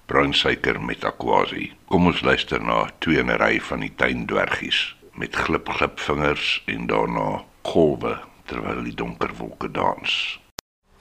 bruinsuiker 0.05 0.81
met 0.81 1.05
aquasie. 1.05 1.71
Kom 1.89 2.05
ons 2.09 2.21
luister 2.21 2.61
na 2.61 2.85
twee 2.99 3.19
in 3.19 3.31
'n 3.31 3.39
ry 3.41 3.59
van 3.59 3.79
die 3.79 3.93
tuindwergies 3.95 4.95
met 5.13 5.35
glip 5.35 5.69
glip 5.69 5.99
vingers 5.99 6.63
en 6.65 6.87
daarna 6.87 7.43
golwe 7.63 8.19
terwyl 8.45 8.83
die 8.83 8.95
donker 8.95 9.33
wolke 9.37 9.71
dans. 9.71 10.39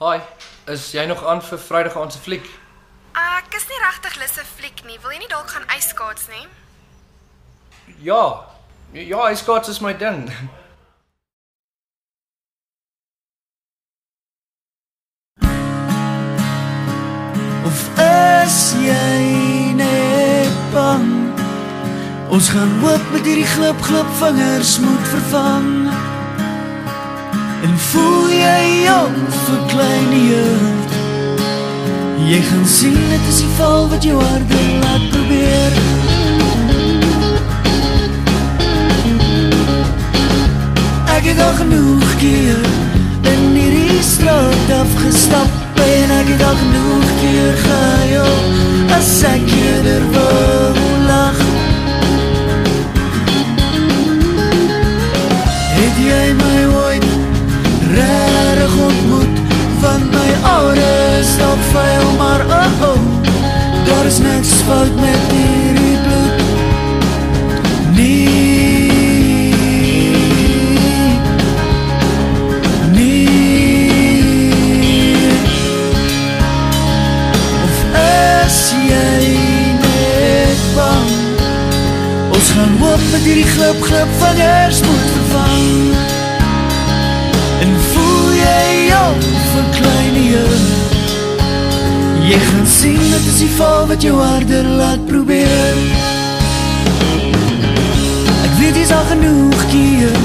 Hi, 0.01 0.19
is 0.67 0.91
jy 0.91 1.05
nog 1.07 1.23
aan 1.25 1.41
vir 1.41 1.59
Vrydag 1.61 1.95
aand 1.97 2.13
se 2.13 2.19
fliek? 2.19 2.45
Ek 3.15 3.53
is 3.55 3.67
nie 3.71 3.79
regtig 3.79 4.17
lus 4.19 4.35
vir 4.35 4.47
fliek 4.57 4.83
nie. 4.89 4.99
Wil 5.03 5.15
jy 5.15 5.23
nie 5.23 5.31
dalk 5.31 5.53
gaan 5.53 5.67
yskaats 5.77 6.27
nie? 6.33 6.45
Ja. 8.03 8.43
Ja, 8.95 9.27
ijskaats 9.29 9.69
is 9.69 9.79
my 9.79 9.93
ding. 9.97 10.27
Of 17.65 17.79
is 17.99 18.57
jy 18.79 19.73
net 19.79 20.59
bang? 20.73 21.07
Ons 22.35 22.49
gaan 22.49 22.71
hoop 22.83 23.11
met 23.13 23.23
hierdie 23.23 23.47
glip 23.55 23.79
glip 23.87 24.11
vingers 24.19 24.79
moet 24.83 25.07
vervang. 25.13 26.14
En 27.63 27.77
voel 27.77 28.29
jy 28.29 28.83
jou 28.83 29.07
verklein 29.45 30.11
hier? 30.11 30.61
Jy 32.25 32.41
gaan 32.41 32.65
sien 32.65 32.97
dit 33.09 33.27
is 33.29 33.41
die 33.43 33.51
val 33.57 33.89
wat 33.89 34.03
jou 34.03 34.17
harde 34.21 34.61
laat 34.81 35.09
probeer. 35.13 35.77
Ek 41.15 41.29
het 41.31 41.41
al 41.41 41.53
genoeg 41.59 42.15
keer 42.21 42.65
in 43.33 43.45
hierdie 43.55 44.01
straat 44.03 44.73
afgestap 44.79 45.79
en 45.85 46.17
ek 46.19 46.33
het 46.33 46.43
al 46.49 46.57
genoeg 46.63 47.13
keer 47.21 47.61
gehuil 47.67 48.33
as 48.97 49.13
ek 49.35 49.55
eerder 49.61 50.11
wou 50.17 50.84
is 64.15 64.21
niks 64.21 64.61
fout 64.61 64.95
met 64.95 65.31
hierdie 65.31 65.97
bloed. 66.03 66.41
Nie. 67.95 68.35
Nie 72.91 73.27
of 77.63 77.77
is 78.03 78.59
jy 78.87 79.35
net 79.81 80.63
bang? 80.75 81.11
Ons 82.31 82.47
gaan 82.55 82.73
hoop 82.79 83.03
met 83.11 83.21
hierdie 83.27 83.49
glip 83.51 83.83
glip 83.89 84.17
vingers 84.23 84.79
moet 84.87 85.05
vervang. 85.17 85.67
En 87.65 87.77
voel 87.91 88.33
jy 88.39 88.65
jou 88.93 89.13
verklein 89.51 90.15
hier 90.23 90.84
jy 92.29 92.39
gaan 92.49 92.67
sien 92.67 93.01
dit 93.01 93.31
is 93.33 93.39
die 93.43 93.51
val 93.57 93.87
wat 93.89 94.01
jou 94.01 94.15
harder 94.19 94.69
laat 94.79 95.07
probeer 95.09 95.81
ek 98.45 98.53
weet 98.59 98.81
jy's 98.81 98.93
al 98.99 99.05
genoeg 99.13 99.65
keer 99.73 100.15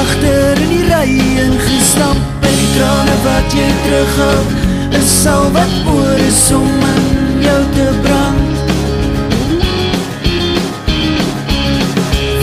achter 0.00 0.60
in 0.66 0.68
die 0.76 0.84
rij 0.90 1.16
ingestamp 1.46 2.46
en 2.50 2.60
die 2.60 2.70
trane 2.76 3.16
wat 3.24 3.56
jy 3.56 3.70
terughou 3.86 4.62
is 4.98 5.26
al 5.26 5.50
wat 5.52 5.74
oor 5.94 6.18
is 6.28 6.52
om 6.52 6.68
in 6.94 7.40
jou 7.42 7.62
te 7.74 7.88
brand. 8.02 8.54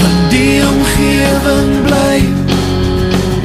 Van 0.01 0.17
die 0.29 0.61
omgeving 0.65 1.71
bly 1.87 2.17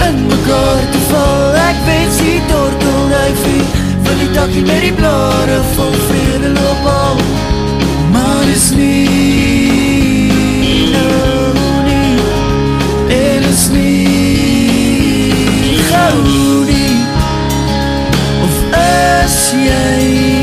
in 0.09 0.27
mekaar 0.27 0.85
te 0.93 1.07
val. 1.09 1.57
Ek 1.69 1.81
wens 1.87 2.21
die 2.25 2.41
tortelduifie 2.51 3.63
wil 3.63 3.84
die 4.25 4.33
takkie 4.33 4.63
met 4.65 4.81
die 4.81 4.93
blare 4.93 5.59
vol 5.75 5.93
vrede 6.09 6.49
loop 6.55 6.87
al 6.89 7.19
maar 8.13 8.49
is 8.53 8.71
nie 8.77 10.31
nou 10.95 11.53
nie 11.89 12.17
en 13.19 13.43
is 13.51 13.67
nie 13.75 15.35
gauw 15.91 16.63
nie 16.71 16.97
of 18.47 18.55
is 18.85 19.41
jy 19.67 20.34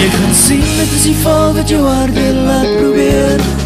jy 0.00 0.08
gaan 0.08 0.34
sien 0.34 0.62
dit 0.64 0.92
is 0.96 1.02
die 1.10 1.16
val 1.20 1.50
wat 1.56 1.68
jou 1.68 1.80
harde 1.84 2.28
laat 2.46 2.70
probeer 2.78 3.59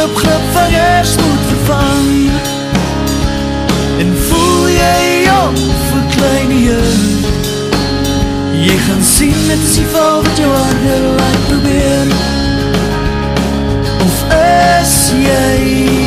hierdie 0.00 0.16
glip 0.16 0.16
glip 0.16 0.42
vingers 0.52 1.14
moet 1.16 1.44
vervang. 1.46 2.30
En 3.98 4.16
voel 4.28 4.68
jy 4.68 5.24
jou 5.24 5.48
verklein 5.90 6.50
hier? 6.50 6.94
Jy 8.52 8.76
gaan 8.86 9.04
sien 9.04 9.50
is 9.50 9.74
die 9.76 9.84
val 9.92 10.22
wat 10.22 10.38
jou 10.38 10.48
harde 10.54 10.96
laat 11.18 11.38
probeer. 11.48 12.08
Of 14.06 14.24
is 14.38 14.94
jy 15.20 15.52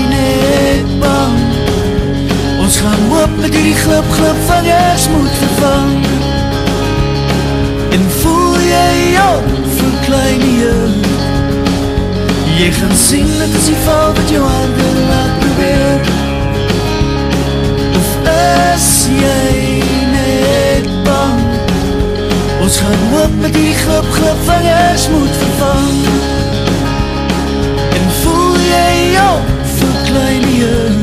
net 0.10 0.98
bang? 1.00 1.38
Ons 2.66 2.82
gaan 2.82 3.08
hoop 3.14 3.40
dat 3.46 3.54
hierdie 3.54 3.78
glip 3.78 4.12
glip 4.18 4.44
vingers 4.50 5.08
moet 5.14 5.40
vervang. 5.46 5.96
En 7.94 8.12
voel 8.22 8.62
jy 8.74 8.92
jou 9.14 9.34
verklein 9.78 10.48
hier? 10.50 11.03
Jy 12.64 12.72
gaan 12.72 12.96
sien 12.96 13.28
dit 13.28 13.56
is 13.60 13.66
die 13.68 13.80
val 13.84 14.14
wat 14.16 14.30
jou 14.32 14.42
harde 14.48 14.92
laat 15.10 15.34
probeer. 15.42 16.06
Of 18.00 18.12
is 18.32 18.86
jy 19.12 19.82
net 20.14 20.88
bang? 21.04 21.42
Ons 22.64 22.78
gaan 22.80 23.04
hoop 23.12 23.36
met 23.44 23.52
die 23.58 23.74
glip 23.82 24.08
vingers 24.48 25.10
moet 25.12 25.36
vervang. 25.42 26.00
En 28.00 28.10
voel 28.22 28.56
jy 28.70 28.96
jou 29.18 29.36
verklein 29.82 30.48
hier? 30.54 31.00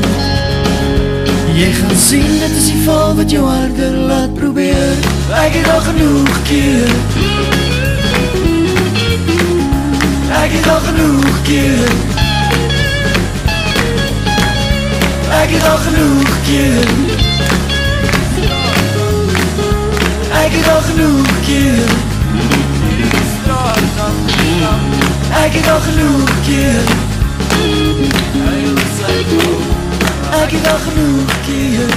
Jy 1.61 1.73
gaan 1.77 1.97
sien 2.09 2.39
dit 2.41 2.57
is 2.63 2.71
die 2.71 2.81
val 2.87 3.13
wat 3.21 3.29
jou 3.29 3.45
harder 3.45 4.01
laat 4.09 4.33
probeer 4.33 5.11
Ek 5.43 5.59
het 5.59 5.69
al 5.69 5.83
genoeg 5.91 6.39
keer 6.47 7.70
Ek 10.41 10.51
het 10.51 10.67
al 10.67 10.79
genoeg 10.79 11.41
keer 11.41 11.89
Ek 15.41 15.49
het 15.49 15.67
al 15.69 15.77
genoeg 15.77 16.31
keer 16.45 16.87
Ek 20.41 20.51
het 20.51 20.67
al 20.69 20.81
genoeg 20.81 21.29
keer 21.45 21.91
Ek 25.43 25.53
het 25.53 25.69
al 25.69 25.79
genoeg 25.79 26.33
keer 26.45 26.89
Ek 30.41 30.51
het 30.51 30.67
al 30.67 30.81
genoeg 30.87 31.39
keer 31.45 31.95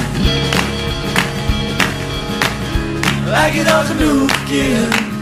Ek 3.45 3.53
het 3.53 3.73
al 3.73 3.85
genoeg 3.85 4.39
keer 4.49 5.14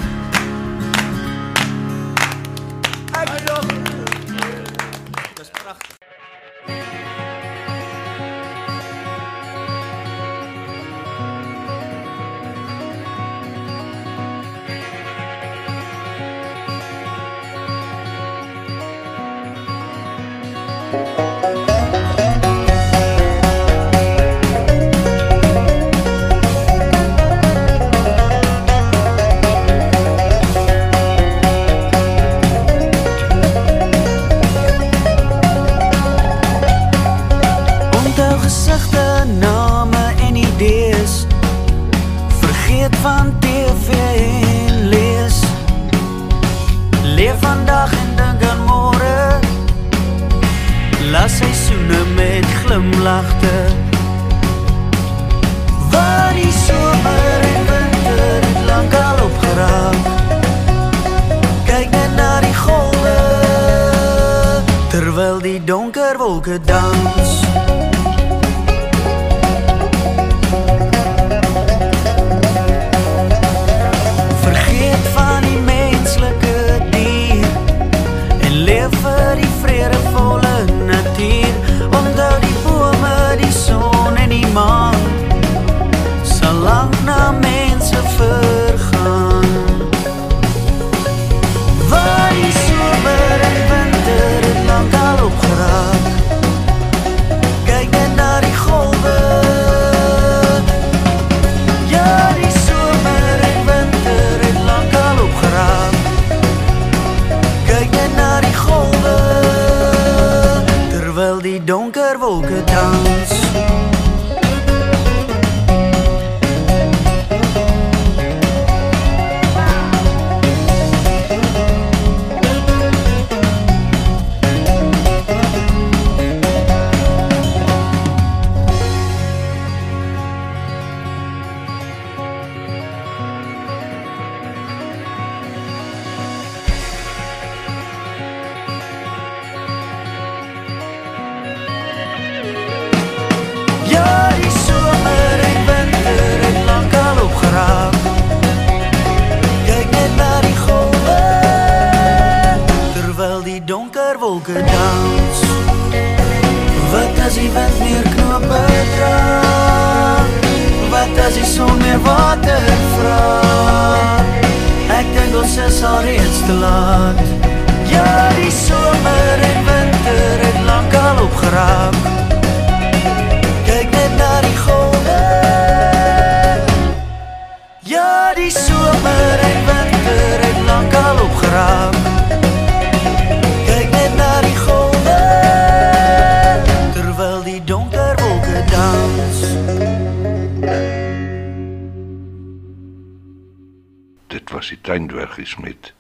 tuindwergies 195.33 195.57
met 195.57 195.93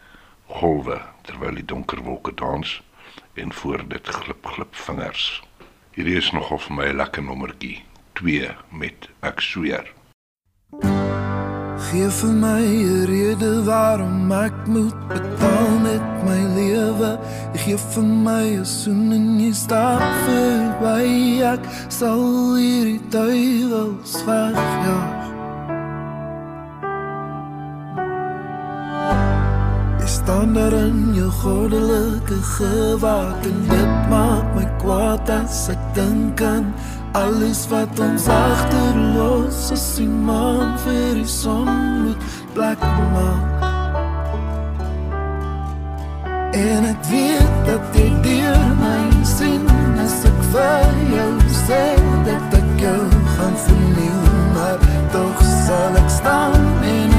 golwe 0.47 1.01
terwyl 1.23 1.55
die 1.55 1.65
donker 1.65 2.03
wolke 2.03 2.35
dans 2.35 2.83
en 3.35 3.53
voor 3.53 3.85
dit 3.89 4.07
glip 4.07 4.47
glip 4.47 4.75
vingers. 4.75 5.43
Hierdie 5.95 6.17
is 6.17 6.33
nogal 6.33 6.59
vir 6.59 6.75
my 6.75 6.87
'n 6.89 6.97
lekker 6.97 7.23
nommertjie. 7.23 7.85
2 8.13 8.55
met 8.71 9.09
ek 9.21 9.41
sweer. 9.41 9.87
Geef 11.89 12.21
vir 12.21 12.33
my 12.33 12.63
'n 12.63 13.07
rede 13.07 13.65
waarom 13.65 14.33
ek 14.33 14.67
moet 14.67 15.09
betaal 15.09 15.79
met 15.81 16.25
my 16.25 16.41
lewe. 16.55 17.19
Geef 17.55 17.83
vir 17.95 18.05
my 18.05 18.59
'n 18.61 18.65
soen 18.65 19.13
en 19.13 19.41
jy 19.41 19.53
stap 19.53 20.03
verby. 20.27 21.43
Ek 21.43 21.65
sal 21.89 22.57
hierdie 22.57 23.01
duiwels 23.09 24.25
wegjaag. 24.25 25.32
Staan 30.23 30.53
daar 30.53 30.73
in 30.73 31.15
jou 31.15 31.31
goddelike 31.31 32.43
gewaad 32.43 33.47
en 33.47 33.59
dit 33.69 34.09
maak 34.11 34.55
my 34.55 34.67
kwaad 34.79 35.31
as 35.31 35.69
ek 35.69 35.83
dink 35.95 36.43
aan 36.43 36.75
alles 37.13 37.67
wat 37.69 38.01
ons 38.01 38.29
agterlos 38.29 39.71
as 39.75 39.87
die 39.99 40.07
maan 40.07 40.79
vir 40.85 41.19
die 41.19 41.27
son 41.27 41.71
moet 42.05 42.27
plek 42.55 42.85
maak. 43.15 43.67
En 46.55 46.87
ek 46.93 47.03
weet 47.11 47.55
dat 47.67 47.99
jy 47.99 48.09
deur 48.27 48.67
my 48.79 49.03
sien 49.27 49.67
as 50.05 50.21
ek 50.31 50.39
vir 50.53 51.01
jou 51.17 51.33
sê 51.65 51.85
dat 52.29 52.61
ek 52.61 52.71
jou 52.85 53.01
gaan 53.33 53.57
vernieuw, 53.67 54.23
maar 54.55 54.79
toch 55.17 55.43
sal 55.67 55.99
ek 56.05 56.15
staan 56.21 56.71
en 56.93 57.12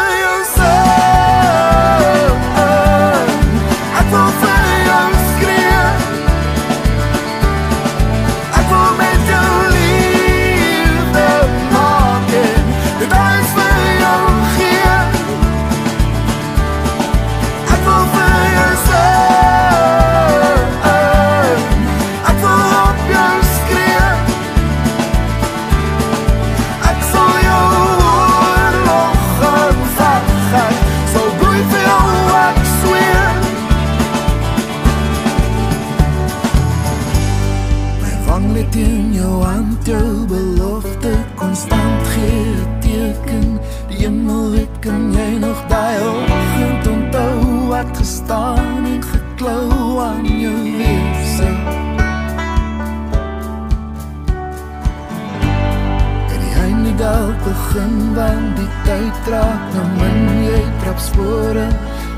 Ek 0.00 0.08
wil 0.08 0.79
begin 57.70 58.14
want 58.14 58.56
die 58.56 58.68
tyd 58.84 59.28
raak 59.30 59.66
nou 59.74 59.84
min 59.98 60.42
jy 60.42 60.60
trap 60.82 60.98
spore 60.98 61.66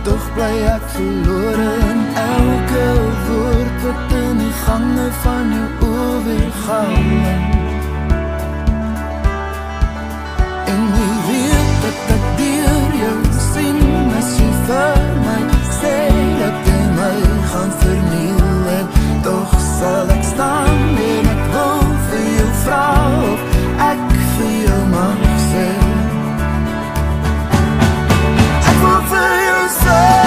tog 0.06 0.22
bly 0.36 0.52
ek 0.74 0.84
verlore 0.94 1.66
in 1.88 2.00
elke 2.22 2.84
woord 3.26 3.74
wat 3.84 4.14
in 4.20 4.40
die 4.40 4.54
gange 4.62 5.08
van 5.24 5.52
jou 5.56 5.66
oor 5.88 6.22
weer 6.28 6.54
gaan 6.62 7.10
en 10.72 10.86
jy 10.94 11.10
weet 11.26 11.74
dat 11.84 12.14
ek 12.16 12.24
deur 12.40 12.96
jou 13.02 13.18
sien 13.50 13.82
as 14.20 14.32
jy 14.38 14.48
vir 14.70 15.04
my 15.26 15.38
sê 15.80 15.98
dat 16.40 16.70
jy 16.70 16.80
my 16.96 17.12
gaan 17.52 17.76
verniel 17.82 18.72
en 18.78 18.88
tog 19.28 19.60
sal 19.66 20.16
ek 20.16 20.24
staan 20.32 20.88
en 21.10 21.30
ek 21.36 21.44
wil 21.58 21.84
vir 22.08 22.26
jou 22.38 22.50
vra 22.64 22.88
of 23.34 23.60
ek 23.90 24.11
vir 29.84 30.21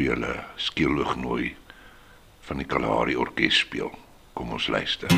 vir 0.00 0.14
julle 0.14 0.34
skielig 0.56 1.10
nooi 1.20 1.50
van 2.48 2.60
die 2.62 2.64
Kalahari 2.64 3.18
Orkees 3.20 3.58
speel. 3.60 3.90
Kom 4.32 4.54
ons 4.56 4.68
luister. 4.72 5.12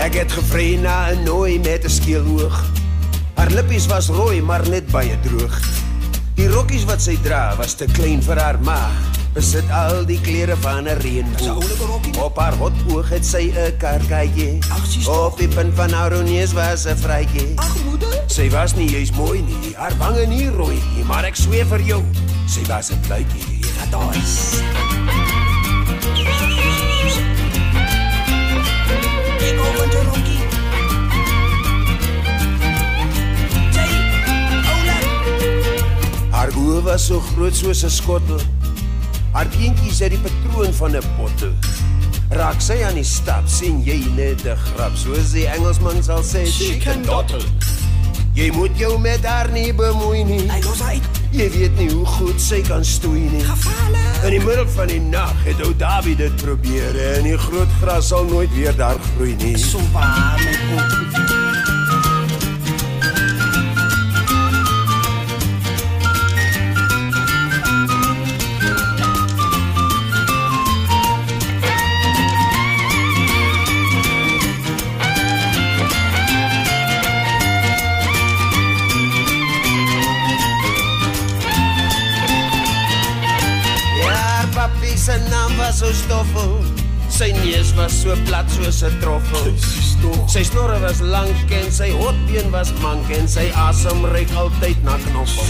Ek 0.00 0.16
het 0.16 0.32
gevry 0.32 0.76
na 0.80 1.12
'n 1.12 1.24
nooi 1.24 1.58
met 1.58 1.84
'n 1.84 1.90
skeelhoog. 1.90 2.56
Haar 3.36 3.50
lippies 3.50 3.86
was 3.86 4.08
rooi, 4.08 4.40
maar 4.40 4.64
net 4.68 4.88
baie 4.88 5.20
droog. 5.20 5.83
Die 6.34 6.48
rokkies 6.50 6.82
wat 6.88 7.02
sy 7.02 7.14
dra 7.22 7.52
was 7.58 7.76
te 7.78 7.86
klein 7.94 8.22
vir 8.24 8.40
haar 8.42 8.56
ma. 8.66 8.78
Besit 9.34 9.70
al 9.74 10.02
die 10.06 10.18
klere 10.22 10.56
van 10.62 10.88
'n 10.88 10.98
reënboog. 10.98 12.18
Op 12.22 12.38
haar 12.38 12.56
hot 12.58 12.74
oog 12.90 13.08
het 13.08 13.26
sy 13.26 13.52
'n 13.54 13.76
karkaatjie. 13.78 14.58
Op 15.06 15.38
die 15.38 15.48
punt 15.48 15.74
van 15.74 15.90
haar 15.90 16.22
neus 16.24 16.52
was 16.52 16.86
'n 16.86 16.96
vrytjie. 16.96 17.54
Ag 17.56 17.76
moeder, 17.84 18.22
sy 18.26 18.50
was 18.50 18.74
nie 18.74 18.90
juis 18.90 19.12
mooi 19.12 19.42
nie, 19.42 19.74
haar 19.76 19.96
wange 19.98 20.26
nie 20.26 20.48
rooi 20.48 20.82
nie, 20.94 21.04
maar 21.04 21.24
ek 21.24 21.36
sweer 21.36 21.66
vir 21.66 21.80
jou, 21.80 22.02
sy 22.46 22.66
was 22.66 22.90
'n 22.90 23.00
bluitjie. 23.06 23.58
Ja, 23.60 25.03
Haar 36.44 36.58
oë 36.60 36.80
was 36.84 37.06
so 37.08 37.22
groot 37.24 37.56
soos 37.56 37.80
'n 37.86 37.88
skottel. 37.88 38.40
Haar 39.32 39.48
beentjies 39.48 40.00
het 40.04 40.10
die 40.12 40.18
patroon 40.20 40.74
van 40.76 40.96
'n 40.96 41.06
bottel. 41.16 41.54
Raak 42.28 42.60
sy 42.60 42.84
aan 42.84 42.94
die 43.00 43.04
stap, 43.04 43.48
sien 43.48 43.80
jy 43.82 44.04
net 44.14 44.44
'n 44.44 44.56
grap, 44.56 44.92
soos 44.94 45.32
die 45.32 45.46
Engelsman 45.46 46.02
sal 46.02 46.22
sê, 46.22 46.44
chicken 46.44 47.02
dottel. 47.02 47.40
Jy 48.34 48.50
moet 48.50 48.76
jou 48.76 48.98
met 48.98 49.24
haar 49.24 49.50
nie 49.50 49.72
bemoei 49.72 50.24
nie. 50.24 50.50
Hy 50.50 50.60
los 50.64 50.82
uit. 50.82 51.02
Jy 51.30 51.50
weet 51.50 51.76
nie 51.78 51.90
hoe 51.90 52.06
goed 52.06 52.40
sy 52.40 52.60
kan 52.60 52.84
stoei 52.84 53.30
nie. 53.30 53.44
Gevaarlik. 53.44 54.24
In 54.24 54.30
die 54.30 54.44
middel 54.44 54.68
van 54.68 54.88
die 54.88 55.00
nag 55.00 55.44
het 55.44 55.64
ou 55.64 55.72
David 55.76 56.18
dit 56.18 56.36
probeer 56.36 57.14
en 57.14 57.22
die 57.22 57.38
groot 57.38 57.72
gras 57.80 58.08
sal 58.08 58.24
nooit 58.24 58.52
weer 58.54 58.76
daar 58.76 58.98
groei 59.14 59.34
nie. 59.36 59.56
So 59.56 59.78
waar 59.92 60.38
my 60.44 60.76
kop. 60.76 61.43
So 85.84 85.92
stoffel. 85.92 86.64
Sy 87.12 87.30
neus 87.44 87.74
was 87.76 87.92
so 87.92 88.16
plat 88.26 88.48
soos 88.50 88.82
'n 88.82 88.94
troffel. 89.00 89.52
Sy 90.28 90.42
snorre 90.42 90.78
was 90.80 91.00
lank 91.00 91.50
en 91.50 91.68
sy 91.70 91.90
hotbeen 91.92 92.50
was 92.50 92.72
mank 92.80 93.10
en 93.10 93.28
sy 93.28 93.46
asem 93.66 94.04
reuk 94.14 94.32
altyd 94.42 94.78
na 94.84 94.96
knoffel. 95.06 95.44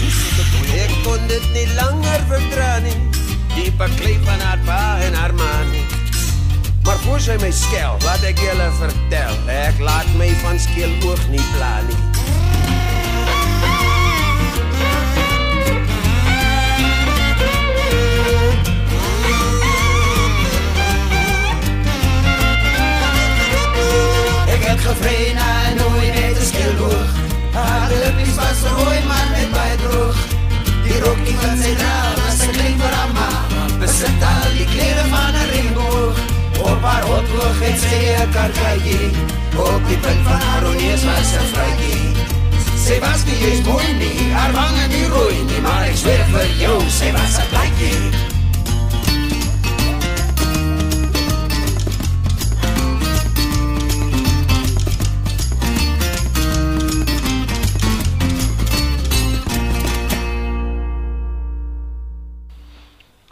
Ek 0.83 0.91
kon 1.03 1.21
dit 1.31 1.45
nie 1.55 1.67
langer 1.79 2.21
verdra 2.31 2.79
nie. 2.87 2.97
Die 3.55 3.71
beklei 3.79 4.17
van 4.27 4.39
haar 4.47 4.59
pa 4.67 4.99
en 5.07 5.13
haar 5.13 5.33
ma 5.33 5.53
nie. 5.71 5.85
Maar 6.83 6.99
voor 7.05 7.19
sy 7.19 7.37
my 7.41 7.51
skel, 7.51 7.95
laat 8.03 8.23
ek 8.23 8.39
julle 8.39 8.69
vertel. 8.81 9.33
Ek 9.47 9.79
laat 9.79 10.09
my 10.19 10.29
van 10.43 10.59
skeel 10.59 10.91
oog 11.07 11.23
nie 11.31 11.45
pla 11.55 11.79
nie. 11.87 12.14
Gevry 24.85 25.33
na 25.33 25.49
'n 25.69 25.75
nooi 25.79 26.07
met 26.15 26.37
'n 26.41 26.45
skilboog. 26.51 27.09
Haar 27.57 27.89
lippies 28.01 28.35
was 28.39 28.59
rooi 28.77 28.99
maar 29.09 29.27
net 29.35 29.49
baie 29.55 29.75
droog. 29.83 30.17
Die 30.85 30.99
rokkie 31.05 31.37
wat 31.41 31.57
sy 31.63 31.73
dra 31.81 31.95
was 32.19 32.39
'n 32.45 32.51
klein 32.55 32.77
vir 32.81 32.93
haar 32.97 33.11
ma. 33.17 33.29
Besit 33.79 34.21
al 34.31 34.51
die 34.57 34.67
klere 34.73 35.05
van 35.13 35.33
'n 35.41 35.47
reënboog. 35.51 36.17
Op 36.71 36.81
haar 36.89 37.03
hot 37.09 37.27
oog 37.39 37.59
het 37.65 37.77
sy 37.85 37.99
'n 38.21 38.29
karkaatjie. 38.35 39.09
Op 39.69 39.81
die 39.89 39.99
punt 40.05 40.21
van 40.27 40.41
haar 40.47 40.63
neus 40.81 41.03
was 41.09 41.31
'n 41.41 41.47
vrytjie. 41.53 42.03
Sy 42.85 42.95
was 43.05 43.21
nie 43.27 43.39
eens 43.47 43.61
mooi 43.67 43.89
nie, 44.01 44.19
haar 44.37 44.51
wange 44.51 44.85
nie 44.93 45.07
rooi 45.15 45.37
nie, 45.49 45.61
maar 45.61 45.83
ek 45.89 45.97
sweer 45.97 46.25
vir 46.33 46.49
jou, 46.63 46.77
sy 46.99 47.09
was 47.17 47.35
'n 47.41 47.47
blytjie. 47.51 48.34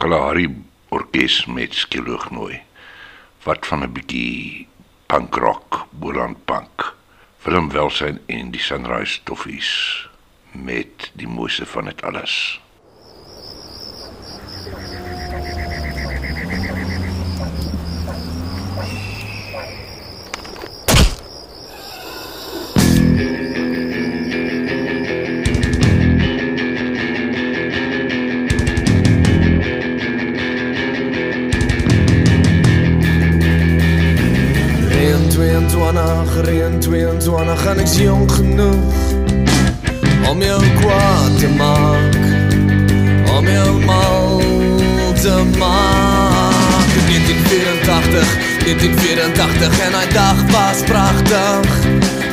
Kalahari 0.04 0.64
Orkees 0.92 1.46
met 1.46 1.74
Skiloognooi 1.74 2.58
wat 3.44 3.66
van 3.66 3.84
'n 3.84 3.92
bietjie 3.92 4.68
punk 5.06 5.34
rock, 5.34 5.86
Boland 5.90 6.44
punk 6.44 6.96
Willem 7.44 7.70
Welsyn 7.72 8.20
en 8.26 8.50
die 8.50 8.60
Sunrise 8.60 9.22
Toffies 9.22 9.70
met 10.52 11.10
die 11.14 11.28
mooiste 11.28 11.66
van 11.66 11.84
dit 11.84 12.02
alles. 12.02 12.60
Reën 14.68 15.03
22, 35.94 36.42
reën 36.42 36.80
22 36.80 37.66
en 37.70 37.78
ek's 37.78 37.92
jong 38.02 38.24
genoeg 38.30 38.94
om 40.26 40.40
jou 40.42 40.62
kwaad 40.80 41.36
te 41.38 41.50
maak, 41.54 42.16
om 43.36 43.46
jou 43.46 43.70
mal 43.84 44.42
te 45.22 45.36
maak. 45.58 46.90
1984, 47.06 48.34
1984 48.64 49.78
en 49.86 49.94
hy 50.00 50.08
dag 50.16 50.42
was 50.50 50.82
pragtig, 50.90 51.78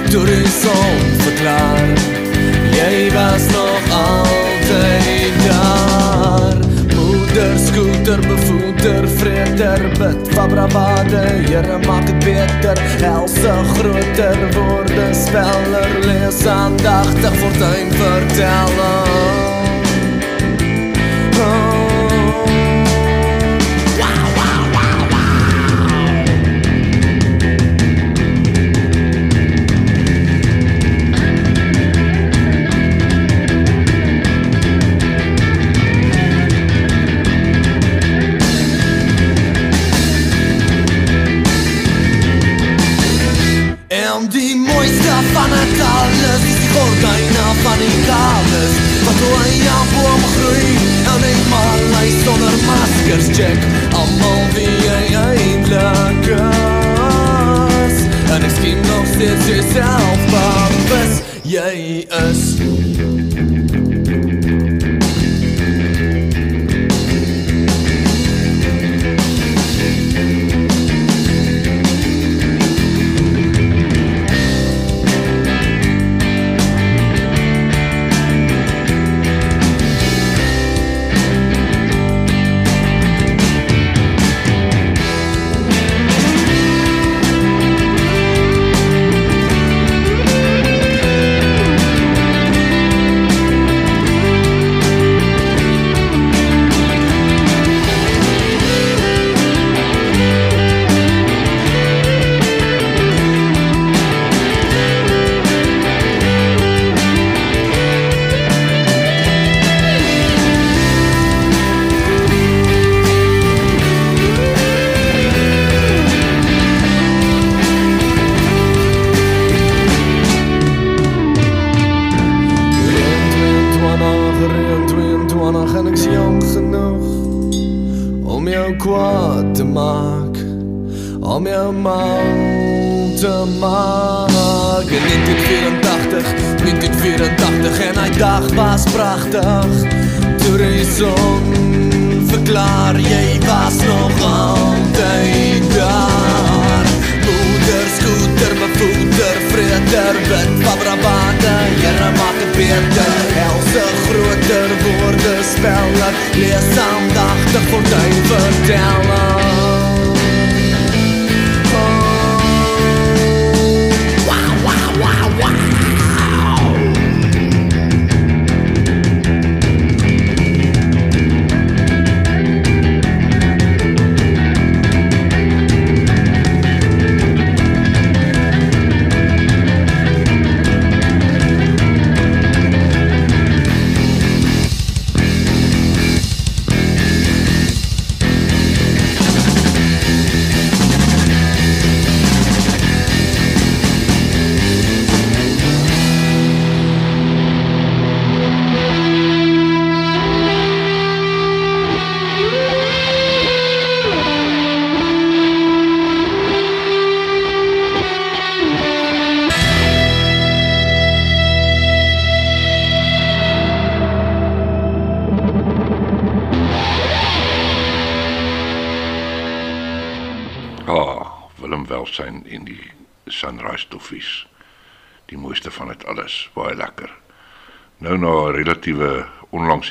toe 0.09 0.25
die 0.25 0.49
son 0.57 1.05
verklaar, 1.21 1.93
jy 2.79 3.13
was 3.13 3.45
nog 3.53 3.93
altyd 4.01 5.45
daar. 5.45 6.60
Moeder, 7.31 7.57
scooter, 7.59 8.19
bevoeder, 8.19 9.07
vreter, 9.09 9.89
bid 9.97 10.33
van 10.33 10.49
bravade 10.49 11.17
Here 11.17 11.77
maak 11.87 12.07
het 12.07 12.19
beter, 12.19 12.77
helse 12.79 13.53
groter 13.73 14.53
Woorde 14.53 15.13
speller, 15.13 16.05
lees 16.05 16.45
aandachtig 16.45 17.35
Fortuin 17.35 17.91
vertellen 17.91 19.50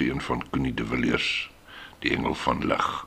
een 0.09 0.20
van 0.20 0.44
Connie 0.51 0.74
de 0.74 0.86
Villiers, 0.86 1.51
Die 1.98 2.16
Engel 2.16 2.35
van 2.35 2.66
Lig. 2.66 2.99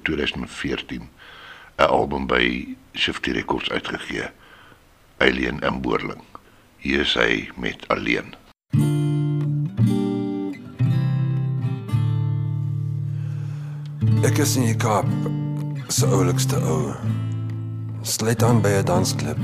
in 0.00 0.16
2014 0.16 1.08
'n 1.76 1.88
album 1.88 2.26
by 2.26 2.76
Shifty 2.92 3.32
Records 3.32 3.70
uitgegee. 3.70 4.30
Alien 5.18 5.60
in 5.60 5.80
Boerling. 5.80 6.22
Hier 6.76 7.00
is 7.00 7.14
hy 7.14 7.50
met 7.56 7.88
Alleen. 7.88 8.34
Ek 14.24 14.38
is 14.38 14.56
in 14.56 14.64
die 14.64 14.76
Kaap 14.76 15.08
se 15.88 16.06
oulikste 16.06 16.56
ou. 16.56 16.94
Sluit 18.02 18.42
aan 18.42 18.60
by 18.60 18.80
'n 18.80 18.84
dansklub 18.84 19.40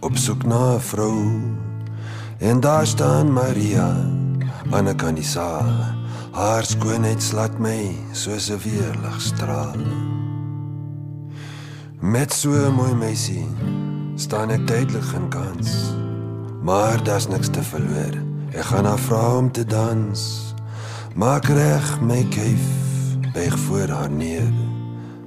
op 0.00 0.16
soek 0.16 0.44
na 0.44 0.74
'n 0.74 0.80
vrou. 0.80 1.40
En 2.38 2.60
daar 2.60 2.86
staan 2.86 3.32
Maria 3.32 3.90
aan 4.70 4.88
'n 4.88 4.96
kant 4.96 5.16
die 5.16 5.26
saal 5.26 6.03
Haar 6.34 6.64
skoonheid 6.66 7.22
slat 7.22 7.60
my 7.62 7.94
soos 8.10 8.50
'n 8.50 8.58
weerlig 8.58 9.20
straal. 9.20 9.78
Met 12.00 12.32
so 12.32 12.50
'n 12.50 12.74
mooi 12.74 12.94
meisie 12.94 13.46
staan 14.16 14.50
ek 14.50 14.66
tydelik 14.66 15.12
in 15.14 15.28
kans. 15.28 15.70
Maar 16.62 17.04
daar's 17.04 17.28
niks 17.28 17.48
te 17.48 17.62
verloor. 17.62 18.14
Ek 18.50 18.64
gaan 18.64 18.84
haar 18.84 18.98
vra 18.98 19.36
om 19.36 19.52
te 19.52 19.64
dans. 19.64 20.54
Maak 21.14 21.44
reg 21.44 22.00
my 22.00 22.26
kuif, 22.30 22.66
buig 23.32 23.58
voor 23.58 23.88
haar 23.88 24.10
neer. 24.10 24.52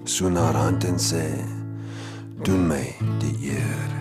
So 0.03 0.29
na 0.29 0.41
haar 0.41 0.55
hand 0.55 0.83
en 0.83 0.99
sê: 0.99 1.27
"Doen 2.43 2.67
my 2.67 2.95
die 3.19 3.37
eer." 3.55 3.96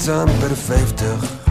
zit 0.00 0.38
per 0.40 0.56
50. 0.56 1.43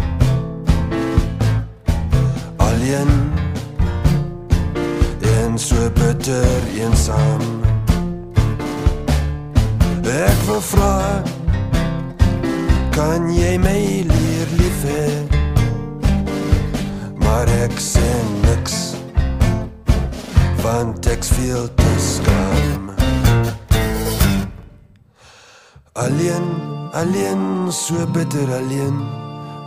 Bitter 28.24 28.54
alleen 28.54 29.06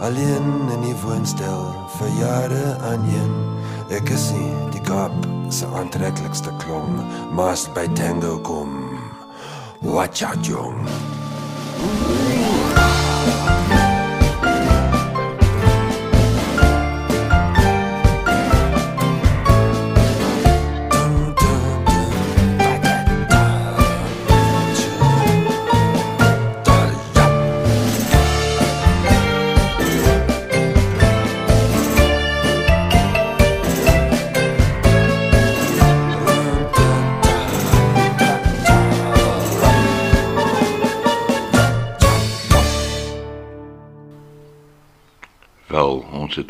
Alleen 0.00 0.68
in 0.72 0.80
die 0.80 0.96
woonstel 1.02 1.64
vir 1.98 2.08
jare 2.20 2.76
aan 2.88 3.04
een 3.08 3.34
Ek 3.92 4.08
is 4.10 4.30
nie 4.32 4.52
die 4.72 4.80
Kaap 4.80 5.16
se 5.52 5.68
aantreklikste 5.76 6.52
klom 6.64 7.02
Maar 7.36 7.58
by 7.76 7.86
tango 7.98 8.38
kom 8.40 8.72
Watch 9.80 10.22
out 10.24 10.46
jong. 10.46 10.88
Wel, 13.68 13.85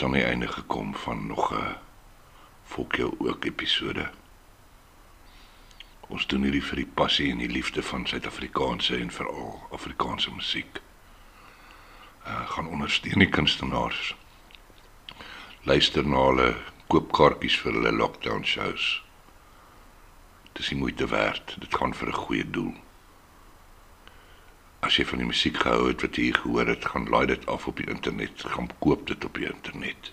aan 0.07 0.13
die 0.13 0.25
einde 0.25 0.49
gekom 0.49 0.95
van 0.95 1.27
nog 1.27 1.53
'n 1.53 1.77
Fok 2.65 2.95
jou 2.95 3.15
ook 3.19 3.45
episode. 3.45 4.11
Ons 6.01 6.27
doen 6.27 6.43
hierdie 6.43 6.63
vir 6.63 6.77
die 6.77 6.91
passie 6.95 7.31
en 7.31 7.39
die 7.39 7.49
liefde 7.49 7.83
van 7.83 8.07
Suid-Afrikaanse 8.07 8.97
en 8.97 9.11
veral 9.11 9.69
Afrikaanse 9.71 10.31
musiek. 10.35 10.81
Uh 12.27 12.51
gaan 12.51 12.69
ondersteun 12.69 13.19
die 13.19 13.29
kunstenaars. 13.29 14.17
Luister 15.63 16.07
na 16.07 16.23
hulle, 16.27 16.57
koop 16.87 17.13
kaartjies 17.13 17.59
vir 17.61 17.73
hulle 17.73 17.93
lockdown 17.93 18.45
shows. 18.45 19.03
Dit 20.53 20.59
is 20.63 20.69
die 20.69 20.79
moeite 20.79 21.07
werd. 21.07 21.57
Dit 21.59 21.75
gaan 21.75 21.95
vir 21.95 22.09
'n 22.09 22.23
goeie 22.23 22.51
doel. 22.51 22.75
As 24.87 24.95
jy 24.95 25.05
van 25.11 25.19
die 25.19 25.27
musiek 25.27 25.57
gehou 25.59 25.89
het 25.89 26.03
wat 26.05 26.15
jy 26.15 26.29
hier 26.29 26.37
gehoor 26.39 26.69
het, 26.71 26.85
gaan 26.87 27.09
laai 27.11 27.27
dit 27.27 27.47
af 27.51 27.65
op 27.67 27.81
die 27.81 27.89
internet, 27.91 28.45
gaan 28.55 28.69
koop 28.79 29.07
dit 29.11 29.25
op 29.27 29.35
die 29.35 29.49
internet. 29.51 30.13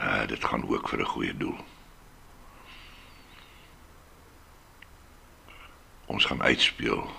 Uh 0.00 0.26
dit 0.26 0.44
gaan 0.44 0.66
ook 0.66 0.88
vir 0.88 1.00
'n 1.04 1.12
goeie 1.12 1.36
doel. 1.36 1.58
Ons 6.06 6.24
gaan 6.24 6.42
uitspeel 6.42 7.10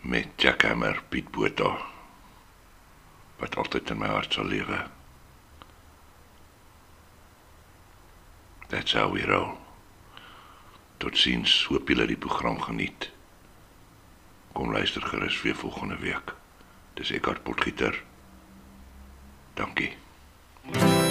met 0.00 0.28
Jackhammer 0.36 1.02
Piet 1.08 1.30
Botha 1.30 1.76
wat 3.38 3.56
altyd 3.56 3.90
in 3.90 3.98
my 3.98 4.08
hart 4.08 4.32
sal 4.32 4.44
lewe. 4.44 4.86
That's 8.68 8.92
how 8.92 9.12
we 9.12 9.26
roll. 9.26 9.58
Tot 10.96 11.18
ziens, 11.18 11.64
hoop 11.64 11.88
julle 11.88 12.06
die 12.06 12.16
program 12.16 12.60
geniet. 12.60 13.12
Kom 14.52 14.72
luister 14.72 15.02
gerus 15.02 15.42
weer 15.42 15.54
volgende 15.54 15.96
week. 15.96 16.34
Dis 16.94 17.10
Eckhart 17.10 17.42
Potgieter. 17.42 18.02
Dankie. 19.54 19.96
You 20.72 21.01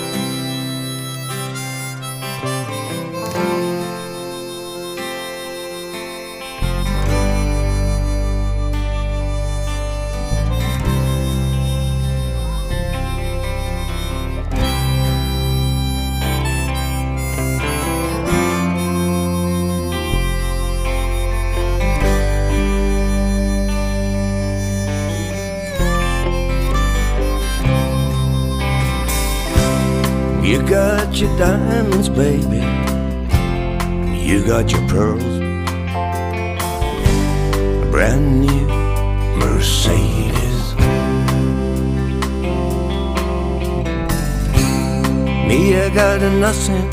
got 30.72 31.14
your 31.20 31.38
diamonds, 31.38 32.08
baby. 32.08 32.64
You 34.18 34.42
got 34.46 34.72
your 34.72 34.88
pearls. 34.88 35.22
A 37.84 37.88
brand 37.92 38.40
new 38.40 38.68
Mercedes. 39.38 40.74
Me, 45.46 45.76
I 45.76 45.90
got 45.94 46.22
nothing. 46.40 46.90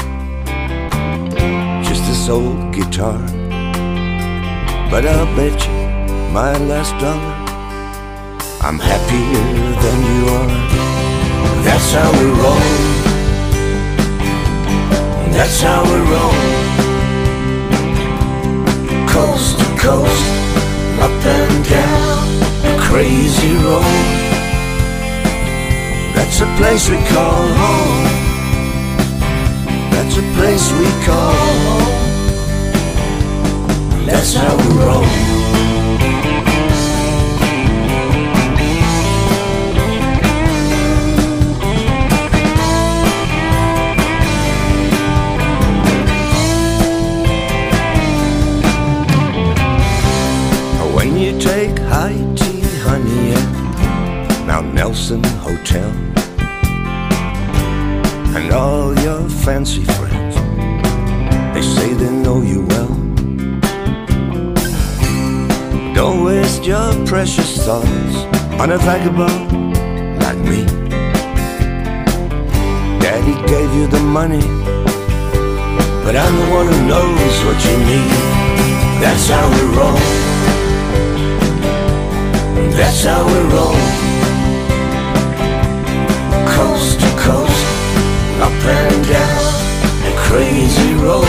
Just 1.84 2.02
this 2.08 2.28
old 2.28 2.74
guitar. 2.74 3.20
But 4.90 5.06
I'll 5.06 5.36
bet 5.36 5.56
you 5.68 5.72
my 6.34 6.58
last 6.66 6.98
dollar. 6.98 7.36
I'm 8.60 8.80
happier 8.80 9.46
than 9.82 9.98
you 10.10 10.20
are. 10.36 11.62
That's 11.62 11.92
how 11.92 12.10
we 12.18 12.24
roll. 12.42 13.07
That's 15.32 15.60
how 15.60 15.82
we 15.84 15.98
roll. 16.12 16.34
Coast 19.08 19.58
to 19.58 19.66
coast, 19.78 20.24
up 21.00 21.24
and 21.36 21.64
down 21.68 22.18
a 22.64 22.74
crazy 22.80 23.54
road. 23.66 24.08
That's 26.14 26.40
a 26.40 26.46
place 26.58 26.88
we 26.88 26.98
call 27.14 27.42
home. 27.62 28.04
That's 29.92 30.16
a 30.16 30.22
place 30.36 30.72
we 30.72 30.86
call 31.06 31.34
home. 31.66 31.98
That's 34.06 34.34
how 34.34 34.56
we 34.56 34.68
roll. 34.84 35.07
On 68.68 68.74
a 68.74 68.78
vagabond 68.78 70.20
like 70.20 70.36
me. 70.50 70.64
Daddy 73.00 73.34
gave 73.48 73.72
you 73.74 73.86
the 73.86 74.00
money, 74.00 74.42
but 76.04 76.14
I'm 76.14 76.34
the 76.36 76.48
one 76.52 76.66
who 76.66 76.78
knows 76.86 77.34
what 77.46 77.58
you 77.64 77.76
need. 77.88 78.12
That's 79.00 79.28
how 79.30 79.46
we 79.54 79.62
roll. 79.78 80.00
That's 82.76 83.04
how 83.04 83.24
we 83.26 83.38
roll. 83.54 83.78
Coast 86.56 87.00
to 87.00 87.10
coast, 87.24 87.64
up 88.44 88.52
and 88.52 89.08
down 89.08 89.44
a 90.04 90.14
crazy 90.28 90.92
road. 91.06 91.24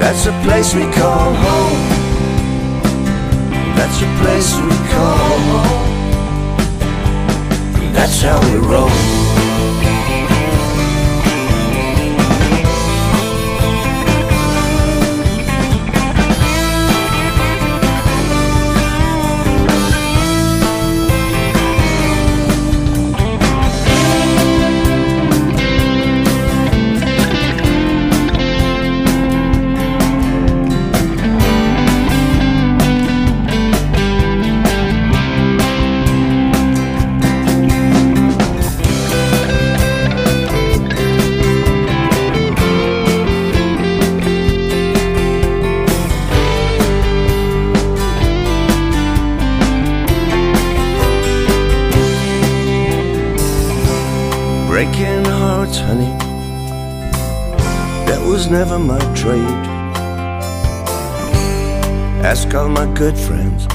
That's 0.00 0.24
a 0.24 0.32
place 0.42 0.74
we 0.74 0.90
call 0.90 1.34
home. 1.34 1.91
That's 3.82 4.00
a 4.00 4.06
place 4.22 4.54
we 4.60 4.76
call. 4.92 5.38
That's 7.92 8.22
how 8.22 8.40
we 8.48 8.56
roll. 8.64 9.21
Never 58.52 58.78
my 58.78 58.98
trade. 59.14 59.64
Ask 62.22 62.54
all 62.54 62.68
my 62.68 62.84
good 62.92 63.16
friends. 63.16 63.66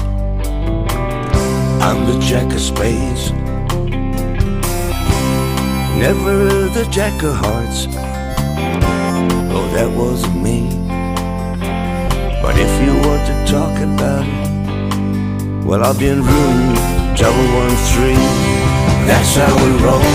I'm 1.82 2.06
the 2.06 2.16
jack 2.20 2.52
of 2.52 2.60
spades. 2.60 3.32
Never 5.98 6.68
the 6.78 6.86
jack 6.92 7.20
of 7.24 7.34
hearts. 7.34 7.88
Oh, 9.50 9.68
that 9.74 9.90
wasn't 9.90 10.40
me. 10.40 10.70
But 12.40 12.54
if 12.56 12.72
you 12.80 12.92
want 13.06 13.26
to 13.30 13.36
talk 13.50 13.74
about 13.82 14.24
it, 14.28 15.64
well, 15.66 15.82
I'll 15.82 15.98
be 15.98 16.06
in 16.06 16.22
room 16.22 16.74
double 17.16 17.48
one 17.62 17.74
three. 17.90 18.22
That's 19.10 19.34
how 19.34 19.52
we 19.62 19.70
roll. 19.82 20.08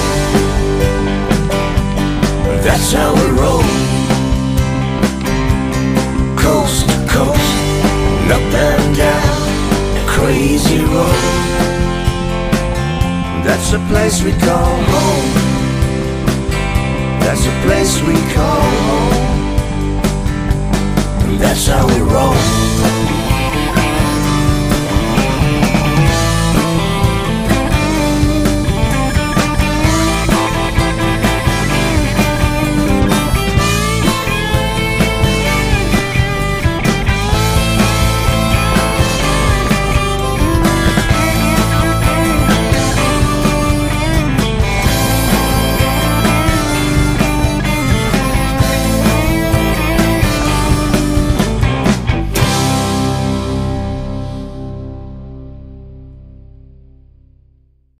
That's 2.63 2.93
how 2.93 3.13
we 3.13 3.27
roll. 3.41 3.82
Up 8.31 8.41
and 8.41 8.95
down, 8.95 9.97
a 9.97 10.05
crazy 10.07 10.79
road. 10.79 11.63
That's 13.45 13.71
the 13.71 13.79
place 13.89 14.23
we 14.23 14.31
call 14.31 14.75
home. 14.93 15.29
That's 17.19 17.43
the 17.43 17.55
place 17.65 18.01
we 18.01 18.15
call 18.33 18.61
home. 18.89 19.33
And 21.25 21.39
that's 21.39 21.67
how 21.67 21.85
we 21.87 21.99
roll. 22.01 23.22